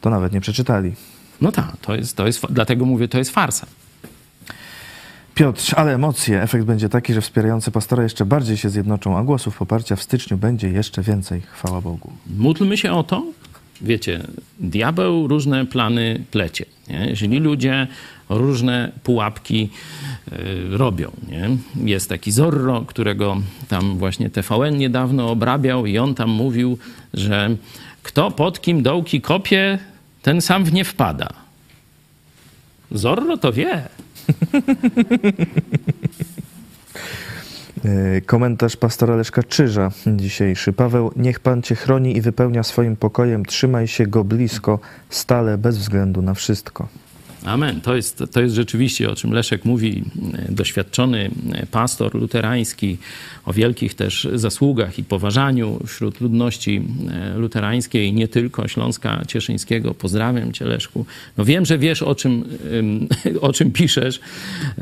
to 0.00 0.10
nawet 0.10 0.32
nie 0.32 0.40
przeczytali. 0.40 0.92
No 1.40 1.52
tak, 1.52 1.76
to 1.80 1.94
jest, 1.94 2.16
to 2.16 2.26
jest, 2.26 2.46
dlatego 2.50 2.84
mówię, 2.84 3.08
to 3.08 3.18
jest 3.18 3.30
farsa. 3.30 3.66
Piotr, 5.36 5.74
ale 5.76 5.94
emocje. 5.94 6.42
Efekt 6.42 6.64
będzie 6.64 6.88
taki, 6.88 7.14
że 7.14 7.20
wspierający 7.20 7.70
pastora 7.70 8.02
jeszcze 8.02 8.24
bardziej 8.24 8.56
się 8.56 8.70
zjednoczą, 8.70 9.18
a 9.18 9.22
głosów 9.22 9.56
poparcia 9.58 9.96
w 9.96 10.02
styczniu 10.02 10.36
będzie 10.36 10.68
jeszcze 10.68 11.02
więcej. 11.02 11.40
Chwała 11.40 11.80
Bogu. 11.80 12.12
Módlmy 12.36 12.76
się 12.76 12.92
o 12.92 13.02
to. 13.02 13.22
Wiecie, 13.80 14.20
diabeł 14.60 15.28
różne 15.28 15.66
plany 15.66 16.24
plecie. 16.30 16.64
Nie? 16.88 17.40
Ludzie 17.40 17.86
różne 18.28 18.92
pułapki 19.02 19.70
y, 20.32 20.76
robią. 20.76 21.10
Nie? 21.28 21.48
Jest 21.90 22.08
taki 22.08 22.32
Zorro, 22.32 22.84
którego 22.86 23.36
tam 23.68 23.98
właśnie 23.98 24.30
TVN 24.30 24.78
niedawno 24.78 25.30
obrabiał 25.30 25.86
i 25.86 25.98
on 25.98 26.14
tam 26.14 26.30
mówił, 26.30 26.78
że 27.14 27.56
kto 28.02 28.30
pod 28.30 28.60
kim 28.60 28.82
dołki 28.82 29.20
kopie, 29.20 29.78
ten 30.22 30.40
sam 30.40 30.64
w 30.64 30.72
nie 30.72 30.84
wpada. 30.84 31.28
Zorro 32.90 33.36
to 33.36 33.52
wie. 33.52 33.88
E, 37.84 38.20
Komentarz 38.20 38.76
pastora 38.76 39.16
Leszka 39.16 39.42
Czyża 39.42 39.90
dzisiejszy. 40.06 40.72
Paweł, 40.72 41.12
niech 41.16 41.40
Pan 41.40 41.62
Cię 41.62 41.74
chroni 41.74 42.16
i 42.16 42.20
wypełnia 42.20 42.62
swoim 42.62 42.96
pokojem. 42.96 43.44
Trzymaj 43.44 43.88
się 43.88 44.06
Go 44.06 44.24
blisko, 44.24 44.78
stale, 45.10 45.58
bez 45.58 45.78
względu 45.78 46.22
na 46.22 46.34
wszystko. 46.34 46.88
Amen. 47.46 47.80
To 47.80 47.96
jest, 47.96 48.24
to 48.32 48.40
jest 48.40 48.54
rzeczywiście, 48.54 49.10
o 49.10 49.14
czym 49.14 49.32
Leszek 49.32 49.64
mówi, 49.64 50.04
e, 50.32 50.52
doświadczony 50.52 51.30
e, 51.52 51.66
pastor 51.66 52.14
luterański, 52.14 52.98
o 53.44 53.52
wielkich 53.52 53.94
też 53.94 54.28
zasługach 54.34 54.98
i 54.98 55.04
poważaniu 55.04 55.80
wśród 55.86 56.20
ludności 56.20 56.82
e, 57.10 57.38
luterańskiej, 57.38 58.12
nie 58.12 58.28
tylko 58.28 58.68
Śląska 58.68 59.22
Cieszyńskiego. 59.28 59.94
Pozdrawiam 59.94 60.52
Cię, 60.52 60.64
Leszku. 60.64 61.06
No 61.36 61.44
wiem, 61.44 61.66
że 61.66 61.78
wiesz, 61.78 62.02
o 62.02 62.14
czym, 62.14 62.44
ym, 62.72 63.08
o 63.40 63.52
czym 63.52 63.70
piszesz. 63.70 64.20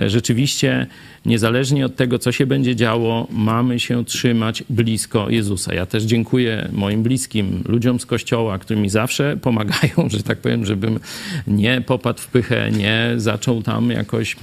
Rzeczywiście, 0.06 0.86
niezależnie 1.26 1.86
od 1.86 1.96
tego, 1.96 2.18
co 2.18 2.32
się 2.32 2.46
będzie 2.46 2.76
działo, 2.76 3.26
mamy 3.30 3.80
się 3.80 4.04
trzymać 4.04 4.64
blisko 4.70 5.30
Jezusa. 5.30 5.74
Ja 5.74 5.86
też 5.86 6.02
dziękuję 6.02 6.68
moim 6.72 7.02
bliskim, 7.02 7.62
ludziom 7.68 8.00
z 8.00 8.06
Kościoła, 8.06 8.58
którzy 8.58 8.80
mi 8.80 8.90
zawsze 8.90 9.36
pomagają, 9.36 10.08
że 10.16 10.22
tak 10.22 10.38
powiem, 10.38 10.66
żebym 10.66 11.00
nie 11.46 11.80
popadł 11.80 12.20
w 12.20 12.26
pychę, 12.26 12.70
nie 12.70 13.12
zaczął 13.16 13.62
tam 13.62 13.90
jakoś 13.90 14.32
e, 14.32 14.36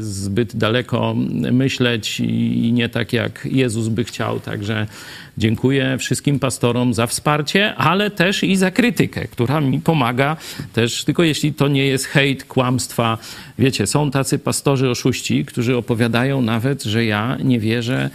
zbyt 0.00 0.56
daleko 0.56 1.14
myśleć 1.52 2.20
i 2.20 2.72
nie 2.72 2.88
tak 2.88 3.12
jak 3.12 3.48
Jezus 3.50 3.88
by 3.88 4.04
chciał. 4.04 4.40
Także 4.40 4.86
dziękuję 5.38 5.98
wszystkim 5.98 6.38
pastorom 6.38 6.94
za 6.94 7.06
wsparcie, 7.06 7.74
ale 7.74 8.10
też 8.10 8.44
i 8.44 8.56
za 8.56 8.70
krytykę, 8.70 9.28
która 9.28 9.60
mi 9.60 9.80
pomaga 9.80 10.36
też, 10.72 11.04
tylko 11.04 11.22
jeśli 11.22 11.54
to 11.54 11.68
nie 11.68 11.86
jest 11.86 12.06
hejt, 12.06 12.44
kłamstwa. 12.44 13.18
Wiecie, 13.58 13.86
są 13.86 14.10
tacy 14.10 14.38
pastorzy 14.38 14.90
oszuści, 14.90 15.44
którzy 15.44 15.76
opowiadają 15.76 16.42
nawet, 16.42 16.82
że 16.82 17.04
ja 17.04 17.36
nie 17.44 17.60
wierzę 17.60 18.10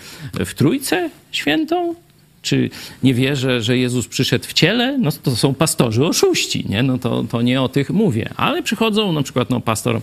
w 0.45 0.53
Trójcę 0.53 1.09
Świętą. 1.31 2.06
Czy 2.47 2.69
nie 3.03 3.13
wierzę, 3.13 3.61
że 3.61 3.77
Jezus 3.77 4.07
przyszedł 4.07 4.45
w 4.47 4.53
ciele, 4.53 4.97
no 4.97 5.11
to 5.23 5.35
są 5.35 5.53
pastorzy 5.53 6.05
oszuści, 6.05 6.65
nie? 6.69 6.83
No 6.83 6.97
to, 6.97 7.23
to 7.23 7.41
nie 7.41 7.61
o 7.61 7.69
tych 7.69 7.89
mówię. 7.89 8.29
Ale 8.35 8.63
przychodzą 8.63 9.11
na 9.11 9.23
przykład 9.23 9.49
no, 9.49 9.61
pastor, 9.61 10.01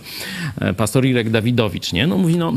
e, 0.61 0.73
pastor 0.73 1.05
Irek 1.05 1.29
Dawidowicz, 1.29 1.93
nie? 1.93 2.07
No 2.07 2.17
mówi, 2.17 2.37
no, 2.37 2.53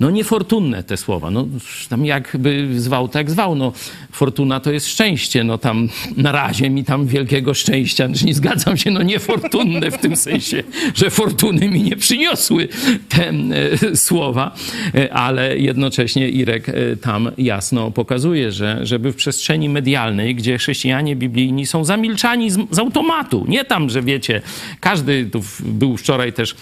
no 0.00 0.10
niefortunne 0.10 0.82
te 0.82 0.96
słowa. 0.96 1.30
No 1.30 1.46
tam 1.88 2.04
jakby 2.04 2.80
zwał, 2.80 3.08
tak 3.08 3.30
zwał. 3.30 3.54
No 3.54 3.72
fortuna 4.12 4.60
to 4.60 4.72
jest 4.72 4.88
szczęście. 4.88 5.44
No 5.44 5.58
tam 5.58 5.88
na 6.16 6.32
razie 6.32 6.70
mi 6.70 6.84
tam 6.84 7.06
wielkiego 7.06 7.54
szczęścia, 7.54 8.06
znaczy 8.06 8.26
nie 8.26 8.34
zgadzam 8.34 8.76
się, 8.76 8.90
no 8.90 9.02
niefortunne 9.02 9.90
w 9.90 9.98
tym 9.98 10.16
sensie, 10.16 10.62
że 10.94 11.10
fortuny 11.10 11.68
mi 11.68 11.82
nie 11.82 11.96
przyniosły 11.96 12.68
te 13.08 13.28
e, 13.28 13.96
słowa, 13.96 14.54
e, 14.94 15.12
ale 15.12 15.58
jednocześnie 15.58 16.28
Irek 16.28 16.68
e, 16.68 16.96
tam 16.96 17.30
jasno 17.38 17.90
pokazuje, 17.90 18.52
że 18.52 18.86
żeby 18.86 19.12
w 19.12 19.16
przestrzeni 19.30 19.68
medialnej, 19.68 20.34
gdzie 20.34 20.58
chrześcijanie 20.58 21.16
biblijni 21.16 21.66
są 21.66 21.84
zamilczani 21.84 22.50
z, 22.50 22.58
z 22.70 22.78
automatu. 22.78 23.44
Nie 23.48 23.64
tam, 23.64 23.90
że 23.90 24.02
wiecie, 24.02 24.42
każdy 24.80 25.26
tu 25.26 25.42
był 25.60 25.96
wczoraj 25.96 26.32
też 26.32 26.54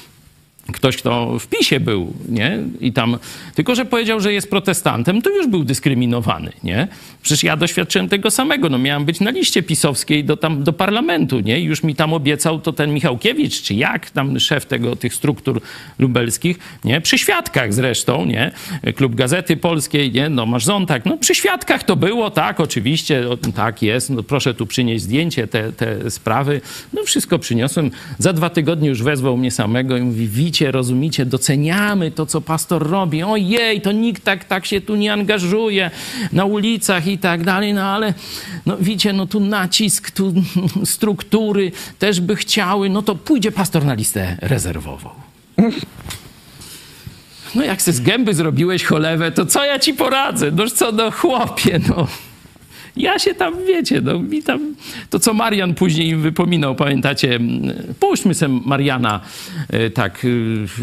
ktoś, 0.72 0.96
kto 0.96 1.38
w 1.38 1.46
PiSie 1.46 1.80
był, 1.80 2.12
nie? 2.28 2.58
I 2.80 2.92
tam, 2.92 3.18
tylko 3.54 3.74
że 3.74 3.84
powiedział, 3.84 4.20
że 4.20 4.32
jest 4.32 4.50
protestantem, 4.50 5.22
to 5.22 5.30
już 5.30 5.46
był 5.46 5.64
dyskryminowany, 5.64 6.52
nie? 6.64 6.88
Przecież 7.22 7.44
ja 7.44 7.56
doświadczyłem 7.56 8.08
tego 8.08 8.30
samego, 8.30 8.68
no 8.68 8.78
miałem 8.78 9.04
być 9.04 9.20
na 9.20 9.30
liście 9.30 9.62
pisowskiej 9.62 10.24
do, 10.24 10.36
tam, 10.36 10.64
do 10.64 10.72
parlamentu, 10.72 11.40
nie? 11.40 11.60
I 11.60 11.64
już 11.64 11.82
mi 11.82 11.94
tam 11.94 12.12
obiecał 12.12 12.60
to 12.60 12.72
ten 12.72 12.94
Michałkiewicz, 12.94 13.62
czy 13.62 13.74
jak, 13.74 14.10
tam 14.10 14.40
szef 14.40 14.66
tego, 14.66 14.96
tych 14.96 15.14
struktur 15.14 15.60
lubelskich, 15.98 16.58
nie? 16.84 17.00
Przy 17.00 17.18
świadkach 17.18 17.74
zresztą, 17.74 18.26
nie? 18.26 18.52
Klub 18.96 19.14
Gazety 19.14 19.56
Polskiej, 19.56 20.12
nie? 20.12 20.28
No 20.28 20.46
masz 20.46 20.64
Zontak, 20.64 21.06
no 21.06 21.16
przy 21.16 21.34
świadkach 21.34 21.82
to 21.82 21.96
było, 21.96 22.30
tak, 22.30 22.60
oczywiście, 22.60 23.28
o, 23.28 23.36
tak 23.36 23.82
jest, 23.82 24.10
no 24.10 24.22
proszę 24.22 24.54
tu 24.54 24.66
przynieść 24.66 25.04
zdjęcie, 25.04 25.46
te, 25.46 25.72
te 25.72 26.10
sprawy, 26.10 26.60
no 26.92 27.02
wszystko 27.04 27.38
przyniosłem. 27.38 27.90
Za 28.18 28.32
dwa 28.32 28.50
tygodnie 28.50 28.88
już 28.88 29.02
wezwał 29.02 29.36
mnie 29.36 29.50
samego 29.50 29.96
i 29.96 30.02
mówi, 30.02 30.28
widzicie, 30.28 30.57
rozumicie, 30.64 31.26
doceniamy 31.26 32.10
to, 32.10 32.26
co 32.26 32.40
pastor 32.40 32.90
robi. 32.90 33.22
Ojej, 33.22 33.80
to 33.80 33.92
nikt 33.92 34.24
tak, 34.24 34.44
tak 34.44 34.66
się 34.66 34.80
tu 34.80 34.96
nie 34.96 35.12
angażuje 35.12 35.90
na 36.32 36.44
ulicach 36.44 37.06
i 37.06 37.18
tak 37.18 37.44
dalej, 37.44 37.74
no 37.74 37.82
ale 37.82 38.14
no 38.66 38.76
widzicie, 38.76 39.12
no 39.12 39.26
tu 39.26 39.40
nacisk, 39.40 40.10
tu 40.10 40.34
struktury 40.84 41.72
też 41.98 42.20
by 42.20 42.36
chciały, 42.36 42.90
no 42.90 43.02
to 43.02 43.14
pójdzie 43.14 43.52
pastor 43.52 43.84
na 43.84 43.94
listę 43.94 44.36
rezerwową. 44.40 45.10
No 47.54 47.64
jak 47.64 47.82
se 47.82 47.92
z 47.92 48.00
gęby 48.00 48.34
zrobiłeś 48.34 48.84
cholewę, 48.84 49.32
to 49.32 49.46
co 49.46 49.64
ja 49.64 49.78
ci 49.78 49.94
poradzę? 49.94 50.50
No 50.50 50.70
co, 50.70 50.92
no 50.92 51.10
chłopie, 51.10 51.80
no. 51.88 52.06
Ja 52.96 53.18
się 53.18 53.34
tam, 53.34 53.54
wiecie, 53.66 54.00
no 54.00 54.18
mi 54.18 54.42
tam, 54.42 54.74
to 55.10 55.18
co 55.18 55.34
Marian 55.34 55.74
później 55.74 56.08
im 56.08 56.20
wypominał, 56.20 56.74
pamiętacie, 56.74 57.38
puśćmy 58.00 58.34
sobie 58.34 58.60
Mariana, 58.64 59.20
e, 59.70 59.90
tak, 59.90 60.26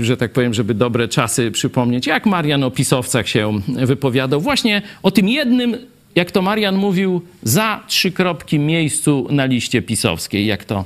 e, 0.01 0.03
że 0.03 0.18
tak 0.18 0.32
powiem, 0.32 0.53
żeby 0.53 0.74
dobre 0.74 1.08
czasy 1.08 1.51
przypomnieć, 1.51 2.08
jak 2.08 2.26
Marian 2.26 2.64
o 2.64 2.72
pisowcach 2.72 3.28
się 3.28 3.62
wypowiadał, 3.68 4.41
właśnie 4.41 4.82
o 5.03 5.12
tym 5.12 5.30
jednym, 5.30 5.78
jak 6.16 6.32
to 6.32 6.41
Marian 6.41 6.76
mówił, 6.76 7.22
za 7.43 7.84
trzy 7.88 8.12
kropki 8.12 8.60
miejscu 8.60 9.28
na 9.32 9.45
liście 9.45 9.82
pisowskiej, 9.82 10.45
jak 10.45 10.64
to 10.64 10.86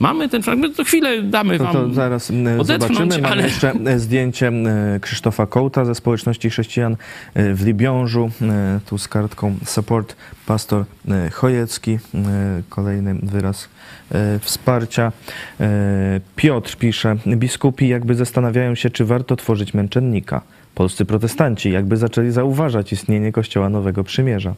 Mamy 0.00 0.28
ten 0.28 0.42
fragment, 0.42 0.76
to 0.76 0.84
chwilę 0.84 1.22
damy 1.22 1.58
To, 1.58 1.64
wam 1.64 1.72
to 1.72 1.94
zaraz 1.94 2.30
odetchnąć, 2.30 2.66
zobaczymy. 2.82 3.06
Mamy 3.22 3.26
ale- 3.34 3.42
jeszcze 3.42 3.72
e, 3.86 3.98
zdjęcie 3.98 4.46
m, 4.48 4.64
Krzysztofa 5.00 5.46
Kołta 5.46 5.84
ze 5.84 5.94
społeczności 5.94 6.50
chrześcijan 6.50 6.96
e, 7.34 7.54
w 7.54 7.66
Libiążu. 7.66 8.30
E, 8.42 8.80
Tu 8.86 8.98
z 8.98 9.08
kartką 9.08 9.54
support 9.64 10.16
pastor 10.46 10.84
e, 11.08 11.30
Chojecki. 11.30 11.92
E, 12.14 12.62
Kolejny 12.68 13.14
wyraz 13.22 13.68
e, 14.12 14.38
wsparcia. 14.38 15.12
E, 15.60 16.20
Piotr 16.36 16.76
pisze, 16.76 17.16
biskupi 17.26 17.88
jakby 17.88 18.14
zastanawiają 18.14 18.74
się, 18.74 18.90
czy 18.90 19.04
warto 19.04 19.36
tworzyć 19.36 19.74
męczennika. 19.74 20.40
Polscy 20.74 21.04
protestanci 21.04 21.70
jakby 21.70 21.96
zaczęli 21.96 22.30
zauważać 22.30 22.92
istnienie 22.92 23.32
Kościoła 23.32 23.68
Nowego 23.68 24.04
Przymierza. 24.04 24.54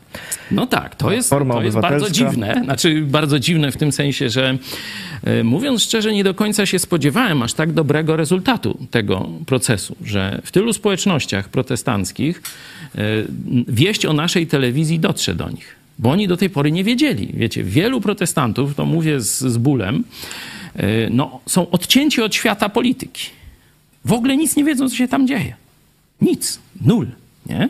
No 0.51 0.67
tak, 0.67 0.97
to 0.97 1.13
jest, 1.13 1.31
Forma 1.31 1.55
to 1.55 1.63
jest 1.63 1.79
bardzo 1.79 2.11
dziwne. 2.11 2.61
Znaczy, 2.65 3.03
bardzo 3.03 3.39
dziwne 3.39 3.73
w 3.73 3.77
tym 3.77 3.93
sensie, 3.93 4.31
że 4.31 4.59
e, 5.25 5.45
mówiąc 5.45 5.83
szczerze, 5.83 6.13
nie 6.13 6.25
do 6.25 6.35
końca 6.35 6.67
się 6.67 6.79
spodziewałem 6.79 7.43
aż 7.43 7.55
tak 7.55 7.73
dobrego 7.73 8.17
rezultatu 8.17 8.79
tego 8.91 9.29
procesu, 9.47 9.97
że 10.05 10.41
w 10.45 10.51
tylu 10.51 10.73
społecznościach 10.73 11.49
protestanckich 11.49 12.43
e, 12.95 13.01
wieść 13.69 14.07
o 14.07 14.13
naszej 14.13 14.47
telewizji 14.47 14.99
dotrze 14.99 15.35
do 15.35 15.51
nich. 15.51 15.77
Bo 15.99 16.11
oni 16.11 16.29
do 16.29 16.37
tej 16.37 16.51
pory 16.51 16.73
nie 16.73 16.85
wiedzieli. 16.85 17.33
Wiecie, 17.35 17.65
wielu 17.65 18.01
protestantów, 18.01 18.75
to 18.75 18.87
mówię 18.87 19.21
z, 19.21 19.41
z 19.41 19.59
bólem, 19.59 20.05
e, 20.77 21.11
no, 21.11 21.41
są 21.47 21.71
odcięci 21.71 22.23
od 22.23 22.35
świata 22.35 22.69
polityki. 22.69 23.27
W 24.05 24.13
ogóle 24.13 24.37
nic 24.37 24.57
nie 24.57 24.65
wiedzą, 24.65 24.89
co 24.89 24.97
się 24.97 25.09
tam 25.09 25.27
dzieje. 25.27 25.62
Nic, 26.23 26.59
nul, 26.87 27.07
nie? 27.47 27.69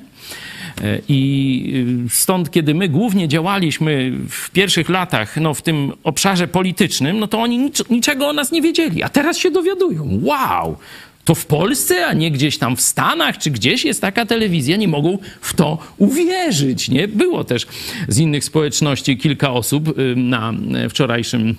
E, 0.82 0.98
I 1.08 1.72
y, 2.06 2.10
stąd, 2.10 2.50
kiedy 2.50 2.74
my 2.74 2.88
głównie 2.88 3.28
działaliśmy 3.28 4.12
w 4.28 4.50
pierwszych 4.50 4.88
latach 4.88 5.36
no, 5.36 5.54
w 5.54 5.62
tym 5.62 5.92
obszarze 6.04 6.48
politycznym, 6.48 7.18
no 7.18 7.26
to 7.26 7.40
oni 7.40 7.58
nic, 7.58 7.90
niczego 7.90 8.28
o 8.28 8.32
nas 8.32 8.52
nie 8.52 8.62
wiedzieli, 8.62 9.02
a 9.02 9.08
teraz 9.08 9.38
się 9.38 9.50
dowiadują. 9.50 10.20
Wow! 10.22 10.76
To 11.24 11.34
w 11.34 11.46
Polsce, 11.46 12.06
a 12.06 12.12
nie 12.12 12.30
gdzieś 12.30 12.58
tam 12.58 12.76
w 12.76 12.80
Stanach, 12.80 13.38
czy 13.38 13.50
gdzieś 13.50 13.84
jest 13.84 14.00
taka 14.00 14.26
telewizja, 14.26 14.76
nie 14.76 14.88
mogą 14.88 15.18
w 15.40 15.54
to 15.54 15.78
uwierzyć. 15.98 16.88
Nie? 16.88 17.08
Było 17.08 17.44
też 17.44 17.66
z 18.08 18.18
innych 18.18 18.44
społeczności 18.44 19.18
kilka 19.18 19.52
osób 19.52 19.98
y, 19.98 20.16
na 20.16 20.52
wczorajszym 20.88 21.56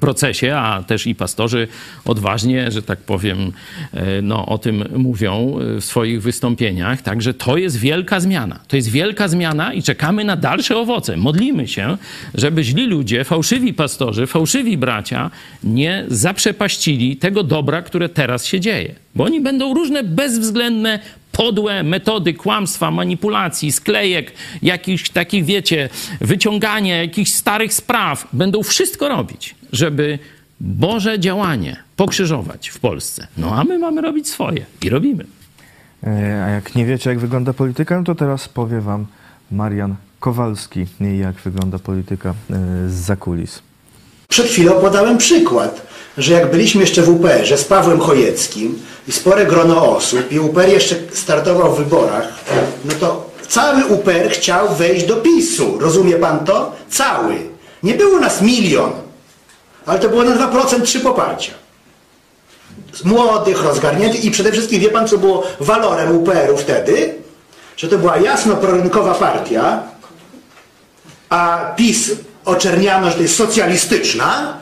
procesie, 0.00 0.56
a 0.56 0.82
też 0.82 1.06
i 1.06 1.14
pastorzy 1.14 1.68
odważnie, 2.04 2.70
że 2.70 2.82
tak 2.82 2.98
powiem, 2.98 3.52
e, 3.92 4.22
no, 4.22 4.46
o 4.46 4.58
tym 4.58 4.84
mówią 4.96 5.58
e, 5.76 5.80
w 5.80 5.84
swoich 5.84 6.22
wystąpieniach. 6.22 7.02
Także 7.02 7.34
to 7.34 7.56
jest 7.56 7.76
wielka 7.76 8.20
zmiana. 8.20 8.60
To 8.68 8.76
jest 8.76 8.90
wielka 8.90 9.28
zmiana 9.28 9.72
i 9.72 9.82
czekamy 9.82 10.24
na 10.24 10.36
dalsze 10.36 10.76
owoce. 10.76 11.16
Modlimy 11.16 11.68
się, 11.68 11.98
żeby 12.34 12.64
źli 12.64 12.86
ludzie, 12.86 13.24
fałszywi 13.24 13.74
pastorzy, 13.74 14.26
fałszywi 14.26 14.78
bracia 14.78 15.30
nie 15.64 16.04
zaprzepaścili 16.08 17.16
tego 17.16 17.42
dobra, 17.42 17.82
które 17.82 18.08
teraz 18.08 18.46
się 18.46 18.60
dzieje. 18.60 18.94
Bo 19.14 19.24
oni 19.24 19.40
będą 19.40 19.74
różne 19.74 20.04
bezwzględne 20.04 20.98
podłe 21.36 21.82
metody 21.82 22.34
kłamstwa, 22.34 22.90
manipulacji, 22.90 23.72
sklejek, 23.72 24.32
jakichś 24.62 25.10
takich, 25.10 25.44
wiecie, 25.44 25.88
wyciągania 26.20 27.02
jakichś 27.02 27.30
starych 27.30 27.74
spraw. 27.74 28.28
Będą 28.32 28.62
wszystko 28.62 29.08
robić, 29.08 29.54
żeby 29.72 30.18
Boże 30.60 31.20
działanie 31.20 31.76
pokrzyżować 31.96 32.68
w 32.68 32.78
Polsce. 32.78 33.26
No 33.36 33.54
a 33.54 33.64
my 33.64 33.78
mamy 33.78 34.00
robić 34.00 34.28
swoje 34.28 34.66
i 34.82 34.88
robimy. 34.88 35.24
E, 36.04 36.44
A 36.44 36.48
jak 36.48 36.74
nie 36.74 36.86
wiecie, 36.86 37.10
jak 37.10 37.18
wygląda 37.18 37.52
polityka, 37.52 37.98
no 37.98 38.04
to 38.04 38.14
teraz 38.14 38.48
powie 38.48 38.80
wam 38.80 39.06
Marian 39.50 39.94
Kowalski, 40.20 40.86
jak 41.18 41.36
wygląda 41.36 41.78
polityka 41.78 42.30
e, 42.30 42.34
z 42.88 42.94
zakulis. 42.94 43.62
Przed 44.36 44.48
chwilą 44.48 44.72
podałem 44.72 45.18
przykład, 45.18 45.82
że 46.18 46.32
jak 46.32 46.50
byliśmy 46.50 46.80
jeszcze 46.80 47.02
w 47.02 47.08
UPR-ze 47.08 47.58
z 47.58 47.64
Pawłem 47.64 48.00
Chojeckim 48.00 48.82
i 49.08 49.12
spore 49.12 49.46
grono 49.46 49.96
osób 49.96 50.32
i 50.32 50.38
UPR 50.38 50.68
jeszcze 50.68 50.96
startował 51.12 51.74
w 51.74 51.78
wyborach, 51.78 52.28
no 52.84 52.94
to 53.00 53.30
cały 53.48 53.84
UPR 53.84 54.30
chciał 54.30 54.74
wejść 54.74 55.06
do 55.06 55.16
PiSu. 55.16 55.78
Rozumie 55.80 56.16
pan 56.16 56.44
to? 56.44 56.72
Cały. 56.90 57.34
Nie 57.82 57.94
było 57.94 58.20
nas 58.20 58.42
milion, 58.42 58.92
ale 59.86 59.98
to 59.98 60.08
było 60.08 60.22
na 60.24 60.48
2% 60.48 60.82
trzy 60.82 61.00
poparcia. 61.00 61.52
Z 62.92 63.04
młodych, 63.04 63.62
rozgarniętych 63.62 64.24
i 64.24 64.30
przede 64.30 64.52
wszystkim 64.52 64.80
wie 64.80 64.90
pan, 64.90 65.08
co 65.08 65.18
było 65.18 65.42
walorem 65.60 66.16
UPR-u 66.16 66.56
wtedy? 66.56 67.14
Że 67.76 67.88
to 67.88 67.98
była 67.98 68.16
jasno 68.16 68.56
prorynkowa 68.56 69.14
partia, 69.14 69.82
a 71.28 71.72
PiS 71.76 72.10
oczerniano, 72.46 73.10
że 73.10 73.16
to 73.16 73.22
jest 73.22 73.36
socjalistyczna, 73.36 74.58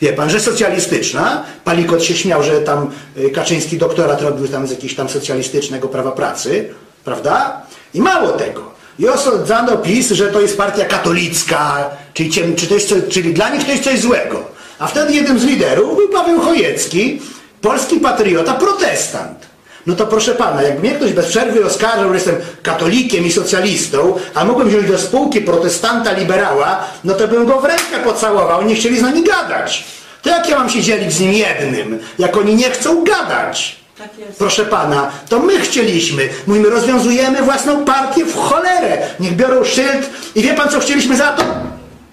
wie 0.00 0.12
pan, 0.12 0.30
że 0.30 0.40
socjalistyczna, 0.40 1.44
Palikot 1.64 2.04
się 2.04 2.14
śmiał, 2.14 2.42
że 2.42 2.60
tam 2.60 2.90
y, 3.18 3.30
Kaczyński 3.30 3.78
doktorat 3.78 4.22
robił 4.22 4.48
tam 4.48 4.66
z 4.66 4.70
jakiegoś 4.70 4.96
tam 4.96 5.08
socjalistycznego 5.08 5.88
prawa 5.88 6.12
pracy, 6.12 6.68
prawda? 7.04 7.62
I 7.94 8.00
mało 8.00 8.28
tego. 8.28 8.76
I 8.98 9.08
osądzano 9.08 9.76
PiS, 9.76 10.10
że 10.10 10.26
to 10.26 10.40
jest 10.40 10.56
partia 10.56 10.84
katolicka, 10.84 11.90
czyli, 12.14 12.30
ciem, 12.30 12.56
czy 12.56 12.66
to 12.66 12.74
jest, 12.74 12.94
czyli 13.08 13.34
dla 13.34 13.48
nich 13.48 13.64
to 13.64 13.70
jest 13.70 13.84
coś 13.84 14.00
złego. 14.00 14.44
A 14.78 14.86
wtedy 14.86 15.12
jednym 15.12 15.38
z 15.38 15.44
liderów 15.44 15.96
był 15.96 16.08
Paweł 16.08 16.40
Chojecki, 16.40 17.20
polski 17.60 18.00
patriota, 18.00 18.54
protestant. 18.54 19.46
No 19.86 19.94
to 19.96 20.06
proszę 20.06 20.34
pana, 20.34 20.62
jak 20.62 20.80
mnie 20.80 20.90
ktoś 20.90 21.12
bez 21.12 21.26
przerwy 21.26 21.64
oskarżał, 21.64 22.08
że 22.08 22.14
jestem 22.14 22.36
katolikiem 22.62 23.26
i 23.26 23.32
socjalistą, 23.32 24.14
a 24.34 24.44
mógłbym 24.44 24.68
wziąć 24.68 24.88
do 24.88 24.98
spółki 24.98 25.40
protestanta, 25.40 26.12
liberała, 26.12 26.84
no 27.04 27.14
to 27.14 27.28
bym 27.28 27.46
go 27.46 27.60
w 27.60 27.64
rękę 27.64 27.98
pocałował, 28.04 28.62
nie 28.62 28.74
chcieli 28.74 28.98
z 28.98 29.02
nami 29.02 29.22
gadać. 29.22 29.84
To 30.22 30.30
jak 30.30 30.48
ja 30.48 30.58
mam 30.58 30.70
się 30.70 30.82
dzielić 30.82 31.12
z 31.12 31.20
nim 31.20 31.32
jednym, 31.32 31.98
jak 32.18 32.36
oni 32.36 32.54
nie 32.54 32.70
chcą 32.70 33.04
gadać? 33.04 33.76
Tak. 33.98 34.08
Proszę 34.38 34.64
pana, 34.64 35.10
to 35.28 35.38
my 35.38 35.60
chcieliśmy. 35.60 36.28
Mówimy, 36.46 36.70
rozwiązujemy 36.70 37.42
własną 37.42 37.84
partię 37.84 38.24
w 38.24 38.36
cholerę. 38.36 38.98
Niech 39.20 39.36
biorą 39.36 39.64
szyld 39.64 40.10
i 40.34 40.42
wie 40.42 40.54
pan, 40.54 40.68
co 40.68 40.80
chcieliśmy 40.80 41.16
za 41.16 41.32
to? 41.32 41.44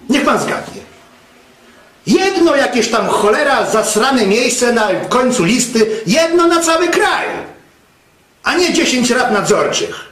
Niech 0.08 0.24
pan 0.24 0.40
zgadnie. 0.40 0.82
Jedno 2.06 2.56
jakieś 2.56 2.90
tam 2.90 3.08
cholera, 3.08 3.66
zasrane 3.66 4.26
miejsce 4.26 4.72
na 4.72 4.88
końcu 5.08 5.44
listy, 5.44 5.86
jedno 6.06 6.46
na 6.46 6.60
cały 6.60 6.88
kraj, 6.88 7.26
a 8.44 8.56
nie 8.56 8.72
10 8.72 9.10
rad 9.10 9.32
nadzorczych. 9.32 10.04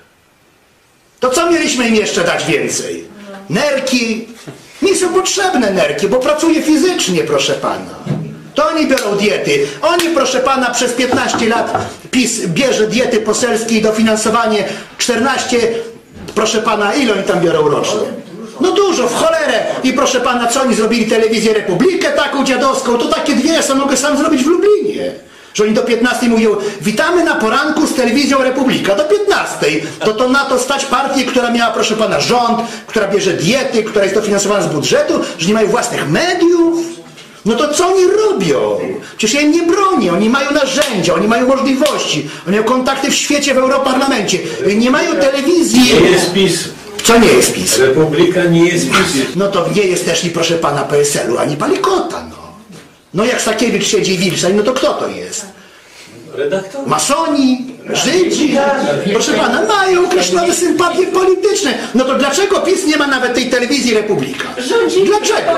To 1.21 1.31
co 1.31 1.51
mieliśmy 1.51 1.89
im 1.89 1.95
jeszcze 1.95 2.25
dać 2.25 2.45
więcej? 2.45 3.05
Nerki. 3.51 4.29
Mi 4.83 4.97
są 4.97 5.09
potrzebne 5.09 5.71
nerki, 5.71 6.09
bo 6.09 6.17
pracuję 6.17 6.63
fizycznie, 6.63 7.25
proszę 7.25 7.53
pana. 7.53 7.95
To 8.55 8.69
oni 8.69 8.87
biorą 8.87 9.17
diety. 9.17 9.67
Oni, 9.83 10.09
proszę 10.09 10.41
pana, 10.41 10.71
przez 10.71 10.93
15 10.93 11.49
lat 11.49 11.89
PiS 12.11 12.47
bierze 12.47 12.87
diety 12.87 13.21
poselskie 13.21 13.79
i 13.79 13.83
dofinansowanie 13.83 14.65
14, 14.99 15.59
proszę 16.35 16.63
pana, 16.63 16.95
ile 16.95 17.13
oni 17.13 17.23
tam 17.23 17.41
biorą 17.41 17.69
rocznie? 17.69 18.01
No 18.61 18.73
dużo, 18.73 19.09
w 19.09 19.15
cholerę. 19.15 19.65
I 19.85 19.93
proszę 19.93 20.21
pana, 20.21 20.47
co 20.47 20.63
oni 20.63 20.75
zrobili? 20.75 21.07
Telewizję 21.07 21.55
Republikę 21.55 22.11
taką 22.11 22.45
dziadowską, 22.45 22.99
to 22.99 23.05
takie 23.05 23.35
dwie, 23.35 23.63
co 23.63 23.75
mogę 23.75 23.97
sam 23.97 24.19
zrobić 24.19 24.45
w 24.45 24.47
Lublinie. 24.47 25.13
Że 25.55 25.65
oni 25.65 25.73
do 25.73 25.83
15 25.83 26.29
mówią, 26.29 26.57
witamy 26.81 27.25
na 27.25 27.35
poranku 27.35 27.87
z 27.87 27.95
telewizją 27.95 28.43
Republika. 28.43 28.95
Do 28.95 29.05
15. 29.05 29.67
To 30.05 30.13
to 30.13 30.29
na 30.29 30.45
to 30.45 30.59
stać 30.59 30.85
partię, 30.85 31.25
która 31.25 31.51
miała, 31.51 31.73
proszę 31.73 31.97
pana, 31.97 32.21
rząd, 32.21 32.61
która 32.87 33.09
bierze 33.09 33.33
diety, 33.33 33.83
która 33.83 34.05
jest 34.05 34.15
dofinansowana 34.15 34.63
z 34.63 34.73
budżetu, 34.73 35.21
że 35.39 35.49
nie 35.49 35.55
mają 35.55 35.69
własnych 35.69 36.11
mediów. 36.11 36.81
No 37.45 37.55
to 37.55 37.75
co 37.75 37.87
oni 37.87 38.05
robią? 38.07 38.79
Przecież 39.17 39.35
ja 39.35 39.41
im 39.41 39.53
nie 39.53 39.63
bronię. 39.63 40.13
Oni 40.13 40.29
mają 40.31 40.51
narzędzia, 40.51 41.15
oni 41.15 41.29
mają 41.29 41.49
możliwości, 41.49 42.29
oni 42.47 42.57
mają 42.57 42.65
kontakty 42.65 43.11
w 43.11 43.15
świecie, 43.15 43.55
w 43.55 43.59
Europarlamencie. 43.59 44.39
Nie 44.77 44.91
mają 44.91 45.15
telewizji. 45.15 45.81
Nie 46.03 46.11
jest 46.11 46.33
PiS. 46.33 46.69
Co 47.05 47.19
nie 47.19 47.29
jest 47.29 47.53
PiS? 47.53 47.79
Republika 47.79 48.45
nie 48.45 48.65
jest 48.65 48.87
PiS. 48.91 49.23
No 49.37 49.49
to 49.49 49.67
nie 49.77 49.83
jest 49.83 50.05
też 50.05 50.25
i 50.25 50.31
proszę 50.31 50.55
pana 50.55 50.83
PSL-u, 50.83 51.39
ani 51.39 51.57
Palikota, 51.57 52.25
no. 53.15 53.25
Jak 53.25 53.41
Sakiewicz 53.41 53.87
siedzi 53.87 54.19
w 54.19 54.21
Wilczej, 54.21 54.55
no 54.55 54.63
to 54.63 54.73
kto 54.73 54.95
to 54.95 55.09
jest? 55.09 55.47
Redaktor. 56.35 56.87
Masoni, 56.87 57.77
Żydzi, 57.95 58.57
proszę 59.13 59.33
pana, 59.33 59.63
mają 59.63 60.05
określone 60.05 60.55
sympatie 60.55 61.07
polityczne. 61.07 61.75
No 61.95 62.05
to 62.05 62.15
dlaczego 62.15 62.61
PiS 62.61 62.87
nie 62.87 62.97
ma 62.97 63.07
nawet 63.07 63.35
tej 63.35 63.51
telewizji 63.51 63.95
Republika? 63.95 64.49
Dlaczego? 65.07 65.51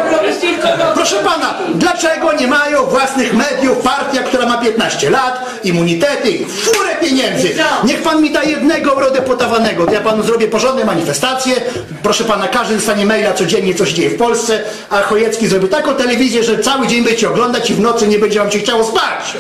Proszę 0.94 1.16
pana, 1.16 1.54
dlaczego 1.74 2.32
nie 2.32 2.46
mają 2.46 2.84
własnych 2.86 3.34
mediów 3.34 3.78
partia, 3.78 4.22
która 4.22 4.46
ma 4.46 4.58
15 4.58 5.10
lat, 5.10 5.44
immunitety 5.64 6.30
i 6.30 6.44
furę 6.44 6.96
pieniędzy? 7.00 7.54
Niech 7.84 8.02
pan 8.02 8.22
mi 8.22 8.30
da 8.30 8.42
jednego 8.42 8.90
eurodeputowanego, 8.90 9.86
to 9.86 9.92
ja 9.92 10.00
panu 10.00 10.22
zrobię 10.22 10.48
porządne 10.48 10.84
manifestacje. 10.84 11.54
Proszę 12.02 12.24
pana, 12.24 12.48
każdy 12.48 12.74
dostanie 12.74 13.06
maila 13.06 13.32
codziennie, 13.32 13.74
co 13.74 13.86
się 13.86 13.94
dzieje 13.94 14.10
w 14.10 14.16
Polsce, 14.16 14.62
a 14.90 15.02
Chojecki 15.02 15.48
zrobił 15.48 15.68
taką 15.68 15.94
telewizję, 15.94 16.44
że 16.44 16.58
cały 16.58 16.86
dzień 16.86 17.04
będziecie 17.04 17.30
oglądać 17.30 17.70
i 17.70 17.74
w 17.74 17.80
nocy 17.80 18.06
nie 18.06 18.18
będzie 18.18 18.38
wam 18.38 18.50
się 18.50 18.58
chciało 18.58 18.84
spać. 18.84 19.34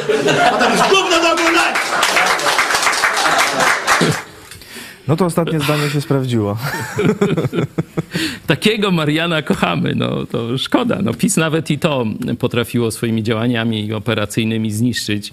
A 0.52 0.58
tam 0.58 0.72
jest 0.72 0.84
gówno 0.84 1.20
do 1.20 1.32
oglądania. 1.32 1.74
No 5.08 5.16
to 5.16 5.24
ostatnie 5.24 5.60
zdanie 5.60 5.90
się 5.90 6.00
sprawdziło. 6.00 6.58
Takiego 8.46 8.90
Mariana 8.90 9.42
kochamy, 9.42 9.94
no 9.94 10.26
to 10.26 10.58
szkoda. 10.58 10.98
No 11.02 11.14
PiS 11.14 11.36
nawet 11.36 11.70
i 11.70 11.78
to 11.78 12.06
potrafiło 12.38 12.90
swoimi 12.90 13.22
działaniami 13.22 13.92
operacyjnymi 13.92 14.70
zniszczyć. 14.70 15.32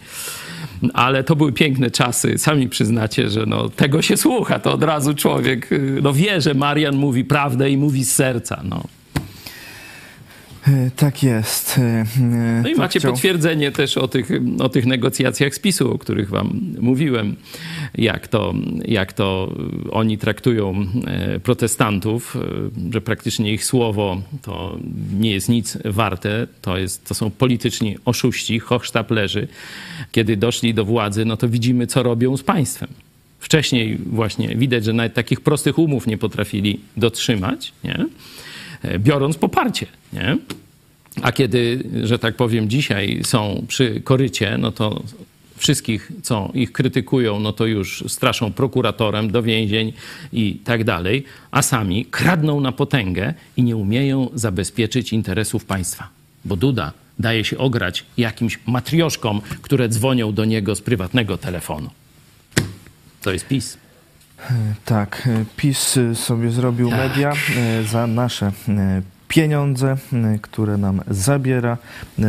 Ale 0.94 1.24
to 1.24 1.36
były 1.36 1.52
piękne 1.52 1.92
czasy. 1.92 2.38
Sami 2.38 2.70
przyznacie, 2.70 3.30
że 3.30 3.46
no, 3.46 3.70
tego 3.70 4.02
się 4.02 4.18
słucha. 4.18 4.60
To 4.60 4.74
od 4.74 4.84
razu 4.84 5.14
człowiek 5.14 5.72
y, 5.72 6.00
no, 6.02 6.14
wie, 6.14 6.42
że 6.42 6.54
Marian 6.54 6.96
mówi 6.96 7.26
prawdę 7.26 7.70
i 7.70 7.78
mówi 7.78 8.06
z 8.06 8.14
serca. 8.14 8.62
No, 8.64 8.84
Tak 10.96 11.24
jest. 11.24 11.78
E, 11.78 11.82
e, 11.82 12.06
no 12.64 12.70
i 12.70 12.74
co 12.76 12.82
macie 12.82 13.00
chciał- 13.00 13.12
potwierdzenie 13.12 13.72
też 13.72 13.98
o 13.98 14.08
tych, 14.08 14.30
o 14.60 14.70
tych 14.70 14.86
negocjacjach 14.86 15.56
z 15.56 15.60
PiSu, 15.60 15.92
o 15.94 15.98
których 15.98 16.30
wam 16.30 16.60
mówiłem, 16.80 17.36
jak 17.96 18.28
to, 18.28 18.54
jak 18.86 19.14
to 19.14 19.56
oni 19.92 20.18
traktują 20.18 20.86
e, 21.08 21.40
protestantów, 21.40 22.36
e, 22.36 22.94
że 22.94 23.02
praktycznie 23.02 23.54
ich 23.54 23.66
słowo 23.66 24.22
to 24.42 24.78
nie 25.20 25.32
jest 25.32 25.50
nic 25.50 25.78
warte, 25.86 26.48
to, 26.62 26.78
jest, 26.78 27.06
to 27.06 27.14
są 27.14 27.32
polityczni 27.32 27.98
oszuści, 28.06 28.60
hochsztaplerzy. 28.60 29.48
Kiedy 30.12 30.38
doszli 30.38 30.74
do 30.74 30.86
władzy, 30.86 31.26
no 31.26 31.38
to 31.38 31.50
widzimy, 31.50 31.88
co 31.88 32.04
robią 32.04 32.38
z 32.38 32.44
państwem. 32.44 32.90
Wcześniej 33.40 33.98
właśnie 34.06 34.56
widać, 34.56 34.86
że 34.86 34.94
nawet 34.94 35.14
takich 35.14 35.42
prostych 35.42 35.80
umów 35.80 36.08
nie 36.08 36.18
potrafili 36.18 36.80
dotrzymać, 36.98 37.74
nie? 37.84 38.06
Biorąc 39.00 39.38
poparcie. 39.38 39.86
Nie? 40.14 40.38
A 41.22 41.32
kiedy, 41.32 41.84
że 42.04 42.20
tak 42.20 42.36
powiem, 42.36 42.70
dzisiaj 42.70 43.22
są 43.24 43.66
przy 43.68 44.02
korycie, 44.02 44.58
no 44.58 44.72
to 44.72 45.04
wszystkich, 45.58 46.12
co 46.24 46.52
ich 46.54 46.72
krytykują, 46.72 47.40
no 47.40 47.54
to 47.54 47.66
już 47.66 48.04
straszą 48.08 48.54
prokuratorem 48.54 49.32
do 49.32 49.44
więzień 49.44 49.94
i 50.34 50.60
tak 50.64 50.84
dalej, 50.84 51.24
a 51.52 51.62
sami 51.62 52.06
kradną 52.06 52.62
na 52.62 52.72
potęgę 52.72 53.34
i 53.58 53.64
nie 53.64 53.76
umieją 53.76 54.30
zabezpieczyć 54.34 55.14
interesów 55.14 55.66
państwa. 55.66 56.10
Bo 56.46 56.56
Duda 56.56 56.94
daje 57.20 57.44
się 57.44 57.58
ograć 57.58 58.06
jakimś 58.18 58.60
matrioszkom, 58.66 59.42
które 59.62 59.90
dzwonią 59.90 60.34
do 60.34 60.46
niego 60.46 60.76
z 60.76 60.82
prywatnego 60.82 61.38
telefonu. 61.38 61.90
To 63.22 63.34
jest 63.34 63.48
PiS. 63.48 63.78
Tak, 64.86 65.28
e, 65.28 65.46
PiS 65.58 65.98
y, 65.98 66.16
sobie 66.16 66.52
zrobił 66.52 66.90
Tak. 66.90 66.98
media 67.00 67.34
e, 67.58 67.84
za 67.84 68.08
nasze 68.08 68.52
e, 68.70 69.02
pieniądze, 69.28 69.98
e, 70.14 70.40
które 70.42 70.78
nam 70.78 71.02
zabiera. 71.10 71.78
E, 72.20 72.24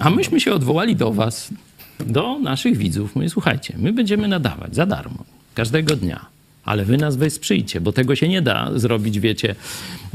A 0.00 0.10
myśmy 0.10 0.40
się 0.40 0.52
odwołali 0.54 0.96
do 0.96 1.12
was, 1.12 1.50
do 2.06 2.38
naszych 2.38 2.76
widzów. 2.76 3.14
Mówię, 3.16 3.28
słuchajcie, 3.30 3.74
my 3.78 3.92
będziemy 3.92 4.28
nadawać 4.28 4.74
za 4.74 4.86
darmo, 4.86 5.24
każdego 5.54 5.96
dnia. 5.96 6.26
Ale 6.64 6.84
wy 6.84 6.96
nas 6.96 7.16
wesprzyjcie, 7.16 7.80
bo 7.80 7.92
tego 7.92 8.16
się 8.16 8.28
nie 8.28 8.42
da 8.42 8.70
zrobić, 8.78 9.20
wiecie, 9.20 9.54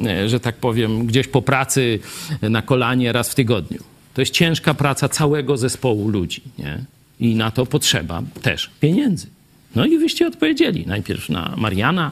e, 0.06 0.30
że 0.30 0.40
tak 0.40 0.56
powiem, 0.56 1.06
gdzieś 1.06 1.28
po 1.28 1.42
pracy 1.42 2.00
e, 2.42 2.50
na 2.50 2.62
kolanie 2.62 3.12
raz 3.12 3.30
w 3.30 3.36
tygodniu. 3.36 3.80
To 4.14 4.22
jest 4.22 4.34
ciężka 4.34 4.74
praca 4.74 5.10
całego 5.10 5.58
zespołu 5.58 6.10
ludzi, 6.10 6.42
nie? 6.60 6.78
I 7.20 7.36
na 7.36 7.52
to 7.52 7.66
potrzeba 7.66 8.22
też 8.42 8.72
pieniędzy. 8.80 9.28
No 9.76 9.86
i 9.86 9.98
wyście 9.98 10.28
odpowiedzieli. 10.28 10.88
Najpierw 10.88 11.30
na 11.30 11.54
Mariana, 11.58 12.12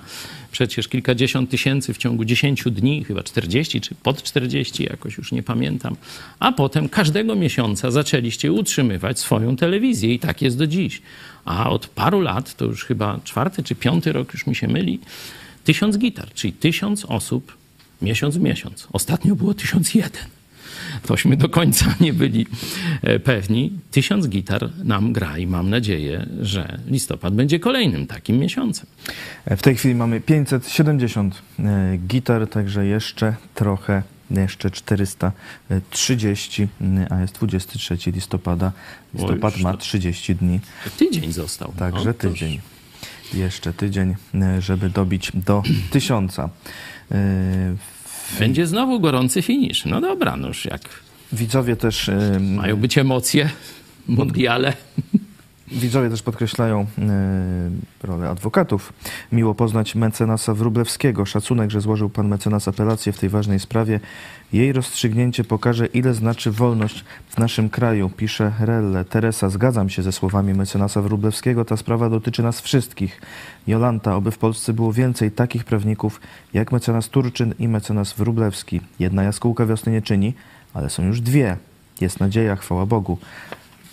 przecież 0.51 0.87
kilkadziesiąt 0.87 1.49
tysięcy 1.49 1.93
w 1.93 1.97
ciągu 1.97 2.25
10 2.25 2.63
dni, 2.63 3.03
chyba 3.03 3.23
40 3.23 3.81
czy 3.81 3.95
pod 3.95 4.23
40, 4.23 4.83
jakoś 4.83 5.17
już 5.17 5.31
nie 5.31 5.43
pamiętam. 5.43 5.95
A 6.39 6.51
potem 6.51 6.89
każdego 6.89 7.35
miesiąca 7.35 7.91
zaczęliście 7.91 8.51
utrzymywać 8.51 9.19
swoją 9.19 9.55
telewizję 9.55 10.13
i 10.13 10.19
tak 10.19 10.41
jest 10.41 10.57
do 10.57 10.67
dziś. 10.67 11.01
A 11.45 11.69
od 11.69 11.87
paru 11.87 12.21
lat, 12.21 12.55
to 12.55 12.65
już 12.65 12.85
chyba 12.85 13.19
czwarty 13.23 13.63
czy 13.63 13.75
piąty 13.75 14.11
rok, 14.11 14.33
już 14.33 14.47
mi 14.47 14.55
się 14.55 14.67
myli, 14.67 14.99
tysiąc 15.63 15.97
gitar, 15.97 16.33
czyli 16.33 16.53
tysiąc 16.53 17.05
osób 17.05 17.57
miesiąc 18.01 18.37
w 18.37 18.41
miesiąc. 18.41 18.87
Ostatnio 18.93 19.35
było 19.35 19.53
tysiąc 19.53 19.93
jeden 19.93 20.32
tośmy 21.05 21.37
do 21.37 21.49
końca 21.49 21.95
nie 21.99 22.13
byli 22.13 22.47
e, 23.01 23.19
pewni. 23.19 23.71
Tysiąc 23.91 24.27
gitar 24.27 24.69
nam 24.83 25.13
gra 25.13 25.37
i 25.37 25.47
mam 25.47 25.69
nadzieję, 25.69 26.25
że 26.41 26.79
listopad 26.87 27.33
będzie 27.33 27.59
kolejnym 27.59 28.07
takim 28.07 28.37
miesiącem. 28.37 28.85
W 29.45 29.61
tej 29.61 29.75
chwili 29.75 29.95
mamy 29.95 30.21
570 30.21 31.41
e, 31.59 31.97
gitar, 32.07 32.47
także 32.47 32.85
jeszcze 32.85 33.35
trochę, 33.53 34.03
jeszcze 34.31 34.71
430, 34.71 36.63
e, 36.63 36.67
a 37.13 37.21
jest 37.21 37.33
23 37.33 38.11
listopada. 38.11 38.71
Listopad 39.13 39.57
ma 39.59 39.71
to- 39.71 39.77
30 39.77 40.35
dni, 40.35 40.59
Tydzień 40.97 41.33
został. 41.33 41.73
także 41.77 42.05
No, 42.07 42.13
tydzień. 42.13 42.59
Jeszcze 43.33 43.73
tydzień, 43.73 44.15
e, 44.35 44.61
żeby 44.61 44.89
dobić 44.89 45.31
do 45.35 45.63
tysiąca. 45.91 46.49
Będzie 48.39 48.67
znowu 48.67 48.99
gorący 48.99 49.41
finisz. 49.41 49.85
No 49.85 50.01
dobra, 50.01 50.37
noż 50.37 50.65
jak 50.65 50.81
Widzowie 51.33 51.75
też 51.75 52.09
mają 52.39 52.77
być 52.77 52.97
emocje, 52.97 53.49
mondiale. 54.07 54.73
Widzowie 55.67 56.09
też 56.09 56.21
podkreślają 56.21 56.81
e, 56.81 56.85
rolę 58.03 58.29
adwokatów. 58.29 58.93
Miło 59.31 59.55
poznać 59.55 59.95
mecenasa 59.95 60.53
Wróblewskiego. 60.53 61.25
Szacunek, 61.25 61.71
że 61.71 61.81
złożył 61.81 62.09
pan 62.09 62.27
mecenas 62.27 62.67
apelację 62.67 63.13
w 63.13 63.19
tej 63.19 63.29
ważnej 63.29 63.59
sprawie. 63.59 63.99
Jej 64.53 64.73
rozstrzygnięcie 64.73 65.43
pokaże, 65.43 65.85
ile 65.85 66.13
znaczy 66.13 66.51
wolność 66.51 67.05
w 67.29 67.37
naszym 67.37 67.69
kraju, 67.69 68.09
pisze 68.09 68.51
Relle. 68.59 69.05
Teresa, 69.05 69.49
zgadzam 69.49 69.89
się 69.89 70.03
ze 70.03 70.11
słowami 70.11 70.53
mecenasa 70.53 71.01
Wróblewskiego. 71.01 71.65
Ta 71.65 71.77
sprawa 71.77 72.09
dotyczy 72.09 72.43
nas 72.43 72.61
wszystkich. 72.61 73.21
Jolanta, 73.67 74.15
oby 74.15 74.31
w 74.31 74.37
Polsce 74.37 74.73
było 74.73 74.93
więcej 74.93 75.31
takich 75.31 75.63
prawników 75.63 76.21
jak 76.53 76.71
mecenas 76.71 77.09
Turczyn 77.09 77.53
i 77.59 77.67
mecenas 77.67 78.13
Wróblewski. 78.13 78.81
Jedna 78.99 79.23
jaskółka 79.23 79.65
wiosny 79.65 79.91
nie 79.91 80.01
czyni, 80.01 80.33
ale 80.73 80.89
są 80.89 81.03
już 81.03 81.21
dwie. 81.21 81.57
Jest 82.01 82.19
nadzieja, 82.19 82.55
chwała 82.55 82.85
Bogu. 82.85 83.17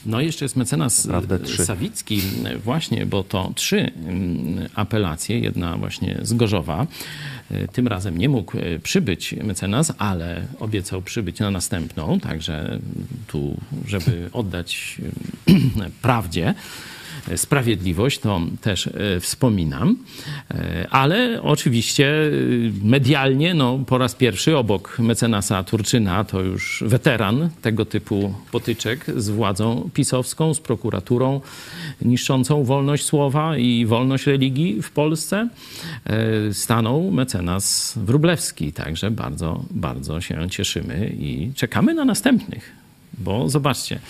No 0.06 0.20
jeszcze 0.20 0.44
jest 0.44 0.56
mecenas 0.56 1.04
Naprawdę 1.04 1.38
e. 1.60 1.64
Sawicki, 1.64 2.22
właśnie, 2.64 3.06
bo 3.06 3.22
to 3.22 3.52
trzy 3.54 3.78
mm, 3.78 4.68
apelacje, 4.74 5.38
jedna 5.38 5.76
właśnie 5.76 6.18
z 6.22 6.32
Gorzowa. 6.32 6.86
E, 7.50 7.68
Tym 7.68 7.88
razem 7.88 8.18
nie 8.18 8.28
mógł 8.28 8.58
e, 8.58 8.78
przybyć 8.78 9.34
mecenas, 9.44 9.92
ale 9.98 10.46
obiecał 10.60 11.02
przybyć 11.02 11.38
na 11.38 11.50
następną, 11.50 12.20
także 12.20 12.78
tu, 13.26 13.56
żeby 13.86 14.28
oddać 14.32 14.98
prawdzie, 16.02 16.54
sprawiedliwość, 17.36 18.18
to 18.18 18.40
też 18.60 18.86
e, 18.86 19.20
wspominam. 19.20 19.96
E, 20.50 20.86
Ale 20.90 21.42
oczywiście 21.42 22.06
e, 22.06 22.30
medialnie, 22.84 23.54
no, 23.54 23.78
po 23.86 23.98
raz 23.98 24.14
pierwszy 24.14 24.56
obok 24.56 24.98
mecenasa 24.98 25.64
Turczyna, 25.64 26.24
to 26.24 26.40
już 26.40 26.84
weteran 26.86 27.50
tego 27.62 27.84
typu 27.84 28.34
potyczek 28.52 29.06
z 29.16 29.30
władzą 29.30 29.90
pisowską, 29.94 30.54
z 30.54 30.60
prokuraturą 30.60 31.40
niszczącą 32.02 32.64
wolność 32.64 33.04
słowa 33.04 33.56
i 33.56 33.86
wolność 33.86 34.26
religii 34.26 34.82
w 34.82 34.90
Polsce, 34.90 35.48
stanął 36.52 37.10
mecenas 37.10 37.94
Wróblewski. 37.96 38.72
Także 38.72 39.10
bardzo, 39.10 39.64
bardzo 39.70 40.20
się 40.20 40.50
cieszymy 40.50 41.12
i 41.18 41.52
czekamy 41.54 41.94
na 41.94 42.04
następnych. 42.04 42.72
Bo 43.18 43.48
zobaczcie, 43.48 44.00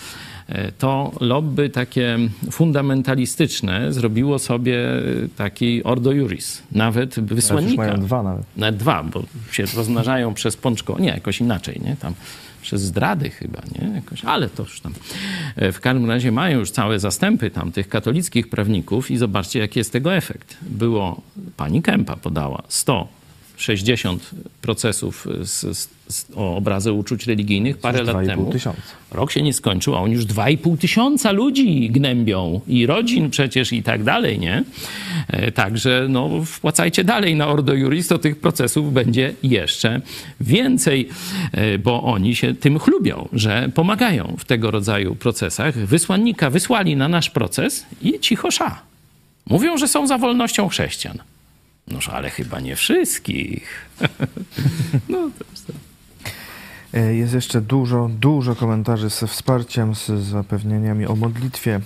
to 0.77 1.11
lobby 1.19 1.69
takie 1.69 2.17
fundamentalistyczne 2.51 3.93
zrobiło 3.93 4.39
sobie 4.39 4.77
taki 5.37 5.83
ordo 5.83 6.11
juris, 6.11 6.61
nawet 6.71 7.17
już 7.17 7.25
wysłannika. 7.27 7.83
mają 7.83 8.01
dwa 8.01 8.23
nawet. 8.23 8.43
Nawet 8.57 8.77
dwa, 8.77 9.03
bo 9.03 9.23
się 9.51 9.63
rozmnażają 9.75 10.33
przez 10.33 10.57
pączko. 10.57 10.99
Nie, 10.99 11.07
jakoś 11.09 11.41
inaczej, 11.41 11.81
nie? 11.85 11.95
Tam 11.95 12.13
przez 12.61 12.81
zdrady 12.81 13.29
chyba, 13.29 13.61
nie? 13.79 13.95
Jakoś, 13.95 14.25
ale 14.25 14.49
to 14.49 14.63
już 14.63 14.81
tam. 14.81 14.93
E, 15.55 15.71
W 15.71 15.79
każdym 15.79 16.09
razie 16.09 16.31
mają 16.31 16.59
już 16.59 16.71
całe 16.71 16.99
zastępy 16.99 17.49
tam 17.49 17.71
tych 17.71 17.89
katolickich 17.89 18.49
prawników 18.49 19.11
i 19.11 19.17
zobaczcie, 19.17 19.59
jaki 19.59 19.79
jest 19.79 19.91
tego 19.91 20.15
efekt. 20.15 20.57
Było, 20.61 21.21
pani 21.57 21.81
Kępa 21.81 22.15
podała 22.15 22.63
160 23.61 24.31
procesów 24.61 25.27
z, 25.41 25.77
z, 26.07 26.27
o 26.35 26.55
obrazy 26.55 26.91
uczuć 26.91 27.27
religijnych 27.27 27.77
parę 27.77 28.03
lat 28.03 28.15
2,5 28.15 28.25
temu. 28.25 28.51
tysiąca. 28.51 28.81
Rok 29.11 29.31
się 29.31 29.41
nie 29.41 29.53
skończył, 29.53 29.95
a 29.95 29.99
oni 29.99 30.13
już 30.13 30.25
2,5 30.25 30.77
tysiąca 30.77 31.31
ludzi 31.31 31.89
gnębią 31.89 32.61
i 32.67 32.85
rodzin 32.85 33.29
przecież 33.29 33.73
i 33.73 33.83
tak 33.83 34.03
dalej, 34.03 34.39
nie? 34.39 34.63
E, 35.27 35.51
Także 35.51 36.05
no, 36.09 36.29
wpłacajcie 36.45 37.03
dalej 37.03 37.35
na 37.35 37.47
Ordo 37.47 37.73
Juris, 37.73 38.07
to 38.07 38.17
tych 38.17 38.39
procesów 38.39 38.93
będzie 38.93 39.33
jeszcze 39.43 40.01
więcej, 40.41 41.09
e, 41.51 41.77
bo 41.77 42.03
oni 42.03 42.35
się 42.35 42.53
tym 42.53 42.79
chlubią, 42.79 43.29
że 43.33 43.69
pomagają 43.75 44.35
w 44.39 44.45
tego 44.45 44.71
rodzaju 44.71 45.15
procesach. 45.15 45.77
Wysłannika 45.77 46.49
wysłali 46.49 46.95
na 46.95 47.07
nasz 47.07 47.29
proces 47.29 47.85
i 48.01 48.19
cicho 48.19 48.51
sza. 48.51 48.81
Mówią, 49.45 49.77
że 49.77 49.87
są 49.87 50.07
za 50.07 50.17
wolnością 50.17 50.69
chrześcijan. 50.69 51.17
Noż 51.87 52.09
ale 52.09 52.29
chyba 52.29 52.59
nie 52.59 52.75
wszystkich. 52.75 53.89
no 55.09 55.29
to 55.39 55.45
jest 55.51 55.67
to. 55.67 55.73
E, 56.93 57.15
Jest 57.15 57.33
jeszcze 57.33 57.61
dużo, 57.61 58.09
dużo 58.19 58.55
komentarzy 58.55 59.09
ze 59.09 59.27
wsparciem, 59.27 59.95
z 59.95 60.07
zapewnieniami 60.07 61.05
o 61.05 61.15
modlitwie 61.15 61.75
e, 61.75 61.81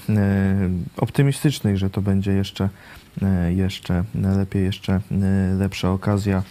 optymistycznej, 0.97 1.77
że 1.77 1.89
to 1.89 2.01
będzie 2.01 2.31
jeszcze, 2.31 2.69
e, 3.21 3.53
jeszcze 3.53 4.03
lepiej, 4.37 4.63
jeszcze 4.65 5.01
lepsza 5.59 5.91
okazja, 5.91 6.43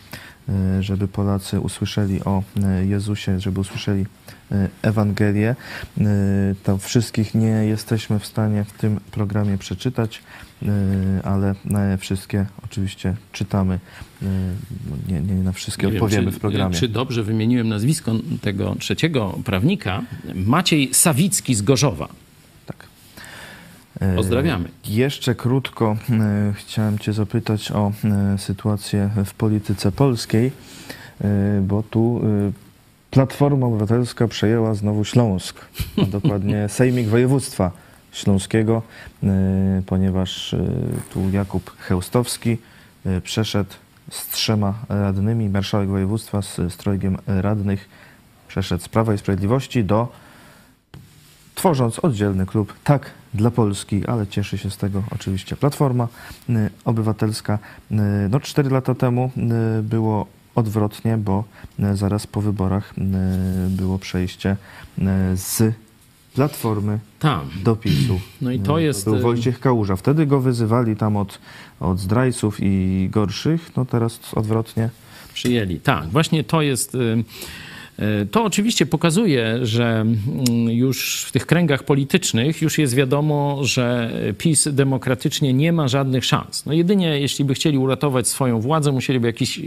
żeby 0.80 1.08
Polacy 1.08 1.60
usłyszeli 1.60 2.24
o 2.24 2.42
Jezusie, 2.82 3.40
żeby 3.40 3.60
usłyszeli 3.60 4.06
Ewangelię. 4.82 5.56
To 6.62 6.78
wszystkich 6.78 7.34
nie 7.34 7.46
jesteśmy 7.46 8.18
w 8.18 8.26
stanie 8.26 8.64
w 8.64 8.72
tym 8.72 9.00
programie 9.10 9.58
przeczytać, 9.58 10.22
ale 11.24 11.54
na 11.64 11.96
wszystkie 11.96 12.46
oczywiście 12.64 13.14
czytamy. 13.32 13.78
E, 14.22 14.26
Nie, 15.08 15.20
nie 15.20 15.34
na 15.34 15.52
wszystkie 15.52 15.86
Nie 15.86 15.92
wiem, 15.92 16.02
odpowiemy 16.02 16.30
czy, 16.32 16.36
w 16.38 16.40
programie. 16.40 16.74
Czy 16.74 16.88
dobrze 16.88 17.22
wymieniłem 17.22 17.68
nazwisko 17.68 18.12
tego 18.40 18.74
trzeciego 18.78 19.38
prawnika? 19.44 20.02
Maciej 20.34 20.94
Sawicki 20.94 21.54
z 21.54 21.62
Gorzowa. 21.62 22.08
Tak. 22.66 22.86
E, 24.00 24.16
Pozdrawiamy. 24.16 24.68
Jeszcze 24.88 25.34
krótko 25.34 25.96
e, 26.10 26.52
chciałem 26.56 26.98
Cię 26.98 27.12
zapytać 27.12 27.72
o 27.72 27.92
e, 28.04 28.38
sytuację 28.38 29.10
w 29.24 29.34
polityce 29.34 29.92
polskiej, 29.92 30.52
e, 31.20 31.60
bo 31.62 31.82
tu 31.82 32.20
e, 32.48 32.52
Platforma 33.10 33.66
Obywatelska 33.66 34.28
przejęła 34.28 34.74
znowu 34.74 35.04
Śląsk, 35.04 35.60
a 36.02 36.06
dokładnie 36.06 36.68
Sejmik 36.76 37.08
Województwa 37.08 37.83
Śląskiego, 38.14 38.82
e, 39.22 39.26
ponieważ 39.86 40.54
e, 40.54 40.66
tu 41.12 41.30
Jakub 41.30 41.76
Chełstowski 41.78 42.58
e, 43.06 43.20
przeszedł 43.20 43.70
z 44.10 44.28
trzema 44.28 44.74
radnymi, 44.88 45.48
marszałek 45.48 45.88
województwa 45.88 46.42
z, 46.42 46.56
z 46.56 46.76
radnych, 47.26 47.88
przeszedł 48.48 48.84
z 48.84 48.88
Prawa 48.88 49.14
i 49.14 49.18
Sprawiedliwości 49.18 49.84
do 49.84 50.12
tworząc 51.54 51.98
oddzielny 51.98 52.46
klub 52.46 52.74
tak 52.84 53.10
dla 53.34 53.50
Polski, 53.50 54.06
ale 54.06 54.26
cieszy 54.26 54.58
się 54.58 54.70
z 54.70 54.76
tego 54.76 55.02
oczywiście 55.14 55.56
Platforma 55.56 56.08
y, 56.50 56.70
Obywatelska. 56.84 57.58
Y, 57.90 57.94
No, 58.30 58.40
cztery 58.40 58.70
lata 58.70 58.94
temu 58.94 59.30
y, 59.78 59.82
było 59.82 60.26
odwrotnie, 60.54 61.16
bo 61.16 61.44
y, 61.80 61.96
zaraz 61.96 62.26
po 62.26 62.40
wyborach 62.40 62.94
y, 62.98 63.70
było 63.70 63.98
przejście 63.98 64.56
y, 64.98 65.02
z 65.36 65.74
Platformy 66.34 66.98
Tam. 67.18 67.50
do 67.64 67.76
PiSu. 67.76 68.20
No 68.40 68.50
i 68.50 68.58
to 68.58 68.78
Y, 68.78 68.82
jest, 68.82 69.04
Był 69.04 69.16
y, 69.16 69.20
Wojciech 69.20 69.60
Kałuża. 69.60 69.96
Wtedy 69.96 70.26
go 70.26 70.40
wyzywali 70.40 70.96
tam 70.96 71.16
od, 71.16 71.38
od 71.80 71.98
zdrajców 71.98 72.56
i 72.60 73.08
gorszych. 73.12 73.70
No 73.76 73.84
teraz 73.84 74.20
odwrotnie. 74.34 74.88
Przyjęli. 75.34 75.80
Tak, 75.80 76.08
właśnie 76.08 76.44
to 76.44 76.62
jest. 76.62 76.94
y, 76.94 77.24
To 78.30 78.44
oczywiście 78.44 78.86
pokazuje, 78.86 79.66
że 79.66 80.00
mm, 80.00 80.16
już 80.70 81.24
w 81.24 81.32
tych 81.32 81.46
kręgach 81.46 81.82
politycznych 81.82 82.62
już 82.62 82.78
jest 82.78 82.94
wiadomo, 82.94 83.58
że 83.62 84.10
PiS 84.38 84.68
demokratycznie 84.72 85.52
nie 85.52 85.72
ma 85.72 85.88
żadnych 85.88 86.24
szans. 86.24 86.66
No 86.66 86.72
jedynie 86.72 87.20
jeśli 87.20 87.44
by 87.44 87.54
chcieli 87.54 87.78
uratować 87.78 88.28
swoją 88.28 88.60
władzę, 88.60 88.92
musieliby 88.92 89.26
jakiś 89.26 89.60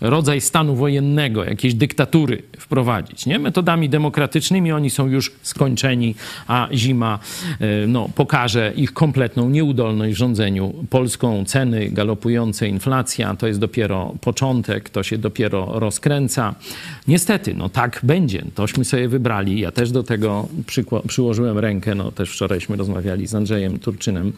rodzaj 0.00 0.40
stanu 0.40 0.76
wojennego, 0.76 1.44
jakiejś 1.44 1.74
dyktatury 1.74 2.42
wprowadzić. 2.58 3.26
Nie? 3.26 3.38
Metodami 3.38 3.88
demokratycznymi 3.88 4.72
oni 4.72 4.90
są 4.90 5.06
już 5.06 5.32
skończeni, 5.42 6.14
a 6.46 6.68
zima 6.72 7.18
y, 7.60 7.86
no, 7.88 8.08
pokaże 8.14 8.72
ich 8.76 8.92
kompletną 8.92 9.50
nieudolność 9.50 10.14
w 10.14 10.18
rządzeniu 10.18 10.74
Polską. 10.90 11.44
Ceny 11.44 11.90
galopujące, 11.90 12.68
inflacja 12.68 13.36
to 13.36 13.46
jest 13.46 13.60
dopiero 13.60 14.14
początek, 14.20 14.90
to 14.90 15.02
się 15.02 15.18
dopiero 15.18 15.78
rozkręca. 15.80 16.54
Niestety, 17.08 17.54
no 17.60 17.68
tak 17.68 18.00
będzie. 18.02 18.44
Tośmy 18.54 18.84
sobie 18.84 19.08
wybrali. 19.08 19.60
Ja 19.60 19.70
też 19.70 19.90
do 19.90 20.02
tego 20.02 20.48
przyłożyłem 21.08 21.58
rękę. 21.58 21.94
No, 21.94 22.12
też 22.12 22.30
wczorajśmy 22.30 22.76
rozmawiali 22.76 23.26
z 23.26 23.34
Andrzejem 23.34 23.78
Turczynem. 23.78 24.32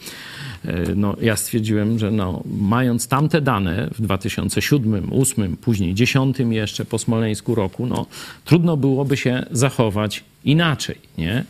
Y, 0.65 0.97
No, 0.97 1.17
ja 1.21 1.37
stwierdziłem, 1.37 1.99
że 1.99 2.11
no, 2.11 2.43
mając 2.61 3.09
tamte 3.09 3.41
dane 3.41 3.89
w 3.95 4.03
2007, 4.03 4.91
2008, 4.91 5.57
później 5.57 5.95
2010 5.95 6.37
jeszcze 6.51 6.85
po 6.85 6.99
Smoleńsku 6.99 7.55
roku, 7.55 7.87
no, 7.87 8.07
trudno 8.45 8.77
byłoby 8.77 9.17
się 9.17 9.47
zachować 9.51 10.25
inaczej. 10.45 10.97
Nie? 11.19 11.45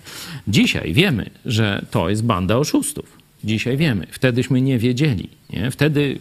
Dzisiaj 0.48 0.92
wiemy, 0.92 1.30
że 1.44 1.86
to 1.90 2.10
jest 2.10 2.24
banda 2.24 2.56
oszustów. 2.56 3.22
Dzisiaj 3.44 3.76
wiemy. 3.76 4.06
Wtedyśmy 4.10 4.60
nie 4.60 4.78
wiedzieli. 4.78 5.28
Nie? 5.52 5.70
Wtedy 5.70 6.18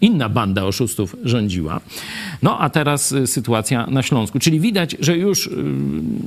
inna 0.00 0.28
banda 0.28 0.64
oszustów 0.64 1.16
rządziła. 1.24 1.80
No 2.42 2.58
a 2.58 2.70
teraz 2.70 3.12
y, 3.12 3.26
sytuacja 3.26 3.86
na 3.86 4.02
Śląsku. 4.02 4.38
Czyli 4.38 4.60
widać, 4.60 4.96
że 5.00 5.16
już 5.16 5.46
y, 5.46 5.50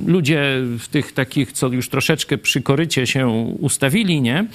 ludzie 0.06 0.42
w 0.78 0.88
tych 0.88 1.12
takich, 1.12 1.52
co 1.52 1.68
już 1.68 1.88
troszeczkę 1.88 2.38
przy 2.38 2.62
korycie 2.62 3.06
się 3.06 3.28
ustawili, 3.60 4.20
nie? 4.20 4.46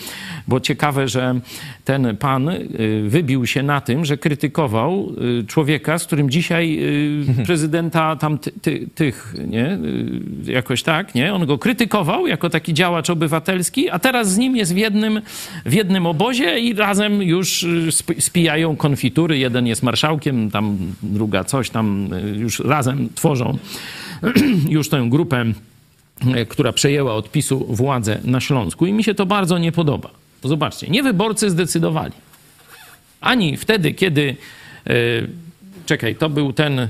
Bo 0.48 0.60
ciekawe, 0.60 1.08
że 1.08 1.40
ten 1.86 2.18
pan 2.18 2.50
y, 2.50 2.70
wybił 3.08 3.48
się 3.48 3.64
na 3.64 3.82
tym, 3.82 4.06
że 4.06 4.18
krytykował 4.18 5.12
człowieka, 5.48 6.00
z 6.00 6.06
którym 6.06 6.30
dzisiaj 6.30 6.80
prezydenta 7.46 8.16
tam 8.16 8.38
ty, 8.38 8.52
ty, 8.62 8.88
tych, 8.96 9.36
nie? 9.48 9.80
Jakoś 10.44 10.84
tak, 10.84 11.16
nie? 11.16 11.34
On 11.34 11.46
go 11.46 11.58
krytykował 11.58 12.28
jako 12.28 12.50
taki 12.50 12.74
działacz 12.74 13.10
obywatelski, 13.10 13.90
a 13.90 14.00
teraz 14.00 14.32
z 14.32 14.38
nim 14.38 14.56
jest 14.56 14.74
w 14.74 14.78
jednym, 14.78 15.22
w 15.66 15.74
jednym 15.74 16.06
obozie 16.06 16.60
i 16.60 16.74
razem 16.74 17.24
już 17.24 17.57
y, 17.64 17.88
sp- 18.00 18.20
spijają 18.22 18.76
konfitury. 18.76 19.38
Jeden 19.38 19.68
jest 19.68 19.84
marszałkiem, 19.84 20.52
tam 20.52 20.78
druga 21.04 21.44
coś 21.44 21.70
tam 21.70 22.14
y, 22.14 22.38
już 22.38 22.60
razem 22.60 23.10
tworzą 23.16 23.58
już 24.70 24.90
tę 24.90 25.06
grupę, 25.10 25.46
y, 26.42 26.46
która 26.46 26.74
przejęła 26.74 27.14
od 27.14 27.32
PiSu 27.32 27.66
władzę 27.70 28.20
na 28.24 28.40
Śląsku 28.42 28.86
i 28.86 28.94
mi 28.94 29.04
się 29.04 29.14
to 29.14 29.26
bardzo 29.26 29.58
nie 29.58 29.72
podoba. 29.72 30.10
Bo 30.44 30.50
zobaczcie, 30.50 30.88
nie 30.88 31.04
wyborcy 31.04 31.50
zdecydowali. 31.50 32.14
Ani 33.22 33.58
wtedy, 33.58 33.94
kiedy. 33.94 34.36
y, 34.90 35.28
Czekaj, 35.86 36.16
to 36.16 36.30
był 36.30 36.54
ten 36.54 36.88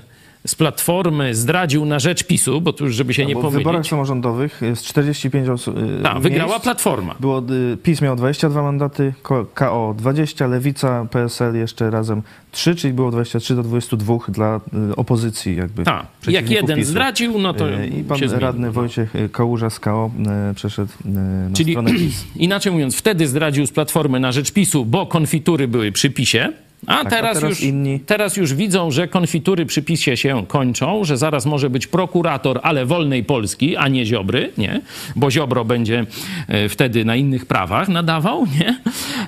z 0.47 0.55
Platformy 0.55 1.35
zdradził 1.35 1.85
na 1.85 1.99
rzecz 1.99 2.23
PiSu, 2.23 2.61
bo 2.61 2.73
tu 2.73 2.85
już 2.85 2.95
żeby 2.95 3.13
się 3.13 3.25
nie 3.25 3.33
Bo 3.33 3.39
w 3.41 3.43
wyborach 3.43 3.63
pomylić. 3.63 3.89
samorządowych 3.89 4.59
jest 4.61 4.85
45 4.85 5.49
osób. 5.49 5.75
Tak, 6.03 6.19
wygrała 6.19 6.59
Platforma. 6.59 7.15
Było, 7.19 7.43
y, 7.73 7.77
PiS 7.83 8.01
miał 8.01 8.15
22 8.15 8.61
mandaty, 8.61 9.13
Ko- 9.21 9.45
KO 9.53 9.95
20, 9.97 10.47
Lewica, 10.47 11.05
PSL 11.11 11.55
jeszcze 11.55 11.89
razem 11.89 12.21
3, 12.51 12.75
czyli 12.75 12.93
było 12.93 13.11
23 13.11 13.55
do 13.55 13.63
22 13.63 14.17
dla 14.29 14.59
y, 14.91 14.95
opozycji 14.95 15.55
jakby. 15.55 15.83
Tak, 15.83 16.05
jak 16.27 16.49
jeden 16.49 16.77
PiSu. 16.77 16.89
zdradził, 16.91 17.39
no 17.39 17.53
to 17.53 17.65
I 17.69 18.03
pan 18.03 18.19
radny 18.39 18.71
Wojciech 18.71 19.15
y, 19.15 19.29
Kałuża 19.29 19.69
z 19.69 19.79
KO 19.79 20.11
przeszedł 20.55 20.91
na 21.05 21.21
Czyli 21.55 21.71
stronę 21.71 21.91
PiS. 21.91 22.25
inaczej 22.35 22.71
mówiąc, 22.71 22.95
wtedy 22.95 23.27
zdradził 23.27 23.65
z 23.65 23.71
Platformy 23.71 24.19
na 24.19 24.31
rzecz 24.31 24.51
PiSu, 24.51 24.85
bo 24.85 25.05
konfitury 25.05 25.67
były 25.67 25.91
przy 25.91 26.09
PiSie, 26.09 26.53
a, 26.87 26.99
a 26.99 27.05
teraz, 27.05 27.33
teraz 27.39 27.49
już, 27.49 27.61
inni- 27.61 27.99
teraz 28.05 28.37
już 28.37 28.53
widzą, 28.53 28.91
że 28.91 29.07
konfitury 29.07 29.65
przy 29.65 29.81
PiSie 29.81 30.17
się 30.17 30.45
kończą, 30.47 31.03
że 31.03 31.17
zaraz 31.17 31.45
może 31.45 31.69
być 31.69 31.87
prokurator, 31.87 32.59
ale 32.63 32.85
wolnej 32.85 33.23
Polski, 33.23 33.75
a 33.77 33.87
nie 33.87 34.05
Ziobry, 34.05 34.51
nie? 34.57 34.81
Bo 35.15 35.31
Ziobro 35.31 35.65
będzie 35.65 36.05
e, 36.47 36.69
wtedy 36.69 37.05
na 37.05 37.15
innych 37.15 37.45
prawach 37.45 37.89
nadawał, 37.89 38.45
nie? 38.59 38.79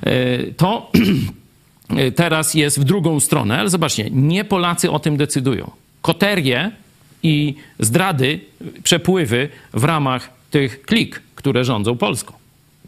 E, 0.03 0.37
To 0.57 0.91
e, 1.97 2.11
teraz 2.11 2.53
jest 2.53 2.79
w 2.79 2.83
drugą 2.83 3.19
stronę, 3.19 3.59
ale 3.59 3.69
zobaczcie, 3.69 4.09
nie 4.11 4.43
Polacy 4.43 4.91
o 4.91 4.99
tym 4.99 5.17
decydują. 5.17 5.71
Koterie 6.01 6.71
i 7.23 7.55
zdrady, 7.79 8.39
przepływy 8.83 9.49
w 9.73 9.83
ramach 9.83 10.29
tych 10.51 10.81
klik, 10.81 11.21
które 11.35 11.63
rządzą 11.63 11.97
Polską. 11.97 12.38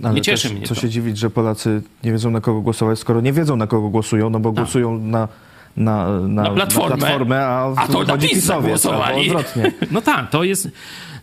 Ale 0.04 0.14
nie 0.14 0.22
cieszy 0.22 0.48
też, 0.48 0.58
mnie 0.58 0.68
Co 0.68 0.76
to. 0.76 0.82
się 0.82 0.90
dziwić, 0.90 1.18
że 1.18 1.30
Polacy 1.30 1.82
nie 2.04 2.12
wiedzą 2.12 2.32
na 2.32 2.42
kogo 2.42 2.62
głosować, 2.62 3.00
skoro 3.00 3.22
nie 3.22 3.34
wiedzą 3.34 3.56
na 3.56 3.68
kogo 3.68 3.90
głosują, 3.90 4.30
no 4.30 4.40
bo 4.40 4.52
głosują 4.52 4.98
na, 4.98 5.28
na, 5.78 6.20
na, 6.20 6.44
Tak. 6.44 6.52
na 6.52 6.56
platformę, 6.56 6.98
platformę 6.98 7.46
a, 7.46 7.74
a 7.76 7.88
to 7.88 8.04
na 8.04 8.18
PiS 8.18 8.44
zagłosowali. 8.44 9.22
odwrotnie. 9.28 9.72
No 9.92 10.02
tak, 10.02 10.30
to 10.30 10.44
jest, 10.44 10.70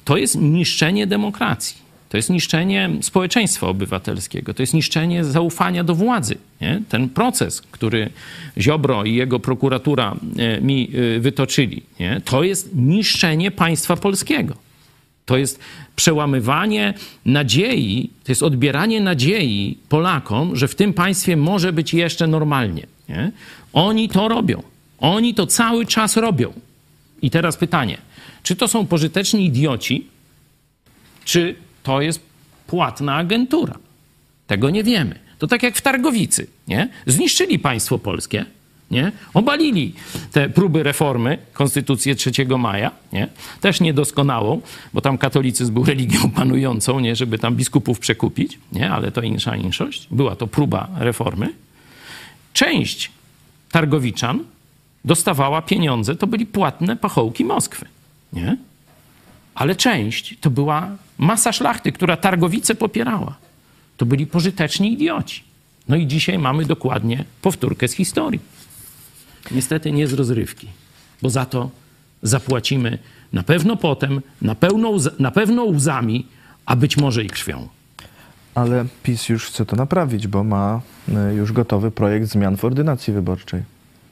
to 0.05 0.17
jest 0.17 0.41
niszczenie 0.41 1.07
demokracji. 1.07 1.89
To 2.09 2.17
jest 2.17 2.31
niszczenie 2.31 2.91
społeczeństwa 3.03 3.67
obywatelskiego. 3.67 4.55
To 4.55 4.63
jest 4.63 4.75
niszczenie 4.75 5.25
zaufania 5.25 5.85
do 5.85 5.95
władzy. 5.95 6.39
Nie? 6.61 6.83
Ten 6.89 7.09
proces, 7.09 7.61
który 7.63 8.11
Ziobro 8.59 9.05
i 9.05 9.15
jego 9.15 9.41
prokuratura 9.41 10.15
e, 10.39 10.61
mi 10.61 10.91
e, 11.17 11.21
wytoczyli, 11.21 11.83
nie? 12.01 12.21
to 12.25 12.43
jest 12.43 12.75
niszczenie 12.75 13.51
państwa 13.51 13.97
polskiego. 13.97 14.55
To 15.29 15.37
jest 15.37 15.61
przełamywanie 15.97 16.95
nadziei, 17.25 18.11
to 18.25 18.33
jest 18.33 18.43
odbieranie 18.43 19.01
nadziei 19.01 19.79
Polakom, 19.89 20.57
że 20.57 20.69
w 20.69 20.75
tym 20.75 20.95
państwie 20.95 21.37
może 21.37 21.73
być 21.73 21.95
jeszcze 21.95 22.27
normalnie. 22.27 22.87
Nie? 23.09 23.33
Oni 23.73 24.09
to 24.09 24.29
robią. 24.29 24.63
Oni 24.99 25.35
to 25.35 25.47
cały 25.47 25.87
czas 25.87 26.17
robią. 26.17 26.53
I 27.23 27.31
teraz 27.31 27.57
pytanie, 27.57 27.99
czy 28.43 28.57
to 28.57 28.69
są 28.69 28.87
pożyteczni 28.87 29.47
idioci, 29.47 30.07
czy 31.25 31.55
to 31.83 32.01
jest 32.01 32.21
płatna 32.67 33.15
agentura? 33.15 33.79
Tego 34.47 34.71
nie 34.71 34.85
wiemy. 34.85 35.19
To 35.39 35.47
tak 35.47 35.63
jak 35.63 35.77
w 35.77 35.83
Targowicy, 35.83 36.47
nie? 36.69 36.89
Zniszczyli 37.07 37.59
państwo 37.59 37.99
polskie, 37.99 38.45
nie? 38.91 39.13
Obalili 39.35 39.95
te 40.33 40.49
próby 40.49 40.83
reformy, 40.83 41.39
konstytucję 41.53 42.15
3 42.15 42.31
maja, 42.59 42.91
nie? 43.13 43.29
Też 43.61 43.81
niedoskonałą, 43.81 44.61
bo 44.95 45.01
tam 45.01 45.19
katolicyzm 45.19 45.75
był 45.75 45.85
religią 45.85 46.31
panującą, 46.31 47.01
nie? 47.01 47.17
Żeby 47.17 47.39
tam 47.39 47.57
biskupów 47.57 47.99
przekupić, 47.99 48.59
nie? 48.73 48.91
Ale 48.91 49.13
to 49.13 49.23
insza 49.23 49.57
inszość. 49.57 50.09
Była 50.11 50.37
to 50.37 50.47
próba 50.47 50.89
reformy. 50.99 51.55
Część 52.53 53.11
Targowiczan 53.73 54.45
dostawała 55.05 55.63
pieniądze, 55.63 56.17
to 56.17 56.27
byli 56.27 56.47
płatne 56.47 56.97
pachołki 56.97 57.45
Moskwy, 57.45 57.87
nie? 58.33 58.57
Ale 59.55 59.75
część 59.75 60.37
to 60.41 60.51
była 60.51 60.97
masa 61.19 61.53
szlachty, 61.53 61.93
która 61.93 62.17
Targowice 62.17 62.75
popierała. 62.75 63.37
To 63.97 64.07
byli 64.07 64.27
pożyteczni 64.27 64.93
idioci. 64.93 65.43
No 65.89 65.97
i 65.97 66.07
dzisiaj 66.07 66.39
mamy 66.39 66.65
dokładnie 66.65 67.25
powtórkę 67.43 67.89
z 67.89 67.93
historii. 67.93 68.41
Niestety 69.51 69.93
nie 69.93 70.07
z 70.09 70.13
rozrywki, 70.13 70.67
bo 71.23 71.31
za 71.31 71.45
to 71.47 71.71
zapłacimy 72.23 72.99
na 73.33 73.43
pewno 73.43 73.77
potem, 73.77 74.21
na, 74.43 74.55
pełno, 74.55 74.89
łz- 74.89 75.21
na 75.21 75.31
pewno 75.31 75.65
łzami, 75.65 76.27
a 76.67 76.77
być 76.77 76.97
może 76.97 77.25
i 77.25 77.27
krwią. 77.29 77.69
Ale 78.55 78.85
PiS 79.03 79.29
już 79.29 79.45
chce 79.47 79.67
to 79.67 79.77
naprawić, 79.77 80.27
bo 80.27 80.45
ma 80.45 80.81
y, 81.31 81.35
już 81.35 81.53
gotowy 81.53 81.91
projekt 81.91 82.27
zmian 82.29 82.57
w 82.57 82.65
ordynacji 82.65 83.13
wyborczej. 83.13 83.63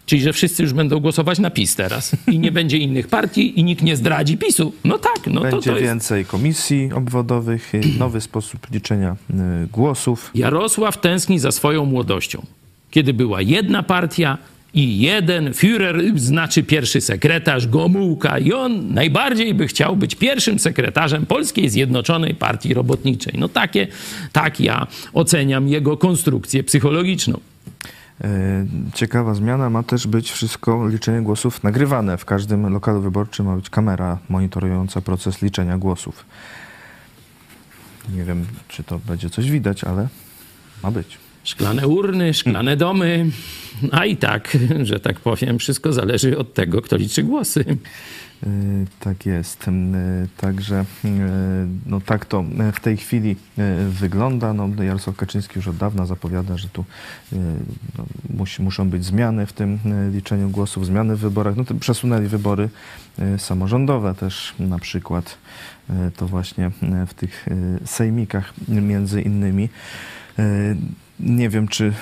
Czyli, 0.06 0.22
że 0.22 0.32
wszyscy 0.32 0.62
już 0.62 0.72
będą 0.72 1.00
głosować 1.00 1.38
na 1.38 1.50
PiS 1.50 1.76
teraz 1.76 2.16
i 2.26 2.38
nie 2.38 2.52
będzie 2.52 2.78
innych 2.78 3.08
partii 3.08 3.60
i 3.60 3.64
nikt 3.64 3.82
nie 3.82 3.96
zdradzi 3.96 4.38
PiSu. 4.38 4.72
No 4.84 4.98
tak, 4.98 5.26
no 5.26 5.40
to, 5.40 5.50
Będzie 5.50 5.70
to 5.70 5.76
jest... 5.76 5.82
więcej 5.88 6.24
komisji 6.24 6.90
obwodowych, 6.94 7.74
y, 7.74 7.80
nowy 7.98 8.20
sposób 8.20 8.70
liczenia 8.70 9.16
y, 9.30 9.34
głosów. 9.72 10.30
Jarosław 10.34 11.00
tęskni 11.00 11.38
za 11.38 11.52
swoją 11.52 11.84
młodością, 11.84 12.42
kiedy 12.90 13.14
była 13.14 13.42
jedna 13.42 13.82
partia 13.82 14.38
i 14.76 14.98
jeden 14.98 15.52
Führer, 15.52 16.18
znaczy 16.18 16.62
pierwszy 16.62 17.00
sekretarz 17.00 17.66
Gomułka 17.68 18.38
i 18.38 18.52
on 18.52 18.94
najbardziej 18.94 19.54
by 19.54 19.66
chciał 19.66 19.96
być 19.96 20.14
pierwszym 20.14 20.58
sekretarzem 20.58 21.26
Polskiej 21.26 21.68
Zjednoczonej 21.68 22.34
Partii 22.34 22.74
Robotniczej. 22.74 23.34
No 23.38 23.48
takie, 23.48 23.86
tak 24.32 24.60
ja 24.60 24.86
oceniam 25.12 25.68
jego 25.68 25.96
konstrukcję 25.96 26.64
psychologiczną. 26.64 27.40
Y, 28.24 28.26
Ciekawa 28.94 29.34
zmiana 29.34 29.70
ma 29.70 29.82
też 29.82 30.06
być 30.06 30.32
wszystko 30.32 30.88
liczenie 30.88 31.22
głosów 31.22 31.62
nagrywane. 31.62 32.18
W 32.18 32.24
każdym 32.24 32.72
lokalu 32.72 33.00
wyborczym 33.00 33.46
ma 33.46 33.56
być 33.56 33.70
kamera 33.70 34.18
monitorująca 34.28 35.00
proces 35.00 35.42
liczenia 35.42 35.78
głosów. 35.78 36.24
Nie 38.14 38.24
wiem, 38.24 38.46
czy 38.68 38.84
to 38.84 38.98
będzie 38.98 39.30
coś 39.30 39.50
widać, 39.50 39.84
ale 39.84 40.08
ma 40.82 40.90
być. 40.90 41.25
Szklane 41.46 41.88
urny, 41.88 42.34
szklane 42.34 42.76
domy, 42.76 43.26
a 43.92 44.04
i 44.04 44.16
tak, 44.16 44.56
że 44.82 45.00
tak 45.00 45.20
powiem, 45.20 45.58
wszystko 45.58 45.92
zależy 45.92 46.38
od 46.38 46.54
tego, 46.54 46.82
kto 46.82 46.96
liczy 46.96 47.22
głosy. 47.22 47.64
Y, 48.46 48.86
Tak 49.00 49.26
jest. 49.26 49.68
Y, 49.68 49.72
Także 50.36 50.84
y, 51.04 51.08
no 51.86 52.00
tak 52.00 52.26
to 52.26 52.44
w 52.72 52.80
tej 52.80 52.96
chwili 52.96 53.36
wygląda. 53.88 54.52
No, 54.52 54.82
Jarosław 54.84 55.16
Kaczyński 55.16 55.52
już 55.56 55.68
od 55.68 55.76
dawna 55.76 56.06
zapowiada, 56.06 56.56
że 56.56 56.68
tu 56.68 56.84
no, 57.98 58.04
musi, 58.30 58.62
muszą 58.62 58.90
być 58.90 59.04
zmiany 59.04 59.46
w 59.46 59.52
tym 59.52 59.78
liczeniu 60.12 60.48
głosów, 60.48 60.86
zmiany 60.86 61.16
w 61.16 61.20
wyborach. 61.20 61.56
No 61.56 61.64
przesunęli 61.80 62.26
wybory 62.26 62.68
samorządowe 63.38 64.14
też 64.14 64.54
na 64.58 64.78
przykład. 64.78 65.38
To 66.16 66.26
właśnie 66.26 66.70
w 67.06 67.14
tych 67.14 67.46
sejmikach 67.84 68.52
między 68.68 69.22
innymi. 69.22 69.68
Nie 71.20 71.48
wiem, 71.48 71.68
czy. 71.68 71.92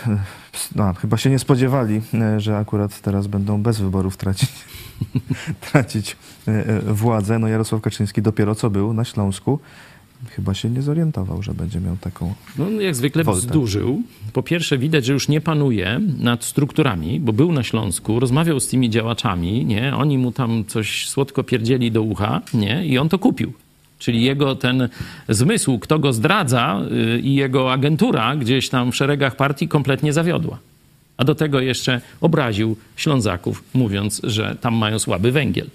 No, 0.76 0.94
chyba 0.94 1.16
się 1.16 1.30
nie 1.30 1.38
spodziewali, 1.38 2.00
y, 2.36 2.40
że 2.40 2.58
akurat 2.58 3.00
teraz 3.00 3.26
będą 3.26 3.62
bez 3.62 3.80
wyborów 3.80 4.16
tracić 4.16 4.50
tracić 5.70 6.16
e, 6.48 6.66
e, 6.66 6.80
władzę. 6.80 7.38
No 7.38 7.48
Jarosław 7.48 7.80
Kaczyński 7.80 8.22
dopiero 8.22 8.54
co 8.54 8.70
był 8.70 8.92
na 8.92 9.04
Śląsku. 9.04 9.58
Chyba 10.30 10.54
się 10.54 10.70
nie 10.70 10.82
zorientował, 10.82 11.42
że 11.42 11.54
będzie 11.54 11.80
miał 11.80 11.96
taką... 11.96 12.34
No, 12.58 12.70
jak 12.70 12.94
zwykle 12.94 13.24
Woltę. 13.24 13.40
wzdłużył. 13.40 14.02
Po 14.32 14.42
pierwsze, 14.42 14.78
widać, 14.78 15.04
że 15.04 15.12
już 15.12 15.28
nie 15.28 15.40
panuje 15.40 16.00
nad 16.18 16.44
strukturami, 16.44 17.20
bo 17.20 17.32
był 17.32 17.52
na 17.52 17.62
Śląsku, 17.62 18.20
rozmawiał 18.20 18.60
z 18.60 18.68
tymi 18.68 18.90
działaczami, 18.90 19.64
nie? 19.64 19.96
Oni 19.96 20.18
mu 20.18 20.32
tam 20.32 20.64
coś 20.64 21.08
słodko 21.08 21.44
pierdzieli 21.44 21.92
do 21.92 22.02
ucha, 22.02 22.40
nie? 22.54 22.86
I 22.86 22.98
on 22.98 23.08
to 23.08 23.18
kupił. 23.18 23.52
Czyli 24.04 24.22
jego 24.22 24.56
ten 24.56 24.88
zmysł, 25.28 25.78
kto 25.78 25.98
go 25.98 26.12
zdradza 26.12 26.80
y, 27.16 27.20
i 27.20 27.34
jego 27.34 27.72
agentura 27.72 28.36
gdzieś 28.36 28.68
tam 28.68 28.92
w 28.92 28.96
szeregach 28.96 29.36
partii 29.36 29.68
kompletnie 29.68 30.12
zawiodła. 30.12 30.58
A 31.16 31.24
do 31.24 31.34
tego 31.34 31.60
jeszcze 31.60 32.00
obraził 32.20 32.76
Ślązaków, 32.96 33.64
mówiąc, 33.74 34.20
że 34.24 34.56
tam 34.60 34.74
mają 34.74 34.98
słaby 34.98 35.32
węgiel. 35.32 35.66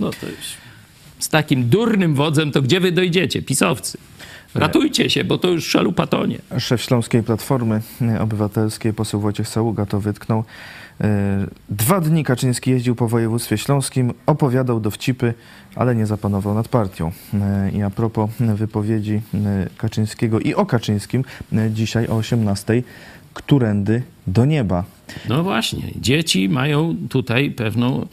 No 0.00 0.10
to 0.10 0.26
już... 0.26 0.56
Z 1.18 1.28
takim 1.28 1.68
durnym 1.68 2.14
wodzem 2.14 2.52
to 2.52 2.62
gdzie 2.62 2.80
wy 2.80 2.92
dojdziecie, 2.92 3.42
pisowcy? 3.42 3.98
Ratujcie 4.54 5.10
się, 5.10 5.24
bo 5.24 5.38
to 5.38 5.48
już 5.48 5.66
szalupa 5.66 6.06
tonie. 6.06 6.38
Szef 6.58 6.82
Śląskiej 6.82 7.22
Platformy 7.22 7.80
Obywatelskiej, 8.20 8.92
poseł 8.92 9.20
Wojciech 9.20 9.48
Saługa 9.48 9.86
to 9.86 10.00
wytknął. 10.00 10.44
E, 11.00 11.46
Dwa 11.70 12.00
dni 12.00 12.24
Kaczyński 12.24 12.70
jeździł 12.70 12.94
po 12.94 13.08
województwie 13.08 13.58
śląskim, 13.58 14.12
opowiadał 14.26 14.80
dowcipy, 14.80 15.34
ale 15.76 15.94
nie 15.94 16.06
zapanował 16.06 16.54
nad 16.54 16.68
partią. 16.68 17.12
E, 17.34 17.70
I 17.74 17.82
a 17.82 17.90
propos 17.90 18.30
wypowiedzi 18.40 19.20
e, 19.34 19.68
Kaczyńskiego 19.76 20.40
i 20.40 20.54
o 20.54 20.66
Kaczyńskim, 20.66 21.24
dzisiaj 21.70 22.06
o 22.06 22.18
18:00, 22.20 22.82
którędy 23.34 24.02
do 24.26 24.44
nieba. 24.44 24.84
No 25.28 25.42
właśnie, 25.42 25.82
dzieci 25.96 26.48
mają 26.48 26.96
tutaj 27.08 27.50
pewną, 27.50 28.06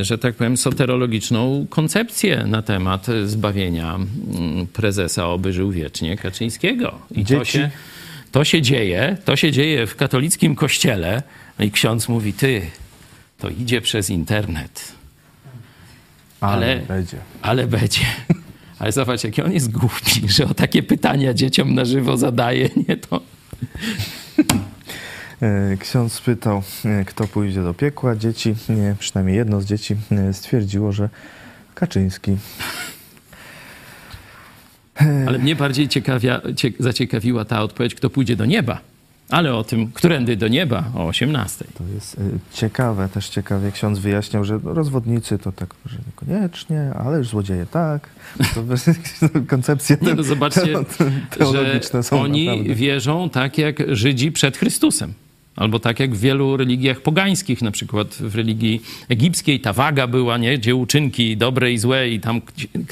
że 0.00 0.18
tak 0.18 0.34
powiem, 0.34 0.56
soterologiczną 0.56 1.66
koncepcję 1.70 2.44
na 2.46 2.62
temat 2.62 3.06
zbawienia 3.24 3.94
mm, 3.94 4.66
prezesa 4.66 5.28
oby 5.28 5.52
żył 5.52 5.70
wiecznie 5.70 6.16
Kaczyńskiego. 6.16 6.94
I 7.10 7.24
to 7.24 7.34
Dzieci- 7.34 7.52
się, 7.52 7.70
to 8.32 8.44
się 8.44 8.62
dzieje, 8.62 9.16
to 9.24 9.36
się 9.36 9.52
dzieje 9.52 9.86
w 9.86 9.96
katolickim 9.96 10.54
kościele. 10.54 11.22
No 11.58 11.64
i 11.64 11.70
ksiądz 11.70 12.08
mówi, 12.08 12.32
ty, 12.32 12.62
to 13.38 13.48
idzie 13.48 13.80
przez 13.80 14.10
internet. 14.10 14.92
Ale, 16.40 16.66
Ale- 16.66 16.80
będzie. 16.80 17.16
Ale 17.42 17.66
będzie. 17.66 18.00
Ale 18.78 18.92
zobacz, 18.92 19.24
jaki 19.24 19.42
on 19.42 19.52
jest 19.52 19.70
głupi, 19.72 20.28
że 20.28 20.44
o 20.44 20.54
takie 20.54 20.82
pytania 20.82 21.34
dzieciom 21.34 21.74
na 21.74 21.84
żywo 21.84 22.16
zadaje, 22.16 22.68
nie 22.88 22.96
to. 22.96 23.20
E, 25.42 25.76
Ksiądz 25.76 26.12
spytał, 26.12 26.62
e, 26.84 27.04
kto 27.04 27.26
pójdzie 27.26 27.62
do 27.62 27.74
piekła. 27.74 28.16
Dzieci, 28.16 28.54
nie, 28.68 28.96
przynajmniej 28.98 29.36
jedno 29.36 29.60
z 29.60 29.64
dzieci 29.64 29.96
e, 30.10 30.32
stwierdziło, 30.34 30.92
że 30.92 31.08
Kaczyński. 31.74 32.36
Ale 35.28 35.38
mnie 35.38 35.56
bardziej 35.56 35.88
ciekawia, 35.88 36.40
cie, 36.56 36.72
zaciekawiła 36.78 37.44
ta 37.44 37.62
odpowiedź, 37.62 37.94
kto 37.94 38.10
pójdzie 38.10 38.36
do 38.36 38.44
nieba. 38.44 38.80
Ale 39.30 39.54
o 39.54 39.64
tym, 39.64 39.92
którędy 39.92 40.36
do 40.36 40.48
nieba, 40.48 40.84
o 40.94 41.06
18. 41.06 41.64
To 41.78 41.84
jest 41.94 42.18
e, 42.18 42.20
ciekawe, 42.52 43.08
też 43.08 43.28
ciekawie. 43.28 43.72
Ksiądz 43.72 43.98
wyjaśniał, 43.98 44.44
że 44.44 44.60
rozwodnicy 44.64 45.38
to 45.38 45.52
tak, 45.52 45.74
że 45.86 45.96
niekoniecznie, 46.06 46.90
ale 47.04 47.18
już 47.18 47.28
złodzieje 47.28 47.66
tak. 47.66 48.08
To 48.54 48.62
koncepcje 49.48 49.96
Nie, 50.02 50.14
no 50.14 50.22
zobaczcie, 50.22 50.60
te, 50.98 51.10
teologiczne 51.38 51.98
że 51.98 52.02
są 52.02 52.20
oni 52.20 52.46
naprawdę. 52.46 52.74
wierzą 52.74 53.30
tak 53.30 53.58
jak 53.58 53.96
Żydzi 53.96 54.32
przed 54.32 54.56
Chrystusem. 54.56 55.12
Albo 55.56 55.78
tak 55.78 56.00
jak 56.00 56.14
w 56.14 56.20
wielu 56.20 56.56
religiach 56.56 57.00
pogańskich, 57.00 57.62
na 57.62 57.70
przykład 57.70 58.08
w 58.08 58.34
religii 58.34 58.82
egipskiej 59.08 59.60
ta 59.60 59.72
waga 59.72 60.06
była, 60.06 60.38
nie? 60.38 60.58
gdzie 60.58 60.74
uczynki 60.74 61.36
dobre 61.36 61.72
i 61.72 61.78
złe 61.78 62.10
i 62.10 62.20
tam 62.20 62.40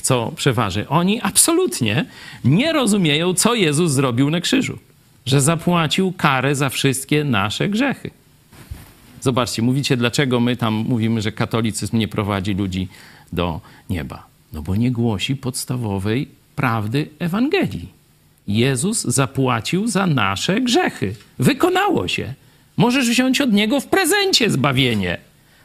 co 0.02 0.32
przeważy. 0.36 0.88
Oni 0.88 1.20
absolutnie 1.20 2.04
nie 2.44 2.72
rozumieją, 2.72 3.34
co 3.34 3.54
Jezus 3.54 3.92
zrobił 3.92 4.30
na 4.30 4.40
krzyżu. 4.40 4.78
Że 5.26 5.40
zapłacił 5.40 6.12
karę 6.12 6.54
za 6.54 6.68
wszystkie 6.68 7.24
nasze 7.24 7.68
grzechy. 7.68 8.10
Zobaczcie, 9.20 9.62
mówicie, 9.62 9.96
dlaczego 9.96 10.40
my 10.40 10.56
tam 10.56 10.74
mówimy, 10.74 11.22
że 11.22 11.32
katolicyzm 11.32 11.98
nie 11.98 12.08
prowadzi 12.08 12.54
ludzi 12.54 12.88
do 13.32 13.60
nieba. 13.90 14.26
No 14.52 14.62
bo 14.62 14.76
nie 14.76 14.90
głosi 14.90 15.36
podstawowej 15.36 16.28
prawdy 16.56 17.08
Ewangelii. 17.18 17.88
Jezus 18.48 19.04
zapłacił 19.04 19.86
za 19.86 20.06
nasze 20.06 20.60
grzechy. 20.60 21.14
Wykonało 21.38 22.08
się. 22.08 22.34
Możesz 22.76 23.08
wziąć 23.08 23.40
od 23.40 23.52
Niego 23.52 23.80
w 23.80 23.86
prezencie 23.86 24.50
zbawienie. 24.50 25.18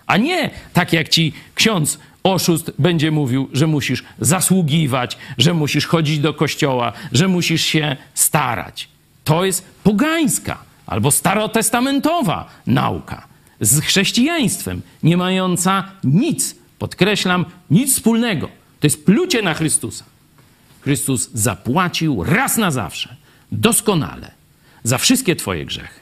A 0.07 0.17
nie 0.17 0.49
tak 0.73 0.93
jak 0.93 1.09
ci 1.09 1.33
ksiądz 1.55 1.99
oszust 2.23 2.71
będzie 2.79 3.11
mówił, 3.11 3.49
że 3.53 3.67
musisz 3.67 4.03
zasługiwać, 4.19 5.17
że 5.37 5.53
musisz 5.53 5.85
chodzić 5.85 6.19
do 6.19 6.33
kościoła, 6.33 6.93
że 7.11 7.27
musisz 7.27 7.61
się 7.61 7.97
starać. 8.13 8.87
To 9.29 9.45
jest 9.45 9.65
pogańska 9.83 10.57
albo 10.85 11.11
starotestamentowa 11.11 12.49
nauka 12.67 13.27
z 13.61 13.81
chrześcijaństwem, 13.81 14.81
nie 15.03 15.17
mająca 15.17 15.91
nic, 16.03 16.55
podkreślam, 16.79 17.45
nic 17.71 17.93
wspólnego. 17.93 18.47
To 18.79 18.87
jest 18.87 19.05
plucie 19.05 19.41
na 19.41 19.53
Chrystusa. 19.53 20.05
Chrystus 20.81 21.29
zapłacił 21.33 22.23
raz 22.23 22.57
na 22.57 22.71
zawsze, 22.71 23.15
doskonale, 23.51 24.31
za 24.83 24.97
wszystkie 24.97 25.35
Twoje 25.35 25.65
grzechy. 25.65 25.99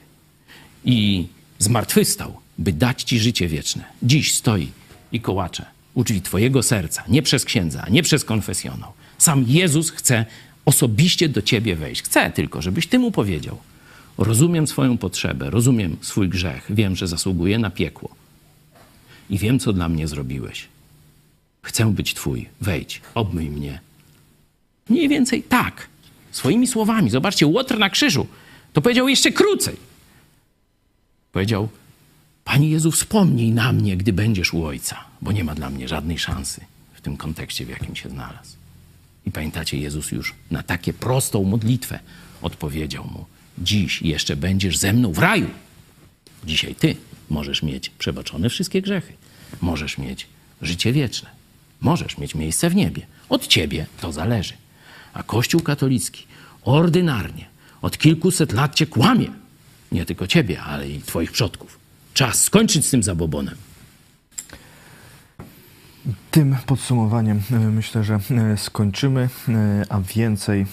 I 0.86 1.28
zmartwychwstał, 1.60 2.38
by 2.58 2.74
dać 2.74 3.04
Ci 3.04 3.20
życie 3.20 3.48
wieczne. 3.48 3.84
Dziś 4.04 4.36
stoi 4.36 4.72
i 5.12 5.22
kołacze 5.22 5.66
u 5.94 6.04
Twojego 6.04 6.64
serca, 6.64 7.04
nie 7.08 7.22
przez 7.22 7.45
księdza, 7.45 7.86
nie 7.90 8.04
przez 8.04 8.26
konfesjonał. 8.26 8.91
Sam 9.18 9.45
Jezus 9.48 9.91
chce 9.91 10.26
osobiście 10.68 11.30
do 11.30 11.41
Ciebie 11.41 11.76
wejść. 11.76 12.02
Chce 12.02 12.31
tylko, 12.31 12.61
żebyś 12.61 12.88
Ty 12.88 12.99
mu 12.99 13.11
powiedział: 13.11 13.57
Rozumiem 14.18 14.68
swoją 14.68 14.98
potrzebę, 14.98 15.49
rozumiem 15.49 15.98
swój 16.02 16.30
grzech, 16.30 16.65
wiem, 16.69 16.95
że 16.95 17.07
zasługuję 17.07 17.60
na 17.60 17.69
piekło. 17.69 18.10
I 19.30 19.38
wiem, 19.38 19.60
co 19.60 19.73
dla 19.73 19.89
mnie 19.89 20.07
zrobiłeś. 20.07 20.68
Chcę 21.61 21.94
być 21.94 22.14
Twój, 22.14 22.49
wejdź, 22.61 23.02
obmyj 23.15 23.49
mnie, 23.49 23.80
Mniej 24.89 25.10
więcej 25.10 25.44
tak. 25.44 25.88
Swoimi 26.31 26.68
słowami. 26.68 27.10
Zobaczcie, 27.10 27.48
Łotr 27.48 27.77
na 27.77 27.89
krzyżu 27.89 28.27
to 28.73 28.81
powiedział 28.81 29.07
jeszcze 29.07 29.31
krócej. 29.31 29.76
Powiedział: 31.31 31.69
Panie 32.44 32.69
Jezu, 32.69 32.91
wspomnij 32.91 33.52
na 33.52 33.73
mnie, 33.73 33.98
gdy 33.98 34.14
będziesz 34.14 34.53
u 34.53 34.65
Ojca, 34.65 35.03
bo 35.22 35.31
nie 35.31 35.44
ma 35.44 35.56
dla 35.56 35.69
mnie 35.69 35.88
żadnej 35.88 36.19
szansy 36.19 36.61
w 36.94 37.02
tym 37.02 37.18
kontekście, 37.18 37.65
w 37.65 37.69
jakim 37.69 37.95
się 37.95 38.10
znalazł. 38.10 38.56
I 39.28 39.32
pamiętacie, 39.32 39.78
Jezus 39.78 40.12
już 40.12 40.34
na 40.52 40.64
takie 40.64 40.94
prostą 40.94 41.44
modlitwę 41.44 41.99
odpowiedział 42.41 43.04
mu: 43.04 43.26
Dziś 43.58 44.02
jeszcze 44.02 44.36
będziesz 44.36 44.78
ze 44.78 44.94
mną 44.94 45.14
w 45.14 45.18
raju. 45.18 45.49
Dzisiaj 46.45 46.76
ty 46.76 46.95
możesz 47.30 47.64
mieć 47.64 47.90
przebaczone 47.90 48.49
wszystkie 48.49 48.82
grzechy. 48.82 49.14
Możesz 49.62 49.98
mieć 49.98 50.28
życie 50.62 50.94
wieczne. 50.94 51.30
Możesz 51.82 52.18
mieć 52.18 52.36
miejsce 52.36 52.70
w 52.70 52.76
niebie. 52.76 53.06
Od 53.30 53.48
ciebie 53.48 53.86
to 54.02 54.12
zależy. 54.12 54.54
A 55.14 55.24
Kościół 55.24 55.62
katolicki 55.62 56.26
ordynarnie 56.64 57.45
od 57.82 57.98
kilkuset 57.98 58.54
lat 58.54 58.76
cię 58.76 58.86
kłamie. 58.86 59.32
Nie 59.91 60.06
tylko 60.06 60.28
ciebie, 60.28 60.62
ale 60.62 60.90
i 60.90 61.02
twoich 61.02 61.32
przodków. 61.32 61.80
Czas 62.14 62.44
skończyć 62.44 62.86
z 62.86 62.90
tym 62.90 63.04
zabobonem. 63.04 63.56
Tym 66.31 66.55
podsumowaniem 66.65 67.41
e, 67.51 67.59
myślę, 67.59 68.03
że 68.03 68.19
e, 68.53 68.57
skończymy, 68.57 69.29
e, 69.49 69.85
a 69.89 69.99
więcej 69.99 70.65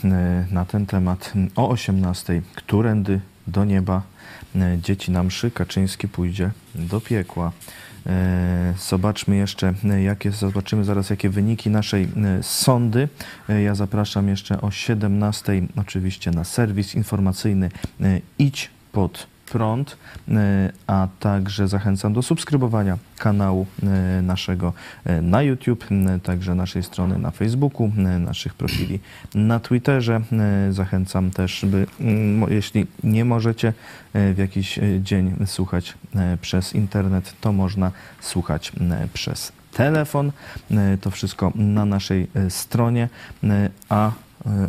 na 0.50 0.64
ten 0.64 0.86
temat 0.86 1.32
o 1.56 1.68
18. 1.68 2.42
Którędy 2.54 3.20
do 3.46 3.64
nieba 3.64 4.02
dzieci 4.78 5.10
na 5.10 5.22
mszy 5.22 5.50
Kaczyński 5.50 6.08
pójdzie 6.08 6.50
do 6.74 7.00
piekła. 7.00 7.52
Zobaczmy 8.78 9.36
jeszcze, 9.36 9.74
jakie, 10.04 10.30
zobaczymy 10.30 10.84
zaraz, 10.84 11.10
jakie 11.10 11.30
wyniki 11.30 11.70
naszej 11.70 12.08
sądy. 12.42 13.08
Ja 13.64 13.74
zapraszam 13.74 14.28
jeszcze 14.28 14.60
o 14.60 14.70
17 14.70 15.62
oczywiście 15.76 16.30
na 16.30 16.44
serwis 16.44 16.94
informacyjny 16.94 17.70
Idź 18.38 18.70
pod 18.92 19.33
prąd, 19.46 19.96
e, 20.28 20.72
a 20.86 21.08
także 21.20 21.68
zachęcam 21.68 22.12
do 22.12 22.22
subskrybowania 22.22 22.98
kanału 23.18 23.66
e, 23.82 24.22
naszego 24.22 24.72
e, 25.04 25.22
na 25.22 25.42
YouTube, 25.42 25.84
także 26.22 26.54
naszej 26.54 26.82
strony 26.82 27.18
na 27.18 27.30
Facebooku, 27.30 27.92
naszych 28.20 28.54
profili 28.54 29.00
na 29.34 29.60
Twitterze. 29.60 30.20
Zachęcam 30.70 31.30
też, 31.30 31.64
by 31.68 31.86
mm, 32.00 32.52
jeśli 32.52 32.86
nie 33.04 33.24
możecie 33.24 33.72
w 34.14 34.34
jakiś 34.38 34.80
dzień 35.00 35.34
słuchać 35.46 35.94
przez 36.40 36.74
internet, 36.74 37.34
to 37.40 37.52
można 37.52 37.90
słuchać 38.20 38.72
przez 39.12 39.52
telefon. 39.72 40.32
To 41.00 41.10
wszystko 41.10 41.52
na 41.54 41.84
naszej 41.84 42.28
stronie, 42.48 43.08
a 43.88 44.10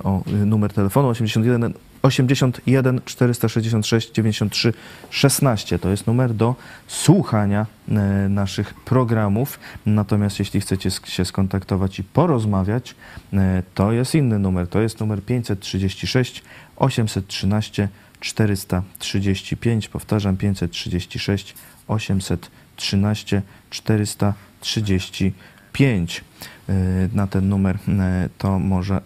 o 0.03 0.23
numer 0.45 0.73
telefonu 0.73 1.07
81 1.07 1.73
81 2.05 3.01
466 3.05 4.11
93 4.11 4.73
16 5.09 5.79
to 5.79 5.89
jest 5.89 6.07
numer 6.07 6.33
do 6.33 6.55
słuchania 6.87 7.65
e, 7.89 7.93
naszych 8.29 8.73
programów. 8.73 9.59
Natomiast 9.85 10.39
jeśli 10.39 10.61
chcecie 10.61 10.91
się 10.91 11.25
skontaktować 11.25 11.99
i 11.99 12.03
porozmawiać, 12.03 12.95
e, 13.33 13.63
to 13.73 13.91
jest 13.91 14.15
inny 14.15 14.39
numer. 14.39 14.67
To 14.67 14.81
jest 14.81 14.99
numer 14.99 15.21
536 15.21 16.43
813 16.75 17.89
435. 18.19 19.87
Powtarzam 19.87 20.37
536 20.37 21.55
813 21.87 23.41
435. 23.69 26.23
E, 26.69 26.73
Na 27.13 27.27
ten 27.27 27.49
numer 27.49 27.77
e, 27.87 28.29
to 28.37 28.59
może, 28.59 29.01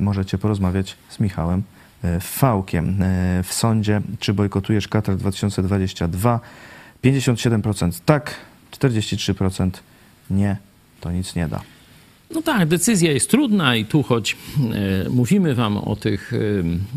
możecie 0.00 0.38
porozmawiać 0.38 0.96
z 1.08 1.20
Michałem 1.20 1.62
Fałkiem. 2.20 3.02
E, 3.02 3.42
W 3.42 3.52
sądzie, 3.52 4.00
czy 4.18 4.34
bojkotujesz 4.34 4.88
Katar 4.88 5.16
2022? 5.16 6.40
57% 7.04 8.00
tak, 8.04 8.34
43% 8.72 9.70
nie, 10.30 10.56
to 11.00 11.12
nic 11.12 11.34
nie 11.34 11.48
da. 11.48 11.60
No 12.30 12.42
tak, 12.42 12.68
decyzja 12.68 13.12
jest 13.12 13.30
trudna 13.30 13.76
i 13.76 13.84
tu 13.84 14.02
choć 14.02 14.36
e, 15.06 15.08
mówimy 15.08 15.54
wam 15.54 15.78
o 15.78 15.96
tych 15.96 16.32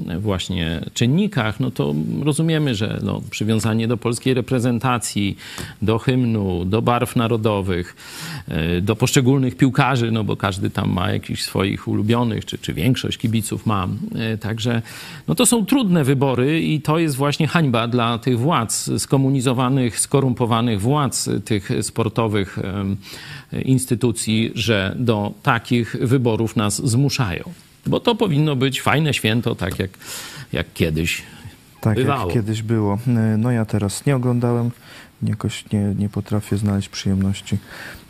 e, 0.08 0.20
właśnie 0.20 0.82
czynnikach, 0.94 1.60
no 1.60 1.72
to 1.72 1.96
rozumiemy, 2.24 2.76
że 2.76 3.00
no, 3.04 3.22
przywiązanie 3.30 3.88
do 3.88 3.98
polskiej 3.98 4.34
reprezentacji, 4.34 5.38
do 5.82 6.00
hymnu, 6.00 6.66
do 6.66 6.82
barw 6.82 7.16
narodowych, 7.16 7.96
e, 8.48 8.82
do 8.82 8.96
poszczególnych 8.96 9.58
piłkarzy, 9.58 10.12
no 10.12 10.24
bo 10.24 10.36
każdy 10.36 10.70
tam 10.70 10.94
ma 10.94 11.12
jakichś 11.12 11.42
swoich 11.42 11.88
ulubionych, 11.88 12.46
czy, 12.46 12.58
czy 12.58 12.74
większość 12.74 13.18
kibiców 13.18 13.66
ma. 13.66 13.88
Także 14.42 14.82
no 15.28 15.36
to 15.36 15.46
są 15.46 15.66
trudne 15.66 16.04
wybory 16.04 16.62
i 16.62 16.82
to 16.82 17.00
jest 17.00 17.16
właśnie 17.16 17.48
hańba 17.48 17.88
dla 17.88 18.18
tych 18.18 18.40
władz, 18.40 18.90
skomunizowanych, 18.98 20.00
skorumpowanych 20.00 20.82
władz 20.82 21.30
tych 21.46 21.70
sportowych 21.82 22.60
instytucji, 23.66 24.52
że 24.56 24.96
do 25.00 25.19
takich 25.44 25.96
wyborów 26.02 26.56
nas 26.56 26.88
zmuszają. 26.88 27.44
Bo 27.86 28.00
to 28.00 28.16
powinno 28.16 28.56
być 28.56 28.82
fajne 28.82 29.14
święto, 29.14 29.56
tak 29.56 29.80
jak, 29.80 29.90
jak 30.54 30.74
kiedyś 30.74 31.22
Tak 31.82 31.96
Bywało. 31.96 32.26
jak 32.26 32.34
kiedyś 32.34 32.62
było. 32.62 32.98
No 33.38 33.52
ja 33.52 33.66
teraz 33.66 34.06
nie 34.06 34.16
oglądałem, 34.16 34.72
jakoś 35.24 35.72
nie, 35.72 35.80
nie 35.80 36.10
potrafię 36.10 36.58
znaleźć 36.58 36.90
przyjemności, 36.90 37.58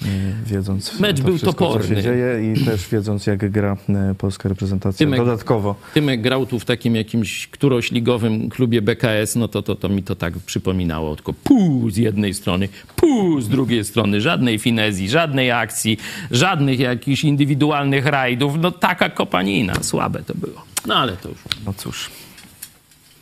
e, 0.01 0.05
wiedząc 0.45 0.99
Mecz 0.99 1.17
to 1.17 1.23
był 1.23 1.37
wszystko, 1.37 1.53
co 1.53 1.57
toporny. 1.59 1.95
się 1.95 2.01
dzieje 2.03 2.53
i 2.53 2.65
też 2.65 2.87
wiedząc, 2.87 3.27
jak 3.27 3.51
gra 3.51 3.77
e, 3.89 4.15
polska 4.15 4.49
reprezentacja 4.49 5.07
Tymek- 5.07 5.17
dodatkowo. 5.17 5.75
Tymek 5.93 6.21
grał 6.21 6.45
tu 6.45 6.59
w 6.59 6.65
takim 6.65 6.95
jakimś 6.95 7.47
którośligowym 7.47 8.49
klubie 8.49 8.81
BKS, 8.81 9.35
no 9.35 9.47
to, 9.47 9.61
to, 9.61 9.75
to 9.75 9.89
mi 9.89 10.03
to 10.03 10.15
tak 10.15 10.33
przypominało. 10.39 11.15
Tylko 11.15 11.33
pół 11.33 11.89
z 11.89 11.97
jednej 11.97 12.33
strony, 12.33 12.69
pół 12.95 13.41
z 13.41 13.49
drugiej 13.49 13.85
strony. 13.85 14.21
Żadnej 14.21 14.59
finezji, 14.59 15.09
żadnej 15.09 15.51
akcji, 15.51 15.97
żadnych 16.31 16.79
jakichś 16.79 17.23
indywidualnych 17.23 18.05
rajdów. 18.05 18.53
No 18.59 18.71
taka 18.71 19.09
kopanina. 19.09 19.73
Słabe 19.81 20.23
to 20.23 20.33
było. 20.35 20.63
No 20.87 20.95
ale 20.95 21.17
to 21.17 21.29
już. 21.29 21.37
No 21.65 21.73
cóż. 21.73 22.09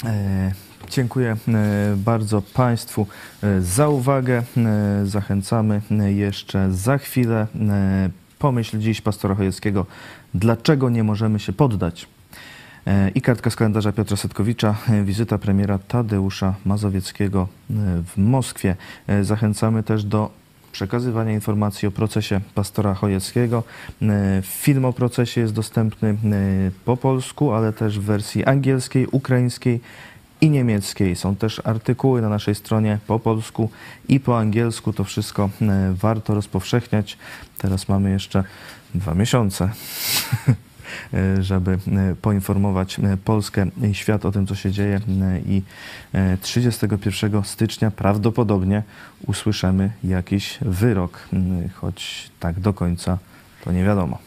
E, 0.06 0.52
dziękuję 0.90 1.38
e, 1.48 1.96
bardzo 1.98 2.42
Państwu 2.42 3.08
e, 3.44 3.62
za 3.62 3.90
uwagę. 3.90 4.44
E, 4.58 5.06
zachęcamy 5.06 5.82
jeszcze 6.16 6.72
za 6.72 6.98
chwilę. 6.98 7.48
Pomyśl 8.40 8.80
dziś 8.80 9.02
pastora 9.02 9.36
Chojeckiego, 9.36 9.86
dlaczego 10.34 10.90
nie 10.90 11.04
możemy 11.04 11.40
się 11.40 11.54
poddać. 11.54 12.08
I 13.16 13.22
kartka 13.22 13.50
z 13.50 13.56
kalendarza 13.56 13.92
Piotra 13.92 14.18
Setkowicza, 14.18 14.76
wizyta 15.04 15.38
premiera 15.38 15.80
Tadeusza 15.80 16.56
Mazowieckiego 16.66 17.48
w 18.06 18.18
Moskwie. 18.18 18.76
Zachęcamy 19.22 19.84
też 19.84 20.04
do 20.04 20.32
przekazywania 20.72 21.34
informacji 21.34 21.88
o 21.88 21.92
procesie 21.92 22.42
pastora 22.56 22.94
Chojeckiego. 22.94 23.64
Film 24.44 24.86
o 24.86 24.94
procesie 24.94 25.42
jest 25.42 25.54
dostępny 25.54 26.18
po 26.86 26.98
polsku, 26.98 27.54
ale 27.54 27.74
też 27.74 28.00
w 28.00 28.04
wersji 28.04 28.46
angielskiej, 28.46 29.08
ukraińskiej 29.08 29.80
i 30.42 30.50
niemieckiej. 30.50 31.16
Są 31.16 31.36
też 31.36 31.62
artykuły 31.64 32.22
na 32.22 32.30
naszej 32.30 32.56
stronie 32.56 33.00
po 33.08 33.20
polsku 33.20 33.70
i 34.10 34.20
po 34.20 34.40
angielsku. 34.40 34.94
To 34.94 35.04
wszystko 35.04 35.50
e, 35.62 35.94
warto 35.94 36.36
rozpowszechniać. 36.36 37.18
Teraz 37.58 37.90
mamy 37.90 38.12
jeszcze 38.12 38.44
dwa 38.96 39.14
miesiące. 39.14 39.70
e, 41.14 41.44
żeby 41.44 41.72
e, 41.72 42.16
poinformować 42.16 42.98
Polskę 43.26 43.68
i 43.92 43.96
świat 43.96 44.26
o 44.26 44.32
tym, 44.32 44.48
co 44.48 44.56
się 44.56 44.72
dzieje. 44.72 45.02
I 45.46 45.62
e, 46.14 46.38
31 46.38 47.44
stycznia 47.44 47.92
prawdopodobnie 47.92 48.84
usłyszymy 49.28 49.92
jakiś 50.04 50.58
wyrok, 50.62 51.30
choć 51.76 52.32
tak 52.40 52.60
do 52.60 52.74
końca 52.74 53.18
to 53.64 53.72
nie 53.72 53.84
wiadomo. 53.84 54.27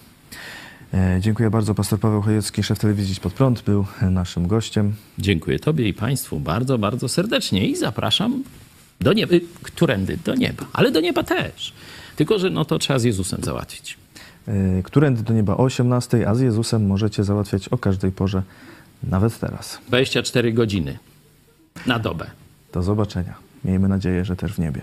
E, 0.94 1.18
Dziękuję 1.20 1.50
bardzo. 1.50 1.74
Pastor 1.74 1.98
Paweł 2.00 2.22
Chojecki, 2.22 2.62
szef 2.62 2.78
telewizji 2.78 3.16
Pod 3.22 3.32
Prąd, 3.32 3.62
był 3.62 3.86
naszym 4.10 4.46
gościem. 4.46 4.94
Dziękuję 5.18 5.58
Tobie 5.58 5.88
i 5.88 5.94
Państwu 5.94 6.40
bardzo, 6.40 6.78
bardzo 6.78 7.08
serdecznie 7.08 7.66
i 7.68 7.76
zapraszam 7.76 8.42
do 9.00 9.12
nieba. 9.12 9.34
y, 9.34 9.40
Którędy? 9.62 10.18
Do 10.24 10.34
nieba. 10.34 10.64
Ale 10.72 10.90
do 10.90 11.00
nieba 11.00 11.22
też. 11.22 11.72
Tylko, 12.16 12.38
że 12.38 12.50
no 12.50 12.64
to 12.64 12.78
trzeba 12.78 12.98
z 12.98 13.04
Jezusem 13.04 13.40
załatwić. 13.42 13.96
E, 14.48 14.82
Którędy 14.82 15.22
do 15.22 15.34
nieba 15.34 15.56
o 15.56 15.64
18, 15.64 16.28
a 16.28 16.34
z 16.34 16.40
Jezusem 16.40 16.86
możecie 16.86 17.24
załatwiać 17.24 17.68
o 17.68 17.78
każdej 17.78 18.12
porze, 18.12 18.42
nawet 19.02 19.38
teraz. 19.38 19.78
24 19.88 20.52
godziny 20.52 20.98
na 21.86 21.98
dobę. 21.98 22.30
Do 22.72 22.82
zobaczenia. 22.82 23.34
Miejmy 23.64 23.88
nadzieję, 23.88 24.24
że 24.24 24.36
też 24.36 24.52
w 24.52 24.58
niebie. 24.58 24.80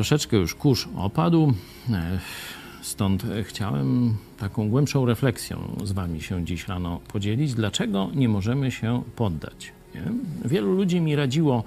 Troszeczkę 0.00 0.36
już 0.36 0.54
kurz 0.54 0.88
opadł, 0.96 1.52
e, 1.90 2.18
stąd 2.82 3.24
chciałem 3.42 4.16
taką 4.38 4.68
głębszą 4.68 5.06
refleksją 5.06 5.76
z 5.84 5.92
Wami 5.92 6.22
się 6.22 6.44
dziś 6.44 6.68
rano 6.68 7.00
podzielić. 7.12 7.54
Dlaczego 7.54 8.10
nie 8.14 8.28
możemy 8.28 8.70
się 8.70 9.02
poddać? 9.16 9.72
Nie? 9.94 10.02
Wielu 10.44 10.72
ludzi 10.72 11.00
mi 11.00 11.16
radziło, 11.16 11.64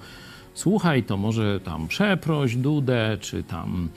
słuchaj, 0.54 1.02
to 1.02 1.16
może 1.16 1.60
tam 1.60 1.88
przeproś 1.88 2.56
Dudę, 2.56 3.18
czy 3.20 3.42
tam 3.42 3.88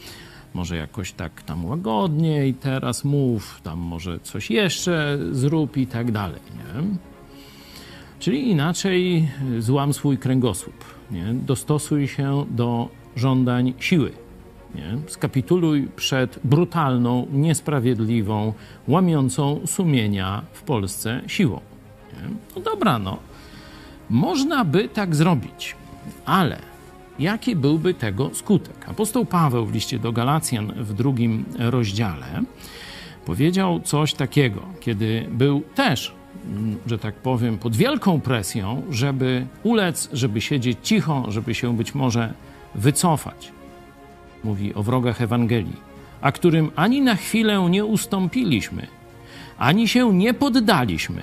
może 0.53 0.77
jakoś 0.77 1.11
tak 1.11 1.41
tam 1.41 1.65
łagodniej 1.65 2.53
teraz 2.53 3.03
mów, 3.03 3.61
tam 3.63 3.79
może 3.79 4.19
coś 4.19 4.51
jeszcze 4.51 5.17
zrób 5.31 5.77
i 5.77 5.87
tak 5.87 6.11
dalej. 6.11 6.41
Nie? 6.55 6.97
Czyli 8.19 8.49
inaczej 8.49 9.29
y, 9.51 9.61
złam 9.61 9.93
swój 9.93 10.17
kręgosłup. 10.17 10.85
Nie? 11.11 11.33
Dostosuj 11.33 12.07
się 12.07 12.45
do 12.49 12.89
żądań 13.15 13.73
siły. 13.79 14.26
Nie? 14.77 14.97
Skapituluj 15.07 15.87
przed 15.95 16.39
brutalną, 16.43 17.27
niesprawiedliwą, 17.31 18.53
łamiącą 18.87 19.59
sumienia 19.65 20.41
w 20.53 20.61
Polsce 20.61 21.21
siłą. 21.27 21.59
Nie? 22.13 22.29
No 22.55 22.61
dobra, 22.61 22.99
no. 22.99 23.17
Można 24.09 24.65
by 24.65 24.89
tak 24.89 25.15
zrobić, 25.15 25.75
ale 26.25 26.59
jaki 27.19 27.55
byłby 27.55 27.93
tego 27.93 28.29
skutek? 28.33 28.89
Apostoł 28.89 29.25
Paweł 29.25 29.65
w 29.65 29.73
liście 29.73 29.99
do 29.99 30.11
Galacjan 30.11 30.73
w 30.77 30.93
drugim 30.93 31.45
rozdziale 31.59 32.43
powiedział 33.27 33.79
coś 33.79 34.13
takiego, 34.13 34.61
kiedy 34.79 35.25
był 35.31 35.61
też, 35.75 36.13
mm, 36.45 36.77
że 36.85 36.97
tak 36.99 37.15
powiem, 37.15 37.57
pod 37.57 37.75
wielką 37.75 38.21
presją, 38.21 38.81
żeby 38.89 39.47
ulec, 39.63 40.09
żeby 40.13 40.41
siedzieć 40.41 40.77
cicho, 40.83 41.25
żeby 41.27 41.55
się 41.55 41.77
być 41.77 41.95
może 41.95 42.33
wycofać. 42.75 43.51
Mówi 44.43 44.73
o 44.73 44.83
wrogach 44.83 45.21
Ewangelii, 45.21 45.75
a 46.21 46.31
którym 46.31 46.71
ani 46.75 47.01
na 47.01 47.15
chwilę 47.15 47.67
nie 47.69 47.85
ustąpiliśmy, 47.85 48.87
ani 49.57 49.87
się 49.87 50.13
nie 50.13 50.33
poddaliśmy, 50.33 51.21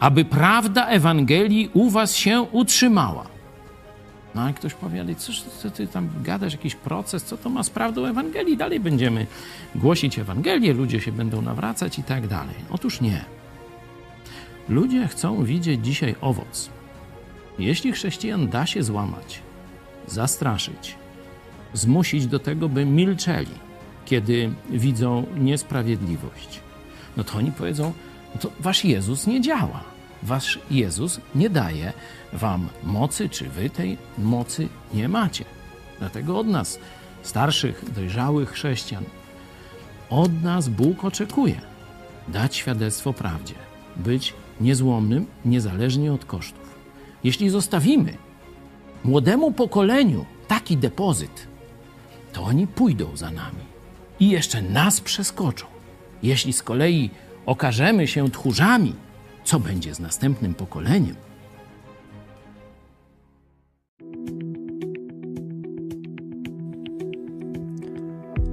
aby 0.00 0.24
prawda 0.24 0.86
Ewangelii 0.86 1.70
u 1.72 1.90
was 1.90 2.14
się 2.14 2.42
utrzymała. 2.42 3.26
No 4.34 4.42
ale 4.42 4.54
ktoś 4.54 4.74
powie, 4.74 5.00
ale 5.00 5.14
cóż, 5.14 5.42
co 5.42 5.70
ty 5.70 5.86
tam 5.86 6.08
gadasz, 6.22 6.52
jakiś 6.52 6.74
proces, 6.74 7.24
co 7.24 7.36
to 7.36 7.50
ma 7.50 7.62
z 7.62 7.70
prawdą 7.70 8.06
Ewangelii? 8.06 8.56
Dalej 8.56 8.80
będziemy 8.80 9.26
głosić 9.74 10.18
Ewangelię, 10.18 10.72
ludzie 10.72 11.00
się 11.00 11.12
będą 11.12 11.42
nawracać 11.42 11.98
i 11.98 12.02
tak 12.02 12.26
dalej. 12.26 12.54
Otóż 12.70 13.00
nie. 13.00 13.24
Ludzie 14.68 15.08
chcą 15.08 15.44
widzieć 15.44 15.84
dzisiaj 15.84 16.14
owoc. 16.20 16.70
Jeśli 17.58 17.92
chrześcijan 17.92 18.48
da 18.48 18.66
się 18.66 18.82
złamać, 18.82 19.42
zastraszyć, 20.06 20.96
zmusić 21.74 22.26
do 22.26 22.38
tego, 22.38 22.68
by 22.68 22.86
milczeli, 22.86 23.54
kiedy 24.04 24.50
widzą 24.70 25.26
niesprawiedliwość, 25.38 26.60
no 27.16 27.24
to 27.24 27.38
oni 27.38 27.52
powiedzą, 27.52 27.92
no 28.34 28.40
to 28.40 28.50
wasz 28.60 28.84
Jezus 28.84 29.26
nie 29.26 29.40
działa. 29.40 29.84
Wasz 30.22 30.58
Jezus 30.70 31.20
nie 31.34 31.50
daje 31.50 31.92
wam 32.32 32.68
mocy, 32.82 33.28
czy 33.28 33.48
wy 33.48 33.70
tej 33.70 33.98
mocy 34.18 34.68
nie 34.94 35.08
macie. 35.08 35.44
Dlatego 35.98 36.38
od 36.38 36.46
nas, 36.46 36.78
starszych, 37.22 37.92
dojrzałych 37.92 38.50
chrześcijan, 38.50 39.04
od 40.10 40.42
nas 40.42 40.68
Bóg 40.68 41.04
oczekuje 41.04 41.60
dać 42.28 42.56
świadectwo 42.56 43.12
prawdzie, 43.12 43.54
być 43.96 44.34
niezłomnym, 44.60 45.26
niezależnie 45.44 46.12
od 46.12 46.24
kosztów. 46.24 46.74
Jeśli 47.24 47.50
zostawimy 47.50 48.16
młodemu 49.04 49.52
pokoleniu 49.52 50.24
taki 50.48 50.76
depozyt, 50.76 51.46
to 52.32 52.42
oni 52.42 52.66
pójdą 52.66 53.16
za 53.16 53.30
nami 53.30 53.64
i 54.20 54.28
jeszcze 54.28 54.62
nas 54.62 55.00
przeskoczą. 55.00 55.66
Jeśli 56.22 56.52
z 56.52 56.62
kolei 56.62 57.10
okażemy 57.46 58.08
się 58.08 58.30
tchórzami, 58.30 58.94
co 59.44 59.60
będzie 59.60 59.94
z 59.94 60.00
następnym 60.00 60.54
pokoleniem? 60.54 61.16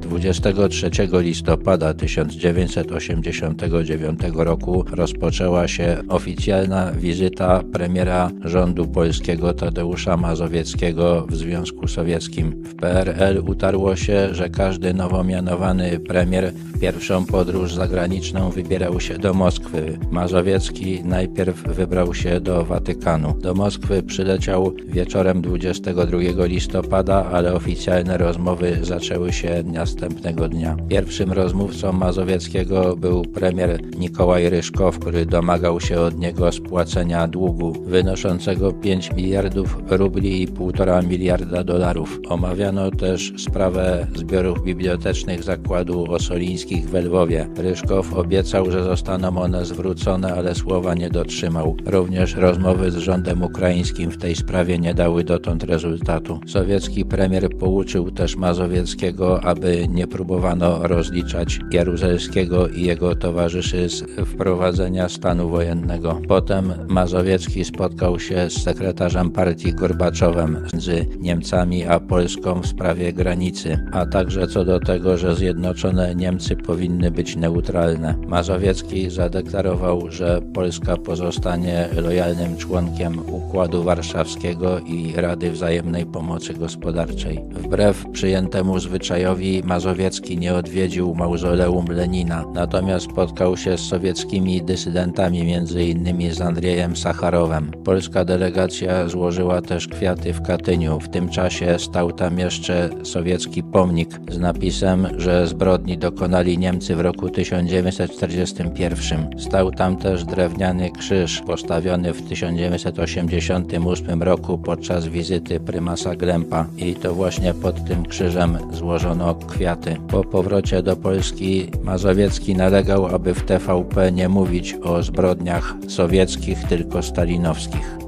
23 0.07 0.89
listopada 1.13 1.93
1989 1.93 4.19
roku 4.33 4.85
rozpoczęła 4.91 5.67
się 5.67 5.97
oficjalna 6.09 6.91
wizyta 6.91 7.63
premiera 7.73 8.31
rządu 8.45 8.87
polskiego 8.87 9.53
Tadeusza 9.53 10.17
Mazowieckiego 10.17 11.25
w 11.29 11.35
Związku 11.35 11.87
Sowieckim. 11.87 12.63
W 12.63 12.75
PRL 12.75 13.43
utarło 13.47 13.95
się, 13.95 14.29
że 14.31 14.49
każdy 14.49 14.93
nowo 14.93 15.23
mianowany 15.23 15.99
premier 15.99 16.53
w 16.53 16.79
pierwszą 16.79 17.25
podróż 17.25 17.73
zagraniczną 17.73 18.49
wybierał 18.49 18.99
się 18.99 19.17
do 19.17 19.33
Moskwy. 19.33 19.97
Mazowiecki 20.11 21.03
najpierw 21.03 21.63
wybrał 21.63 22.13
się 22.13 22.41
do 22.41 22.65
Watykanu. 22.65 23.33
Do 23.41 23.53
Moskwy 23.53 24.03
przyleciał 24.03 24.73
wieczorem 24.87 25.41
22 25.41 26.45
listopada, 26.45 27.25
ale 27.31 27.53
oficjalne 27.53 28.17
rozmowy 28.17 28.77
zaczęły 28.81 29.33
się 29.33 29.63
dnia 29.63 29.85
następnego 30.01 30.49
dnia. 30.49 30.77
Pierwszym 30.89 31.31
rozmówcą 31.31 31.93
Mazowieckiego 31.93 32.95
był 32.95 33.21
premier 33.21 33.79
Nikołaj 33.99 34.49
Ryszkow, 34.49 34.99
który 34.99 35.25
domagał 35.25 35.79
się 35.79 35.99
od 35.99 36.19
niego 36.19 36.51
spłacenia 36.51 37.27
długu 37.27 37.71
wynoszącego 37.71 38.73
5 38.73 39.11
miliardów 39.11 39.77
rubli 39.89 40.41
i 40.41 40.47
1,5 40.47 41.07
miliarda 41.07 41.63
dolarów. 41.63 42.19
Omawiano 42.29 42.91
też 42.91 43.33
sprawę 43.37 44.07
zbiorów 44.15 44.63
bibliotecznych 44.63 45.43
zakładu 45.43 46.11
Osolińskich 46.11 46.89
w 46.89 46.93
Lwowie. 46.93 47.47
Ryszkow 47.57 48.13
obiecał, 48.13 48.71
że 48.71 48.83
zostaną 48.83 49.37
one 49.41 49.65
zwrócone, 49.65 50.33
ale 50.33 50.55
słowa 50.55 50.93
nie 50.93 51.09
dotrzymał. 51.09 51.75
Również 51.85 52.35
rozmowy 52.35 52.91
z 52.91 52.95
rządem 52.97 53.43
ukraińskim 53.43 54.11
w 54.11 54.17
tej 54.17 54.35
sprawie 54.35 54.79
nie 54.79 54.93
dały 54.93 55.23
dotąd 55.23 55.63
rezultatu. 55.63 56.39
Sowiecki 56.47 57.05
premier 57.05 57.49
pouczył 57.49 58.11
też 58.11 58.35
Mazowieckiego, 58.35 59.43
aby 59.43 59.86
nie 59.89 60.07
próbowano 60.07 60.87
rozliczać 60.87 61.59
Jaruzelskiego 61.71 62.67
i 62.67 62.81
jego 62.81 63.15
towarzyszy 63.15 63.89
z 63.89 64.03
wprowadzenia 64.25 65.09
stanu 65.09 65.49
wojennego. 65.49 66.21
Potem 66.27 66.73
Mazowiecki 66.87 67.65
spotkał 67.65 68.19
się 68.19 68.49
z 68.49 68.63
sekretarzem 68.63 69.31
partii 69.31 69.73
Gorbaczowem 69.73 70.57
między 70.73 71.05
Niemcami 71.19 71.85
a 71.85 71.99
Polską 71.99 72.61
w 72.61 72.67
sprawie 72.67 73.13
granicy, 73.13 73.79
a 73.91 74.05
także 74.05 74.47
co 74.47 74.65
do 74.65 74.79
tego, 74.79 75.17
że 75.17 75.35
zjednoczone 75.35 76.15
Niemcy 76.15 76.55
powinny 76.55 77.11
być 77.11 77.35
neutralne. 77.35 78.15
Mazowiecki 78.27 79.09
zadeklarował, 79.09 80.11
że 80.11 80.41
Polska 80.53 80.97
pozostanie 80.97 81.89
lojalnym 82.01 82.57
członkiem 82.57 83.19
Układu 83.31 83.83
Warszawskiego 83.83 84.79
i 84.79 85.13
Rady 85.15 85.51
Wzajemnej 85.51 86.05
Pomocy 86.05 86.53
Gospodarczej. 86.53 87.39
Wbrew 87.51 88.05
przyjętemu 88.11 88.79
zwyczajowi 88.79 89.63
Mazowiecki 89.77 90.37
nie 90.37 90.53
odwiedził 90.53 91.15
mauzoleum 91.15 91.85
Lenina, 91.89 92.45
natomiast 92.53 93.05
spotkał 93.05 93.57
się 93.57 93.77
z 93.77 93.81
sowieckimi 93.81 94.61
dysydentami, 94.61 95.53
m.in. 95.53 96.33
z 96.33 96.41
Andrzejem 96.41 96.95
Sacharowem. 96.95 97.71
Polska 97.85 98.25
delegacja 98.25 99.07
złożyła 99.07 99.61
też 99.61 99.87
kwiaty 99.87 100.33
w 100.33 100.41
Katyniu. 100.41 100.99
W 100.99 101.09
tym 101.09 101.29
czasie 101.29 101.79
stał 101.79 102.11
tam 102.11 102.39
jeszcze 102.39 102.89
sowiecki 103.03 103.63
pomnik 103.63 104.09
z 104.31 104.37
napisem, 104.37 105.07
że 105.17 105.47
zbrodni 105.47 105.97
dokonali 105.97 106.57
Niemcy 106.57 106.95
w 106.95 107.01
roku 107.01 107.29
1941. 107.29 109.39
Stał 109.39 109.71
tam 109.71 109.97
też 109.97 110.23
drewniany 110.23 110.91
krzyż 110.91 111.41
postawiony 111.41 112.13
w 112.13 112.29
1988 112.29 114.23
roku 114.23 114.57
podczas 114.57 115.07
wizyty 115.07 115.59
prymasa 115.59 116.15
Glempa 116.15 116.65
i 116.77 116.95
to 116.95 117.13
właśnie 117.13 117.53
pod 117.53 117.85
tym 117.85 118.05
krzyżem 118.05 118.57
złożono 118.71 119.35
kwiaty. 119.35 119.66
Po 120.07 120.23
powrocie 120.23 120.83
do 120.83 120.95
Polski 120.95 121.71
Mazowiecki 121.83 122.55
nalegał, 122.55 123.05
aby 123.05 123.33
w 123.33 123.43
TVP 123.43 124.11
nie 124.11 124.29
mówić 124.29 124.75
o 124.83 125.03
zbrodniach 125.03 125.73
sowieckich, 125.87 126.63
tylko 126.63 127.01
stalinowskich. 127.01 128.06